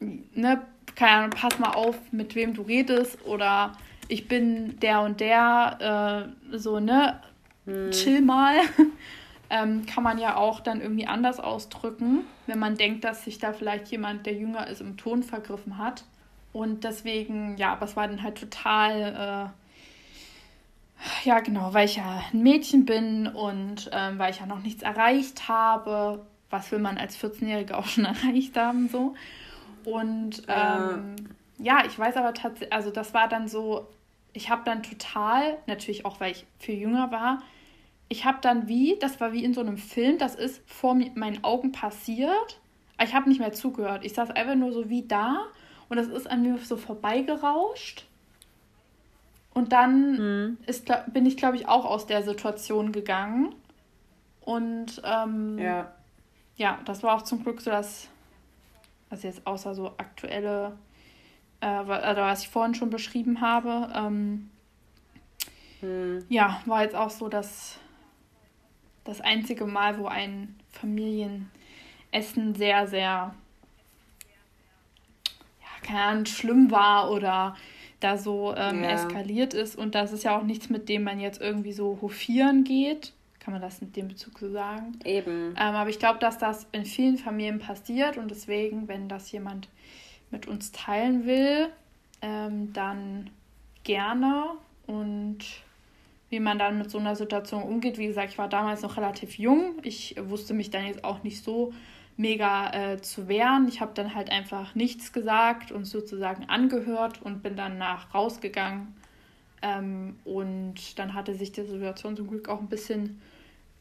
ne, 0.00 0.62
keine 0.94 1.12
Ahnung, 1.12 1.30
pass 1.30 1.58
mal 1.58 1.72
auf, 1.72 1.96
mit 2.12 2.34
wem 2.34 2.54
du 2.54 2.62
redest 2.62 3.24
oder 3.26 3.72
ich 4.08 4.26
bin 4.26 4.78
der 4.80 5.02
und 5.02 5.20
der, 5.20 6.32
äh, 6.50 6.56
so, 6.56 6.80
ne, 6.80 7.20
mhm. 7.66 7.90
chill 7.90 8.22
mal. 8.22 8.56
ähm, 9.50 9.86
kann 9.86 10.02
man 10.02 10.18
ja 10.18 10.36
auch 10.36 10.60
dann 10.60 10.80
irgendwie 10.80 11.06
anders 11.06 11.40
ausdrücken, 11.40 12.24
wenn 12.46 12.58
man 12.58 12.76
denkt, 12.76 13.04
dass 13.04 13.24
sich 13.24 13.38
da 13.38 13.52
vielleicht 13.52 13.88
jemand, 13.88 14.26
der 14.26 14.34
jünger 14.34 14.66
ist, 14.66 14.80
im 14.80 14.96
Ton 14.96 15.22
vergriffen 15.22 15.78
hat. 15.78 16.04
Und 16.52 16.84
deswegen, 16.84 17.56
ja, 17.56 17.72
aber 17.72 17.84
es 17.84 17.96
war 17.96 18.08
dann 18.08 18.22
halt 18.22 18.38
total, 18.38 19.52
äh, 21.24 21.28
ja 21.28 21.40
genau, 21.40 21.72
weil 21.72 21.86
ich 21.86 21.96
ja 21.96 22.24
ein 22.32 22.42
Mädchen 22.42 22.84
bin 22.84 23.26
und 23.26 23.90
ähm, 23.92 24.18
weil 24.18 24.32
ich 24.32 24.40
ja 24.40 24.46
noch 24.46 24.60
nichts 24.60 24.82
erreicht 24.82 25.48
habe. 25.48 26.26
Was 26.50 26.70
will 26.72 26.78
man 26.78 26.98
als 26.98 27.18
14-Jährige 27.18 27.76
auch 27.76 27.86
schon 27.86 28.04
erreicht 28.06 28.56
haben, 28.56 28.88
so. 28.88 29.14
Und 29.84 30.42
ähm, 30.48 31.16
ja. 31.58 31.80
ja, 31.80 31.86
ich 31.86 31.98
weiß 31.98 32.16
aber 32.16 32.34
tatsächlich, 32.34 32.72
also 32.72 32.90
das 32.90 33.14
war 33.14 33.28
dann 33.28 33.48
so, 33.48 33.86
ich 34.32 34.50
habe 34.50 34.62
dann 34.64 34.82
total, 34.82 35.58
natürlich 35.66 36.04
auch, 36.04 36.20
weil 36.20 36.32
ich 36.32 36.46
viel 36.58 36.78
jünger 36.78 37.10
war, 37.10 37.42
ich 38.08 38.24
habe 38.24 38.38
dann 38.40 38.68
wie, 38.68 38.96
das 39.00 39.20
war 39.20 39.32
wie 39.32 39.44
in 39.44 39.54
so 39.54 39.60
einem 39.60 39.76
Film, 39.76 40.18
das 40.18 40.34
ist 40.34 40.62
vor 40.66 40.94
meinen 40.94 41.44
Augen 41.44 41.72
passiert. 41.72 42.60
Ich 43.02 43.14
habe 43.14 43.28
nicht 43.28 43.38
mehr 43.38 43.52
zugehört. 43.52 44.04
Ich 44.04 44.14
saß 44.14 44.30
einfach 44.30 44.54
nur 44.54 44.72
so 44.72 44.88
wie 44.88 45.06
da 45.06 45.44
und 45.88 45.98
das 45.98 46.08
ist 46.08 46.28
an 46.28 46.42
mir 46.42 46.58
so 46.58 46.76
vorbeigerauscht. 46.76 48.06
Und 49.54 49.72
dann 49.72 50.12
mhm. 50.12 50.58
ist, 50.66 50.90
bin 51.12 51.26
ich, 51.26 51.36
glaube 51.36 51.56
ich, 51.56 51.68
auch 51.68 51.84
aus 51.84 52.06
der 52.06 52.22
Situation 52.22 52.92
gegangen. 52.92 53.54
Und 54.40 55.02
ähm, 55.04 55.58
ja. 55.58 55.92
Ja, 56.58 56.78
das 56.84 57.02
war 57.02 57.14
auch 57.14 57.22
zum 57.22 57.42
Glück 57.42 57.60
so, 57.60 57.70
dass, 57.70 58.08
also 59.08 59.26
jetzt 59.26 59.46
außer 59.46 59.74
so 59.74 59.94
aktuelle, 59.96 60.76
äh, 61.60 61.66
also 61.66 62.20
was 62.20 62.42
ich 62.42 62.48
vorhin 62.48 62.74
schon 62.74 62.90
beschrieben 62.90 63.40
habe, 63.40 63.90
ähm, 63.94 64.50
mhm. 65.80 66.24
ja, 66.28 66.60
war 66.66 66.82
jetzt 66.82 66.96
auch 66.96 67.10
so, 67.10 67.28
dass 67.28 67.78
das 69.04 69.20
einzige 69.20 69.64
Mal, 69.64 69.98
wo 69.98 70.06
ein 70.06 70.58
Familienessen 70.70 71.46
sehr, 72.54 72.86
sehr 72.88 73.34
ja, 75.60 75.82
keine 75.82 76.00
Ahnung, 76.02 76.26
schlimm 76.26 76.70
war 76.72 77.10
oder 77.10 77.56
da 78.00 78.18
so 78.18 78.54
ähm, 78.56 78.82
ja. 78.82 78.90
eskaliert 78.90 79.54
ist. 79.54 79.76
Und 79.76 79.94
das 79.94 80.12
ist 80.12 80.24
ja 80.24 80.36
auch 80.36 80.42
nichts, 80.42 80.70
mit 80.70 80.88
dem 80.88 81.04
man 81.04 81.20
jetzt 81.20 81.40
irgendwie 81.40 81.72
so 81.72 81.98
hofieren 82.02 82.64
geht. 82.64 83.12
Kann 83.40 83.52
man 83.52 83.62
das 83.62 83.80
mit 83.80 83.96
dem 83.96 84.08
Bezug 84.08 84.38
so 84.38 84.50
sagen? 84.50 84.98
Eben. 85.04 85.54
Ähm, 85.56 85.74
aber 85.74 85.90
ich 85.90 85.98
glaube, 85.98 86.18
dass 86.18 86.38
das 86.38 86.66
in 86.72 86.84
vielen 86.84 87.16
Familien 87.16 87.58
passiert 87.58 88.18
und 88.18 88.30
deswegen, 88.30 88.88
wenn 88.88 89.08
das 89.08 89.30
jemand 89.32 89.68
mit 90.30 90.46
uns 90.46 90.72
teilen 90.72 91.26
will, 91.26 91.68
ähm, 92.20 92.72
dann 92.72 93.30
gerne 93.84 94.44
und 94.86 95.38
wie 96.30 96.40
man 96.40 96.58
dann 96.58 96.78
mit 96.78 96.90
so 96.90 96.98
einer 96.98 97.16
Situation 97.16 97.62
umgeht. 97.62 97.96
Wie 97.98 98.06
gesagt, 98.06 98.32
ich 98.32 98.38
war 98.38 98.48
damals 98.48 98.82
noch 98.82 98.96
relativ 98.96 99.38
jung. 99.38 99.76
Ich 99.82 100.16
wusste 100.20 100.52
mich 100.52 100.70
dann 100.70 100.84
jetzt 100.86 101.04
auch 101.04 101.22
nicht 101.22 101.42
so 101.42 101.72
mega 102.16 102.70
äh, 102.72 103.00
zu 103.00 103.28
wehren. 103.28 103.66
Ich 103.68 103.80
habe 103.80 103.92
dann 103.94 104.14
halt 104.14 104.30
einfach 104.30 104.74
nichts 104.74 105.12
gesagt 105.12 105.72
und 105.72 105.86
sozusagen 105.86 106.44
angehört 106.48 107.22
und 107.22 107.42
bin 107.42 107.56
dann 107.56 107.78
nach 107.78 108.12
rausgegangen. 108.12 108.94
Ähm, 109.62 110.18
und 110.24 110.98
dann 110.98 111.14
hatte 111.14 111.34
sich 111.34 111.52
die 111.52 111.64
Situation 111.64 112.16
zum 112.16 112.28
Glück 112.28 112.48
auch 112.48 112.60
ein 112.60 112.68
bisschen 112.68 113.20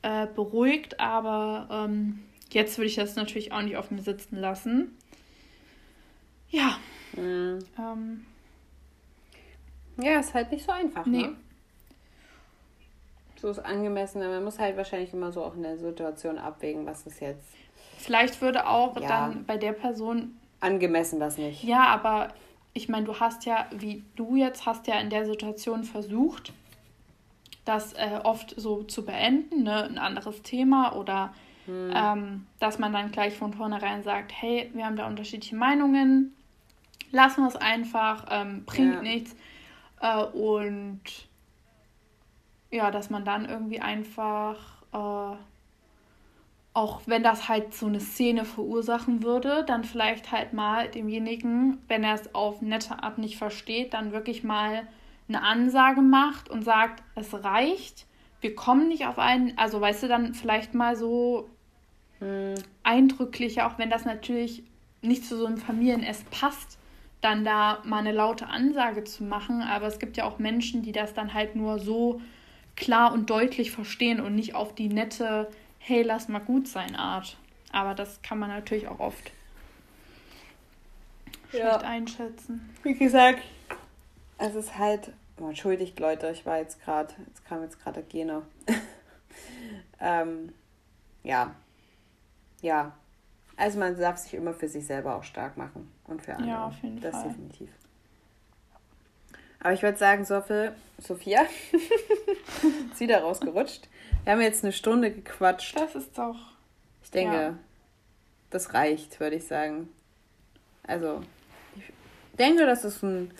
äh, 0.01 0.27
beruhigt, 0.27 0.99
aber 0.99 1.67
ähm, 1.71 2.19
jetzt 2.51 2.77
würde 2.77 2.87
ich 2.87 2.95
das 2.95 3.15
natürlich 3.15 3.51
auch 3.51 3.61
nicht 3.61 3.77
auf 3.77 3.91
mir 3.91 4.01
sitzen 4.01 4.37
lassen. 4.37 4.97
Ja. 6.49 6.77
Mhm. 7.13 7.59
Ähm, 7.77 8.25
ja, 10.01 10.19
ist 10.19 10.33
halt 10.33 10.51
nicht 10.51 10.65
so 10.65 10.71
einfach. 10.71 11.05
Nee. 11.05 11.23
Ne? 11.23 11.35
so 13.39 13.49
ist 13.49 13.59
angemessen. 13.59 14.19
Man 14.19 14.43
muss 14.43 14.59
halt 14.59 14.77
wahrscheinlich 14.77 15.13
immer 15.13 15.31
so 15.31 15.43
auch 15.43 15.55
in 15.55 15.63
der 15.63 15.77
Situation 15.77 16.37
abwägen, 16.37 16.85
was 16.85 17.05
ist 17.05 17.21
jetzt. 17.21 17.45
Vielleicht 17.97 18.41
würde 18.41 18.67
auch 18.67 18.99
ja, 18.99 19.07
dann 19.07 19.45
bei 19.45 19.57
der 19.57 19.73
Person. 19.73 20.37
Angemessen 20.59 21.19
was 21.19 21.37
nicht. 21.37 21.63
Ja, 21.63 21.85
aber 21.85 22.29
ich 22.77 22.89
meine, 22.89 23.05
du 23.05 23.19
hast 23.19 23.45
ja, 23.45 23.65
wie 23.71 24.03
du 24.15 24.35
jetzt 24.35 24.65
hast 24.65 24.85
ja 24.87 24.99
in 24.99 25.09
der 25.09 25.25
Situation 25.25 25.83
versucht, 25.83 26.53
das 27.65 27.93
äh, 27.93 28.19
oft 28.23 28.53
so 28.55 28.83
zu 28.83 29.03
beenden, 29.03 29.63
ne? 29.63 29.83
ein 29.83 29.97
anderes 29.97 30.43
Thema 30.43 30.95
oder 30.95 31.33
hm. 31.65 31.91
ähm, 31.93 32.47
dass 32.59 32.77
man 32.77 32.93
dann 32.93 33.11
gleich 33.11 33.35
von 33.35 33.53
vornherein 33.53 34.03
sagt, 34.03 34.31
hey, 34.31 34.69
wir 34.73 34.85
haben 34.85 34.95
da 34.95 35.07
unterschiedliche 35.07 35.55
Meinungen, 35.55 36.35
lassen 37.11 37.41
wir 37.41 37.47
es 37.47 37.55
einfach, 37.55 38.27
ähm, 38.29 38.63
bringt 38.65 38.95
ja. 38.95 39.01
nichts. 39.01 39.35
Äh, 39.99 40.23
und 40.23 41.01
ja, 42.69 42.91
dass 42.91 43.09
man 43.09 43.25
dann 43.25 43.49
irgendwie 43.49 43.81
einfach, 43.81 44.83
äh, 44.93 45.35
auch 46.77 47.01
wenn 47.07 47.23
das 47.23 47.49
halt 47.49 47.73
so 47.73 47.87
eine 47.87 47.99
Szene 47.99 48.45
verursachen 48.45 49.23
würde, 49.23 49.63
dann 49.65 49.83
vielleicht 49.83 50.31
halt 50.31 50.53
mal 50.53 50.87
demjenigen, 50.87 51.79
wenn 51.87 52.03
er 52.03 52.13
es 52.13 52.35
auf 52.35 52.61
nette 52.61 53.01
Art 53.01 53.17
nicht 53.17 53.35
versteht, 53.35 53.95
dann 53.95 54.11
wirklich 54.11 54.43
mal 54.43 54.87
eine 55.27 55.41
Ansage 55.41 56.01
macht 56.01 56.51
und 56.51 56.63
sagt, 56.63 57.01
es 57.15 57.33
reicht, 57.43 58.05
wir 58.41 58.53
kommen 58.53 58.89
nicht 58.89 59.07
auf 59.07 59.17
einen, 59.17 59.57
also 59.57 59.81
weißt 59.81 60.03
du, 60.03 60.07
dann 60.07 60.35
vielleicht 60.35 60.75
mal 60.75 60.95
so 60.95 61.49
hm. 62.19 62.53
eindrücklicher, 62.83 63.65
auch 63.65 63.79
wenn 63.79 63.89
das 63.89 64.05
natürlich 64.05 64.61
nicht 65.01 65.25
zu 65.25 65.35
so 65.35 65.47
einem 65.47 65.57
Familieness 65.57 66.25
passt, 66.29 66.77
dann 67.21 67.43
da 67.43 67.81
mal 67.85 68.01
eine 68.01 68.11
laute 68.11 68.49
Ansage 68.49 69.03
zu 69.03 69.23
machen. 69.23 69.63
Aber 69.63 69.87
es 69.87 69.97
gibt 69.97 70.15
ja 70.15 70.25
auch 70.25 70.37
Menschen, 70.37 70.83
die 70.83 70.91
das 70.91 71.15
dann 71.15 71.33
halt 71.33 71.55
nur 71.55 71.79
so 71.79 72.21
klar 72.75 73.13
und 73.13 73.31
deutlich 73.31 73.71
verstehen 73.71 74.21
und 74.21 74.35
nicht 74.35 74.53
auf 74.53 74.75
die 74.75 74.89
nette, 74.89 75.49
hey, 75.87 76.01
lass 76.01 76.27
mal 76.27 76.39
gut 76.39 76.67
sein 76.67 76.95
Art. 76.95 77.37
Aber 77.71 77.95
das 77.95 78.21
kann 78.21 78.39
man 78.39 78.49
natürlich 78.49 78.87
auch 78.87 78.99
oft 78.99 79.31
ja. 81.51 81.59
schlecht 81.59 81.83
einschätzen. 81.83 82.69
Wie 82.83 82.93
gesagt, 82.93 83.41
es 84.37 84.55
ist 84.55 84.77
halt, 84.77 85.13
oh, 85.39 85.47
entschuldigt 85.47 85.99
Leute, 85.99 86.29
ich 86.29 86.45
war 86.45 86.57
jetzt 86.57 86.81
gerade, 86.83 87.13
jetzt 87.27 87.45
kam 87.45 87.61
jetzt 87.63 87.81
gerade 87.81 88.03
Gene. 88.03 88.43
ähm, 89.99 90.53
ja, 91.23 91.55
ja. 92.61 92.93
Also 93.55 93.79
man 93.79 93.97
darf 93.97 94.17
sich 94.17 94.33
immer 94.33 94.53
für 94.53 94.67
sich 94.67 94.85
selber 94.85 95.15
auch 95.15 95.23
stark 95.23 95.57
machen 95.57 95.91
und 96.05 96.21
für 96.21 96.35
andere. 96.35 96.49
Ja, 96.49 96.65
auf 96.67 96.83
jeden 96.83 97.01
das 97.01 97.11
Fall. 97.11 97.23
Das 97.23 97.31
definitiv. 97.33 97.69
Aber 99.59 99.73
ich 99.73 99.81
würde 99.81 99.97
sagen, 99.97 100.25
Sophie, 100.25 100.69
Sophia 100.99 101.41
ist 102.91 102.99
wieder 102.99 103.21
rausgerutscht. 103.21 103.87
Wir 104.23 104.33
haben 104.33 104.41
jetzt 104.41 104.63
eine 104.63 104.73
Stunde 104.73 105.11
gequatscht. 105.11 105.77
Das 105.77 105.95
ist 105.95 106.17
doch. 106.17 106.35
Ich 107.03 107.11
denke, 107.11 107.35
ja. 107.35 107.53
das 108.49 108.73
reicht, 108.73 109.19
würde 109.19 109.37
ich 109.37 109.47
sagen. 109.47 109.89
Also, 110.85 111.21
ich 111.75 111.83
denke, 112.37 112.65
das 112.65 112.83
ist 112.85 113.03
ein 113.03 113.31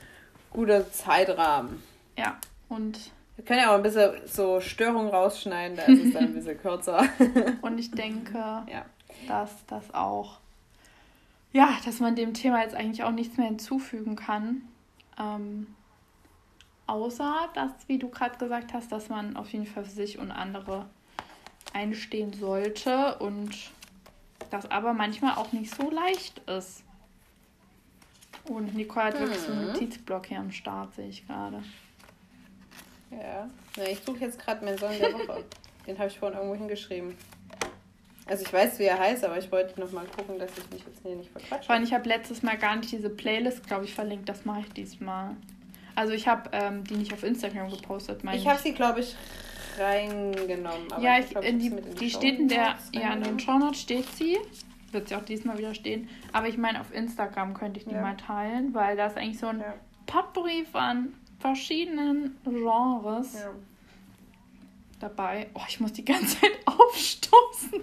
guter 0.52 0.92
Zeitrahmen. 0.92 1.84
Ja, 2.18 2.38
und. 2.70 3.12
Wir 3.36 3.46
können 3.46 3.60
ja 3.60 3.72
auch 3.72 3.76
ein 3.76 3.84
bisschen 3.84 4.14
so 4.26 4.60
Störungen 4.62 5.10
rausschneiden, 5.10 5.78
da 5.78 5.84
ist 5.84 6.06
es 6.06 6.14
dann 6.14 6.24
ein 6.24 6.34
bisschen 6.34 6.58
kürzer. 6.62 7.08
und 7.62 7.78
ich 7.78 7.92
denke, 7.92 8.34
ja. 8.38 8.86
dass 9.28 9.52
das 9.68 9.94
auch. 9.94 10.40
Ja, 11.54 11.78
dass 11.86 12.00
man 12.00 12.16
dem 12.16 12.34
Thema 12.34 12.64
jetzt 12.64 12.74
eigentlich 12.74 13.04
auch 13.04 13.12
nichts 13.12 13.38
mehr 13.38 13.46
hinzufügen 13.46 14.16
kann. 14.16 14.64
Ähm, 15.20 15.68
Außer, 16.88 17.50
dass, 17.54 17.72
wie 17.88 18.00
du 18.00 18.10
gerade 18.10 18.38
gesagt 18.38 18.74
hast, 18.74 18.92
dass 18.92 19.10
man 19.10 19.36
auf 19.36 19.52
jeden 19.52 19.66
Fall 19.66 19.84
für 19.84 19.92
sich 19.92 20.20
und 20.20 20.32
andere 20.32 20.86
einstehen 21.74 22.34
sollte 22.34 23.18
und 23.20 23.52
das 24.50 24.72
aber 24.72 24.94
manchmal 24.94 25.36
auch 25.36 25.52
nicht 25.52 25.76
so 25.76 25.90
leicht 25.90 26.40
ist. 26.48 26.84
Und 28.46 28.74
Nicole 28.76 29.08
hat 29.08 29.20
wirklich 29.20 29.40
so 29.40 29.52
einen 29.52 29.68
mhm. 29.68 29.74
Notizblock 29.74 30.28
hier 30.28 30.40
am 30.40 30.52
Start, 30.52 30.96
sehe 30.96 31.10
ich 31.10 31.28
gerade. 31.28 31.62
Ja. 33.12 33.50
Na, 33.76 33.84
ich 33.90 34.00
suche 34.00 34.20
jetzt 34.20 34.40
gerade 34.40 34.64
meinen 34.64 34.78
Song 34.78 34.98
der 34.98 35.14
Woche. 35.14 35.44
Den 35.86 35.98
habe 35.98 36.10
ich 36.10 36.20
vorhin 36.20 36.38
irgendwo 36.38 36.58
hingeschrieben. 36.58 37.16
Also 38.26 38.44
ich 38.44 38.52
weiß, 38.52 38.80
wie 38.80 38.84
er 38.84 39.00
heißt, 39.00 39.24
aber 39.24 39.38
ich 39.38 39.50
wollte 39.52 39.80
noch 39.80 39.92
mal 39.92 40.06
gucken, 40.06 40.38
dass 40.38 40.52
ich 40.58 40.70
mich 40.70 40.86
jetzt 40.86 41.02
hier 41.02 41.16
nicht 41.16 41.32
verquatsche. 41.32 41.66
Vor 41.66 41.76
allem, 41.76 41.84
ich 41.84 41.94
habe 41.94 42.08
letztes 42.10 42.44
Mal 42.44 42.58
gar 42.58 42.76
nicht 42.76 42.92
diese 42.92 43.10
Playlist, 43.10 43.66
glaube 43.68 43.86
ich, 43.86 43.94
verlinkt. 43.94 44.28
Das 44.28 44.44
mache 44.44 44.62
ich 44.62 44.74
diesmal. 44.74 45.38
Also 45.98 46.14
ich 46.14 46.28
habe 46.28 46.52
ähm, 46.54 46.84
die 46.84 46.94
nicht 46.96 47.12
auf 47.12 47.24
Instagram 47.24 47.72
gepostet, 47.72 48.24
meine 48.24 48.38
Ich 48.38 48.48
habe 48.48 48.60
sie, 48.60 48.72
glaube 48.72 49.00
ich, 49.00 49.16
reingenommen. 49.80 50.92
Aber 50.92 51.02
ja, 51.02 51.18
ich 51.18 51.26
ich, 51.26 51.32
glaub, 51.32 51.44
in 51.44 51.60
ich 51.60 51.70
die, 51.72 51.76
in 51.76 51.96
die 51.96 52.10
steht 52.12 52.40
in 52.40 52.48
der, 52.48 52.76
ja, 52.92 53.14
in 53.14 53.24
den. 53.24 53.40
Shownotes 53.40 53.82
steht 53.82 54.08
sie. 54.14 54.38
Wird 54.92 55.10
sie 55.10 55.16
auch 55.16 55.26
diesmal 55.26 55.58
wieder 55.58 55.74
stehen. 55.74 56.08
Aber 56.34 56.48
ich 56.48 56.58
meine, 56.58 56.82
auf 56.82 56.94
Instagram 56.94 57.56
könnte 57.56 57.80
ich 57.80 57.88
die 57.88 57.96
Ja. 57.96 58.02
mal 58.02 58.16
teilen, 58.16 58.76
weil 58.76 58.96
da 58.96 59.08
ist 59.08 59.18
eigentlich 59.18 59.40
so 59.40 59.48
ein 59.48 59.60
Ja. 59.60 59.74
Potpourri 60.06 60.68
von 60.72 61.14
verschiedenen 61.40 62.38
Genres 62.44 63.34
Ja. 63.34 63.50
dabei. 65.00 65.50
Oh, 65.56 65.62
ich 65.68 65.80
muss 65.80 65.94
die 65.94 66.06
ganze 66.06 66.40
Zeit 66.40 66.52
aufstoßen. 66.68 67.82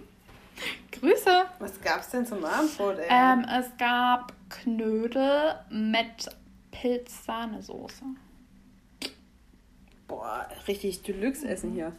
Grüße. 0.93 1.45
Was 1.59 1.81
gab's 1.81 2.11
denn 2.11 2.25
zum 2.25 2.45
Abendbrot, 2.45 2.97
ey? 2.99 3.07
Ähm, 3.11 3.45
es 3.59 3.77
gab 3.77 4.33
Knödel 4.51 5.57
mit 5.69 6.29
Pilz-Sahnesoße. 6.75 8.03
Boah, 10.09 10.49
richtig 10.69 11.03
Deluxe-Essen 11.03 11.73
hier. 11.73 11.93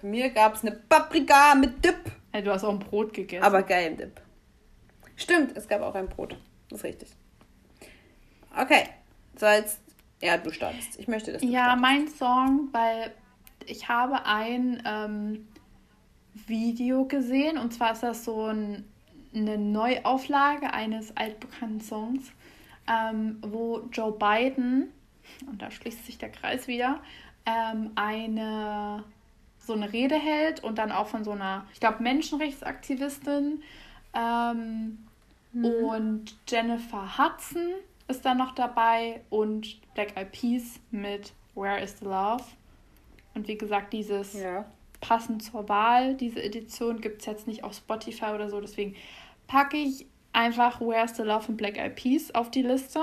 Bei 0.00 0.08
mir 0.08 0.30
gab's 0.30 0.62
eine 0.62 0.72
Paprika 0.72 1.54
mit 1.54 1.84
Dip. 1.84 1.96
Ey, 2.32 2.42
du 2.42 2.52
hast 2.52 2.64
auch 2.64 2.70
ein 2.72 2.78
Brot 2.78 3.12
gegessen. 3.12 3.44
Aber 3.44 3.62
geil 3.62 3.90
im 3.92 3.96
Dip. 3.96 4.20
Stimmt, 5.16 5.56
es 5.56 5.66
gab 5.68 5.80
auch 5.82 5.94
ein 5.94 6.08
Brot. 6.08 6.36
Das 6.68 6.78
ist 6.80 6.84
richtig. 6.84 7.08
Okay, 8.58 8.84
so 9.38 9.46
jetzt. 9.46 9.80
Ja, 10.22 10.38
du 10.38 10.50
startest. 10.50 10.98
Ich 10.98 11.08
möchte, 11.08 11.32
dass 11.32 11.42
du 11.42 11.48
Ja, 11.48 11.76
startest. 11.76 11.82
mein 11.82 12.08
Song, 12.08 12.68
weil 12.72 13.12
ich 13.66 13.88
habe 13.88 14.24
ein 14.24 14.82
ähm, 14.86 15.46
Video 16.46 17.04
gesehen 17.04 17.58
und 17.58 17.72
zwar 17.74 17.92
ist 17.92 18.02
das 18.02 18.24
so 18.24 18.46
ein, 18.46 18.84
eine 19.34 19.58
Neuauflage 19.58 20.72
eines 20.72 21.14
altbekannten 21.16 21.80
Songs, 21.82 22.32
ähm, 22.88 23.38
wo 23.42 23.88
Joe 23.92 24.12
Biden, 24.12 24.92
und 25.46 25.60
da 25.60 25.70
schließt 25.70 26.06
sich 26.06 26.18
der 26.18 26.30
Kreis 26.30 26.68
wieder, 26.68 27.00
ähm, 27.46 27.92
eine 27.94 29.04
so 29.58 29.72
eine 29.72 29.92
Rede 29.92 30.14
hält 30.14 30.62
und 30.62 30.78
dann 30.78 30.92
auch 30.92 31.08
von 31.08 31.24
so 31.24 31.32
einer, 31.32 31.66
ich 31.72 31.80
glaube, 31.80 32.02
Menschenrechtsaktivistin 32.02 33.62
ähm, 34.14 34.98
und 35.52 36.36
Jennifer 36.48 37.18
Hudson 37.18 37.74
ist 38.08 38.24
dann 38.24 38.38
noch 38.38 38.52
dabei 38.54 39.22
und 39.30 39.80
Black 39.94 40.16
Eyed 40.16 40.30
Peas 40.30 40.78
mit 40.90 41.32
Where 41.54 41.80
is 41.80 41.98
the 41.98 42.04
Love. 42.04 42.44
Und 43.34 43.48
wie 43.48 43.58
gesagt, 43.58 43.92
dieses 43.92 44.34
Ja. 44.34 44.66
passend 45.00 45.42
zur 45.42 45.68
Wahl, 45.68 46.14
diese 46.14 46.42
Edition 46.42 47.00
gibt 47.00 47.20
es 47.20 47.26
jetzt 47.26 47.46
nicht 47.46 47.64
auf 47.64 47.74
Spotify 47.74 48.26
oder 48.26 48.48
so, 48.48 48.60
deswegen 48.60 48.94
packe 49.46 49.76
ich 49.76 50.06
einfach 50.36 50.80
Where 50.80 51.04
is 51.04 51.16
the 51.16 51.22
Love 51.22 51.44
von 51.46 51.56
Black 51.56 51.78
Eyed 51.78 51.96
Peas 51.96 52.34
auf 52.34 52.50
die 52.50 52.62
Liste. 52.62 53.00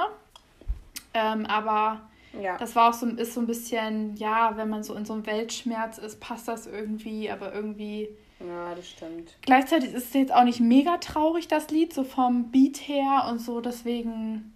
Ähm, 1.13 1.45
aber 1.45 2.01
Ja. 2.39 2.57
das 2.57 2.75
war 2.75 2.89
auch 2.89 2.93
so, 2.93 3.05
ist 3.07 3.33
so 3.33 3.39
ein 3.41 3.47
bisschen, 3.47 4.15
ja, 4.17 4.55
wenn 4.55 4.69
man 4.69 4.83
so 4.83 4.93
in 4.95 5.05
so 5.05 5.13
einem 5.13 5.25
Weltschmerz 5.25 5.97
ist, 5.97 6.19
passt 6.19 6.47
das 6.47 6.65
irgendwie, 6.67 7.29
aber 7.29 7.53
irgendwie. 7.53 8.09
ja, 8.39 8.73
das 8.75 8.89
stimmt. 8.89 9.35
Gleichzeitig 9.41 9.93
ist 9.93 10.07
es 10.07 10.13
jetzt 10.13 10.33
auch 10.33 10.43
nicht 10.43 10.59
mega 10.59 10.97
traurig, 10.97 11.47
das 11.47 11.69
Lied, 11.69 11.93
so 11.93 12.03
vom 12.03 12.51
Beat 12.51 12.77
her 12.87 13.25
und 13.29 13.39
so, 13.39 13.61
deswegen, 13.61 14.53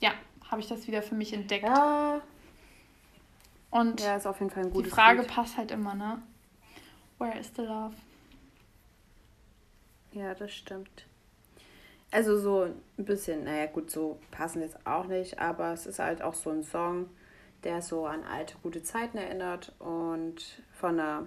ja, 0.00 0.10
habe 0.50 0.60
ich 0.60 0.66
das 0.68 0.86
wieder 0.86 1.02
für 1.02 1.14
mich 1.14 1.32
entdeckt. 1.32 1.66
Ja, 1.66 2.20
Und 3.70 4.00
ja, 4.00 4.16
ist 4.16 4.26
auf 4.26 4.38
jeden 4.40 4.50
Fall 4.50 4.64
ein 4.64 4.70
die 4.70 4.76
gutes 4.76 4.92
Frage 4.92 5.20
Lied. 5.22 5.30
passt 5.30 5.56
halt 5.56 5.70
immer, 5.70 5.94
ne? 5.94 6.22
Where 7.18 7.38
is 7.38 7.50
the 7.56 7.62
love? 7.62 7.94
Ja, 10.12 10.34
das 10.34 10.52
stimmt. 10.52 11.04
Also 12.10 12.38
so 12.38 12.62
ein 12.62 13.04
bisschen, 13.04 13.44
naja 13.44 13.66
gut, 13.66 13.90
so 13.90 14.18
passen 14.30 14.62
jetzt 14.62 14.78
auch 14.86 15.06
nicht, 15.06 15.38
aber 15.38 15.72
es 15.72 15.86
ist 15.86 15.98
halt 15.98 16.22
auch 16.22 16.34
so 16.34 16.50
ein 16.50 16.62
Song, 16.62 17.10
der 17.64 17.82
so 17.82 18.06
an 18.06 18.24
alte 18.24 18.54
gute 18.62 18.82
Zeiten 18.82 19.18
erinnert 19.18 19.72
und 19.78 20.62
von 20.72 20.98
einer, 20.98 21.26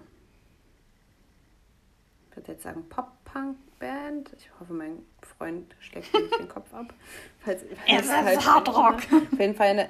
ich 2.31 2.37
würde 2.37 2.53
jetzt 2.53 2.63
sagen, 2.63 2.87
Pop-Punk-Band. 2.89 4.31
Ich 4.37 4.49
hoffe, 4.59 4.73
mein 4.73 5.05
Freund 5.37 5.75
schlägt 5.81 6.11
mir 6.13 6.21
nicht 6.21 6.39
den 6.39 6.49
Kopf 6.49 6.73
ab. 6.73 6.93
Falls, 7.41 7.61
Es 7.63 8.07
falls 8.09 8.37
ist 8.37 8.47
Hardrock. 8.47 8.95
Auf 8.95 9.39
jeden 9.39 9.55
Fall 9.55 9.67
eine. 9.67 9.89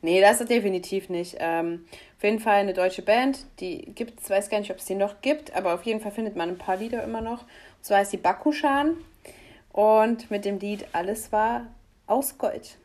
Nee, 0.00 0.20
das 0.20 0.40
ist 0.40 0.50
definitiv 0.50 1.08
nicht. 1.10 1.36
Ähm, 1.38 1.84
auf 2.16 2.24
jeden 2.24 2.40
Fall 2.40 2.56
eine 2.56 2.72
deutsche 2.72 3.02
Band, 3.02 3.44
die 3.60 3.92
gibt 3.94 4.20
es, 4.20 4.30
weiß 4.30 4.48
gar 4.50 4.58
nicht, 4.58 4.70
ob 4.70 4.78
es 4.78 4.84
die 4.84 4.94
noch 4.94 5.20
gibt, 5.20 5.54
aber 5.54 5.74
auf 5.74 5.82
jeden 5.84 6.00
Fall 6.00 6.10
findet 6.12 6.36
man 6.36 6.48
ein 6.48 6.58
paar 6.58 6.76
Lieder 6.76 7.04
immer 7.04 7.20
noch. 7.20 7.42
Und 7.42 7.84
zwar 7.84 8.02
ist 8.02 8.12
die 8.12 8.16
Bakushan 8.16 8.96
und 9.72 10.30
mit 10.30 10.44
dem 10.44 10.58
Lied 10.58 10.86
Alles 10.92 11.32
war 11.32 11.66
aus 12.06 12.36
Gold. 12.38 12.76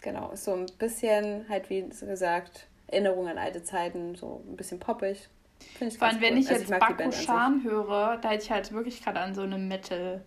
Genau, 0.00 0.30
ist 0.30 0.44
so 0.44 0.54
ein 0.54 0.66
bisschen, 0.78 1.46
halt 1.48 1.68
wie 1.70 1.82
gesagt, 1.82 2.66
Erinnerung 2.86 3.28
an 3.28 3.36
alte 3.38 3.62
Zeiten, 3.62 4.14
so 4.14 4.42
ein 4.48 4.56
bisschen 4.56 4.78
poppig. 4.78 5.28
Finde 5.76 5.92
ich 5.92 5.98
Vor 5.98 6.08
allem, 6.08 6.20
wenn 6.20 6.34
cool. 6.34 6.40
ich 6.40 6.48
Also 6.48 6.60
jetzt 6.60 6.68
sich. 6.68 6.78
Bakushan 6.78 7.64
höre, 7.64 8.16
da 8.22 8.30
hätte 8.30 8.44
ich 8.44 8.50
halt 8.50 8.72
wirklich 8.72 9.02
gerade 9.02 9.18
an 9.20 9.34
so 9.34 9.42
eine 9.42 9.58
Metal 9.58 10.22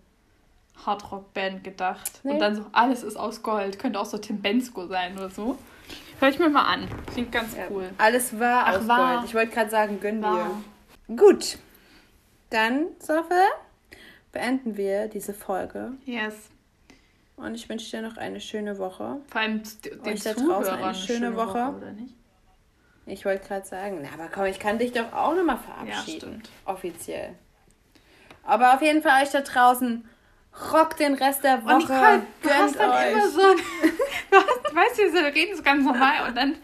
Hardrock 0.85 1.33
Band 1.33 1.63
gedacht. 1.63 2.19
Nee. 2.23 2.33
Und 2.33 2.39
dann 2.39 2.55
so, 2.55 2.65
alles 2.73 3.03
ist 3.03 3.15
aus 3.15 3.41
Gold. 3.41 3.79
Könnte 3.79 3.99
auch 3.99 4.05
so 4.05 4.17
Tim 4.17 4.41
Bensko 4.41 4.87
sein 4.87 5.17
oder 5.17 5.29
so. 5.29 5.57
Hör 6.19 6.29
ich 6.29 6.37
mir 6.39 6.49
mal 6.49 6.65
an. 6.65 6.87
Klingt 7.13 7.31
ganz 7.31 7.55
Ja, 7.55 7.63
cool. 7.69 7.89
Alles 7.97 8.37
war 8.39 8.65
Ach, 8.65 8.77
aus 8.79 8.87
war. 8.87 9.15
Gold. 9.15 9.29
Ich 9.29 9.35
wollte 9.35 9.53
gerade 9.53 9.69
sagen, 9.69 9.99
gönn 9.99 10.21
War. 10.21 10.49
dir. 11.07 11.15
Gut. 11.15 11.57
Dann, 12.49 12.87
Sofie, 12.99 13.33
beenden 14.31 14.77
wir 14.77 15.07
diese 15.07 15.33
Folge. 15.33 15.93
Yes. 16.05 16.33
Und 17.35 17.55
ich 17.55 17.67
wünsche 17.69 17.89
dir 17.89 18.01
noch 18.07 18.17
eine 18.17 18.39
schöne 18.39 18.77
Woche. 18.77 19.17
Vor 19.27 19.41
allem 19.41 19.63
den 19.85 20.01
Euch 20.13 20.21
da 20.23 20.33
draußen 20.33 20.47
eine 20.51 20.93
Zuhörern 20.93 20.95
schöne 20.95 21.35
Woche. 21.35 21.73
oder 21.77 21.91
nicht? 21.93 22.13
Ich 23.07 23.25
wollte 23.25 23.47
gerade 23.47 23.65
sagen, 23.65 23.99
na, 24.03 24.09
aber 24.13 24.29
komm, 24.31 24.45
ich 24.45 24.59
kann 24.59 24.77
dich 24.77 24.91
doch 24.91 25.11
auch 25.11 25.33
nochmal 25.35 25.57
Ja, 25.57 25.61
verabschieden. 25.95 26.17
stimmt. 26.19 26.49
offiziell. 26.65 27.33
Aber 28.43 28.73
auf 28.75 28.81
jeden 28.81 29.01
Fall 29.01 29.23
euch 29.23 29.31
da 29.31 29.41
draußen, 29.41 30.07
rockt 30.71 30.99
den 30.99 31.15
Rest 31.15 31.43
der 31.43 31.63
Woche. 31.63 31.73
Und 31.75 31.89
Nicole, 31.89 32.21
du 32.43 32.49
hast 32.49 32.75
dann 32.79 32.89
euch. 32.91 33.11
immer 33.11 33.27
so 33.29 33.39
du 34.31 34.37
hast, 34.37 34.75
weißt 34.75 34.99
du, 34.99 35.13
wir 35.13 35.33
reden 35.33 35.55
so 35.55 35.63
ganz 35.63 35.83
normal 35.83 36.27
und 36.29 36.35
dann 36.37 36.55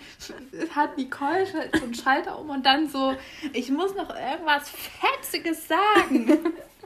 hat 0.76 0.96
Nicole 0.98 1.46
so 1.48 1.58
einen 1.84 1.94
Schalter 1.96 2.38
um 2.40 2.50
und 2.52 2.66
dann 2.66 2.88
so, 2.88 3.16
ich 3.54 3.70
muss 3.72 3.96
noch 3.96 4.16
irgendwas 4.16 4.70
Fetziges 4.70 5.68
sagen. 5.68 6.54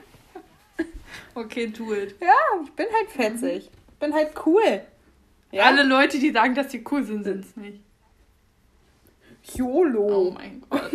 Okay, 1.34 1.68
do 1.68 1.94
it. 1.94 2.16
Ja, 2.20 2.34
ich 2.64 2.72
bin 2.72 2.86
halt 2.92 3.10
fetzig. 3.10 3.70
Ich 3.88 3.98
bin 3.98 4.12
halt 4.12 4.32
cool. 4.46 4.82
Ja? 5.50 5.64
Alle 5.64 5.82
Leute, 5.82 6.18
die 6.18 6.30
sagen, 6.30 6.54
dass 6.54 6.70
sie 6.70 6.84
cool 6.90 7.04
sind, 7.04 7.24
sind 7.24 7.44
es 7.44 7.56
nicht. 7.56 7.80
YOLO. 9.54 10.28
Oh 10.28 10.30
mein 10.30 10.62
Gott. 10.68 10.90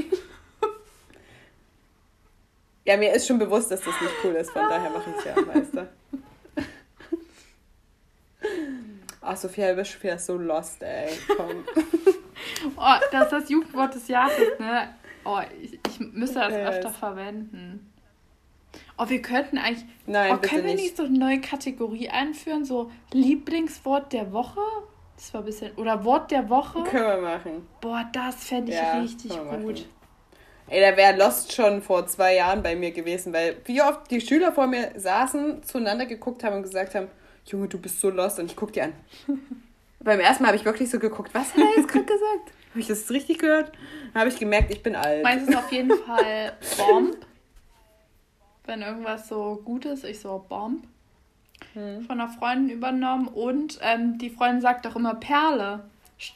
Ja, 2.85 2.95
mir 2.95 3.11
ist 3.13 3.27
schon 3.27 3.37
bewusst, 3.37 3.69
dass 3.69 3.81
das 3.81 3.99
nicht 4.01 4.13
cool 4.23 4.33
ist, 4.35 4.51
von 4.51 4.61
daher 4.61 4.89
mache 4.89 5.09
ich 5.09 5.17
es 5.17 5.25
ja, 5.25 5.35
weißt 5.35 5.73
du. 5.73 5.89
Ach, 9.19 9.35
Sophia, 9.35 9.71
du 9.71 9.75
bist 9.75 9.91
schon 9.91 10.03
wieder 10.03 10.17
so 10.17 10.37
lost, 10.37 10.81
ey. 10.81 11.09
Komm. 11.35 11.65
Oh, 12.77 12.95
das 13.11 13.23
ist 13.23 13.31
das 13.31 13.49
Jugendwort 13.49 13.93
des 13.93 14.07
Jahres, 14.07 14.59
ne? 14.59 14.95
Oh, 15.25 15.39
ich, 15.61 15.79
ich 15.87 15.99
müsste 15.99 16.39
das 16.39 16.53
öfter 16.53 16.91
verwenden. 16.91 17.91
Oh, 18.97 19.07
wir 19.07 19.21
könnten 19.21 19.57
eigentlich. 19.57 19.85
Nein, 20.05 20.33
oh, 20.33 20.37
können 20.37 20.65
wir 20.65 20.73
nicht. 20.73 20.83
nicht 20.83 20.97
so 20.97 21.03
eine 21.03 21.17
neue 21.17 21.39
Kategorie 21.39 22.09
einführen? 22.09 22.65
So 22.65 22.91
Lieblingswort 23.13 24.11
der 24.11 24.31
Woche? 24.31 24.61
Das 25.15 25.33
war 25.33 25.41
ein 25.41 25.45
bisschen. 25.45 25.71
Oder 25.75 26.03
Wort 26.03 26.31
der 26.31 26.49
Woche? 26.49 26.83
Können 26.83 27.07
wir 27.07 27.21
machen. 27.21 27.67
Boah, 27.81 28.05
das 28.11 28.43
fände 28.45 28.71
ich 28.71 28.77
Ja, 28.77 28.99
richtig 28.99 29.31
gut. 29.31 29.87
Ey, 30.69 30.81
da 30.81 30.97
wäre 30.97 31.17
Lost 31.17 31.53
schon 31.53 31.81
vor 31.81 32.05
zwei 32.07 32.35
Jahren 32.35 32.61
bei 32.61 32.75
mir 32.75 32.91
gewesen, 32.91 33.31
weil 33.31 33.57
wie 33.65 33.81
oft 33.81 34.11
die 34.11 34.19
Schüler 34.19 34.51
vor 34.51 34.67
mir 34.67 34.91
saßen, 34.95 35.63
zueinander 35.63 36.05
geguckt 36.05 36.43
haben 36.43 36.57
und 36.57 36.63
gesagt 36.63 36.93
haben, 36.93 37.07
Junge, 37.45 37.69
du 37.69 37.79
bist 37.79 38.01
so 38.01 38.09
lost 38.09 38.39
und 38.39 38.47
ich 38.47 38.55
guck 38.57 38.73
dir 38.73 38.85
an. 38.85 38.93
Beim 39.99 40.19
ersten 40.19 40.43
Mal 40.43 40.49
habe 40.49 40.57
ich 40.57 40.65
wirklich 40.65 40.89
so 40.89 40.99
geguckt, 40.99 41.33
was 41.33 41.53
hat 41.53 41.59
er 41.59 41.77
jetzt 41.77 41.87
gerade 41.87 42.05
gesagt? 42.05 42.51
Habe 42.71 42.79
ich 42.79 42.87
das 42.87 43.09
richtig 43.09 43.39
gehört? 43.39 43.71
Dann 44.13 44.21
habe 44.21 44.29
ich 44.29 44.37
gemerkt, 44.37 44.71
ich 44.71 44.83
bin 44.83 44.95
alt. 44.95 45.23
Meins 45.23 45.47
ist 45.47 45.55
auf 45.55 45.71
jeden 45.71 45.91
Fall 46.05 46.53
Bomb. 46.77 47.15
Wenn 48.67 48.81
irgendwas 48.83 49.27
so 49.27 49.61
gut 49.65 49.85
ist, 49.85 50.03
ich 50.03 50.19
so 50.19 50.45
Bomb. 50.47 50.83
Hm. 51.73 52.01
Von 52.03 52.19
einer 52.21 52.29
Freundin 52.29 52.69
übernommen 52.69 53.27
und 53.27 53.79
ähm, 53.81 54.19
die 54.19 54.29
Freundin 54.29 54.61
sagt 54.61 54.85
auch 54.85 54.95
immer 54.95 55.15
Perle. 55.15 55.83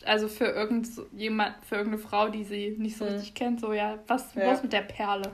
Also 0.06 0.28
für 0.28 0.46
irgend 0.46 0.88
so 0.88 1.06
jemand, 1.12 1.56
für 1.66 1.76
irgendeine 1.76 2.02
Frau, 2.04 2.30
die 2.30 2.44
sie 2.44 2.76
nicht 2.78 2.98
so 2.98 3.06
Hm. 3.06 3.14
richtig 3.14 3.34
kennt, 3.36 3.60
so 3.60 3.74
ja, 3.74 4.00
was 4.08 4.34
Ja. 4.36 4.50
los 4.52 4.64
mit 4.64 4.74
der 4.74 4.82
Perle? 4.82 5.32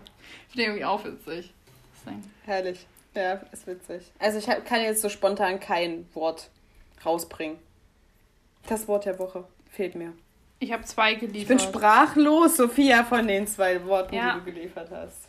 Finde 0.49 0.61
ich 0.61 0.67
irgendwie 0.67 0.85
auch 0.85 1.03
witzig. 1.05 1.53
Deswegen. 1.95 2.23
Herrlich. 2.45 2.85
Ja, 3.15 3.33
ist 3.51 3.65
witzig. 3.67 4.11
Also 4.19 4.37
ich 4.39 4.45
kann 4.65 4.81
jetzt 4.81 5.01
so 5.01 5.09
spontan 5.09 5.59
kein 5.59 6.05
Wort 6.13 6.49
rausbringen. 7.05 7.57
Das 8.67 8.87
Wort 8.87 9.05
der 9.05 9.17
Woche 9.19 9.43
fehlt 9.71 9.95
mir. 9.95 10.13
Ich 10.59 10.71
habe 10.73 10.83
zwei 10.83 11.13
geliefert. 11.15 11.41
Ich 11.41 11.47
bin 11.47 11.59
sprachlos, 11.59 12.57
Sophia, 12.57 13.03
von 13.03 13.27
den 13.27 13.47
zwei 13.47 13.83
Worten, 13.85 14.15
Ja. 14.15 14.33
die 14.39 14.39
du 14.51 14.53
geliefert 14.53 14.89
hast. 14.91 15.26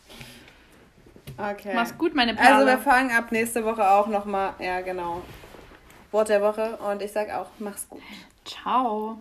Okay. 1.38 1.72
Mach's 1.74 1.96
gut, 1.96 2.14
meine 2.14 2.34
Perle. 2.34 2.54
Also 2.54 2.66
wir 2.66 2.78
fangen 2.78 3.12
ab 3.12 3.30
nächste 3.30 3.64
Woche 3.64 3.88
auch 3.88 4.08
nochmal, 4.08 4.54
ja 4.58 4.80
genau, 4.80 5.22
Wort 6.10 6.28
der 6.28 6.42
Woche 6.42 6.76
und 6.78 7.00
ich 7.00 7.12
sag 7.12 7.30
auch, 7.30 7.46
mach's 7.58 7.88
gut. 7.88 8.02
Ciao. 8.44 9.20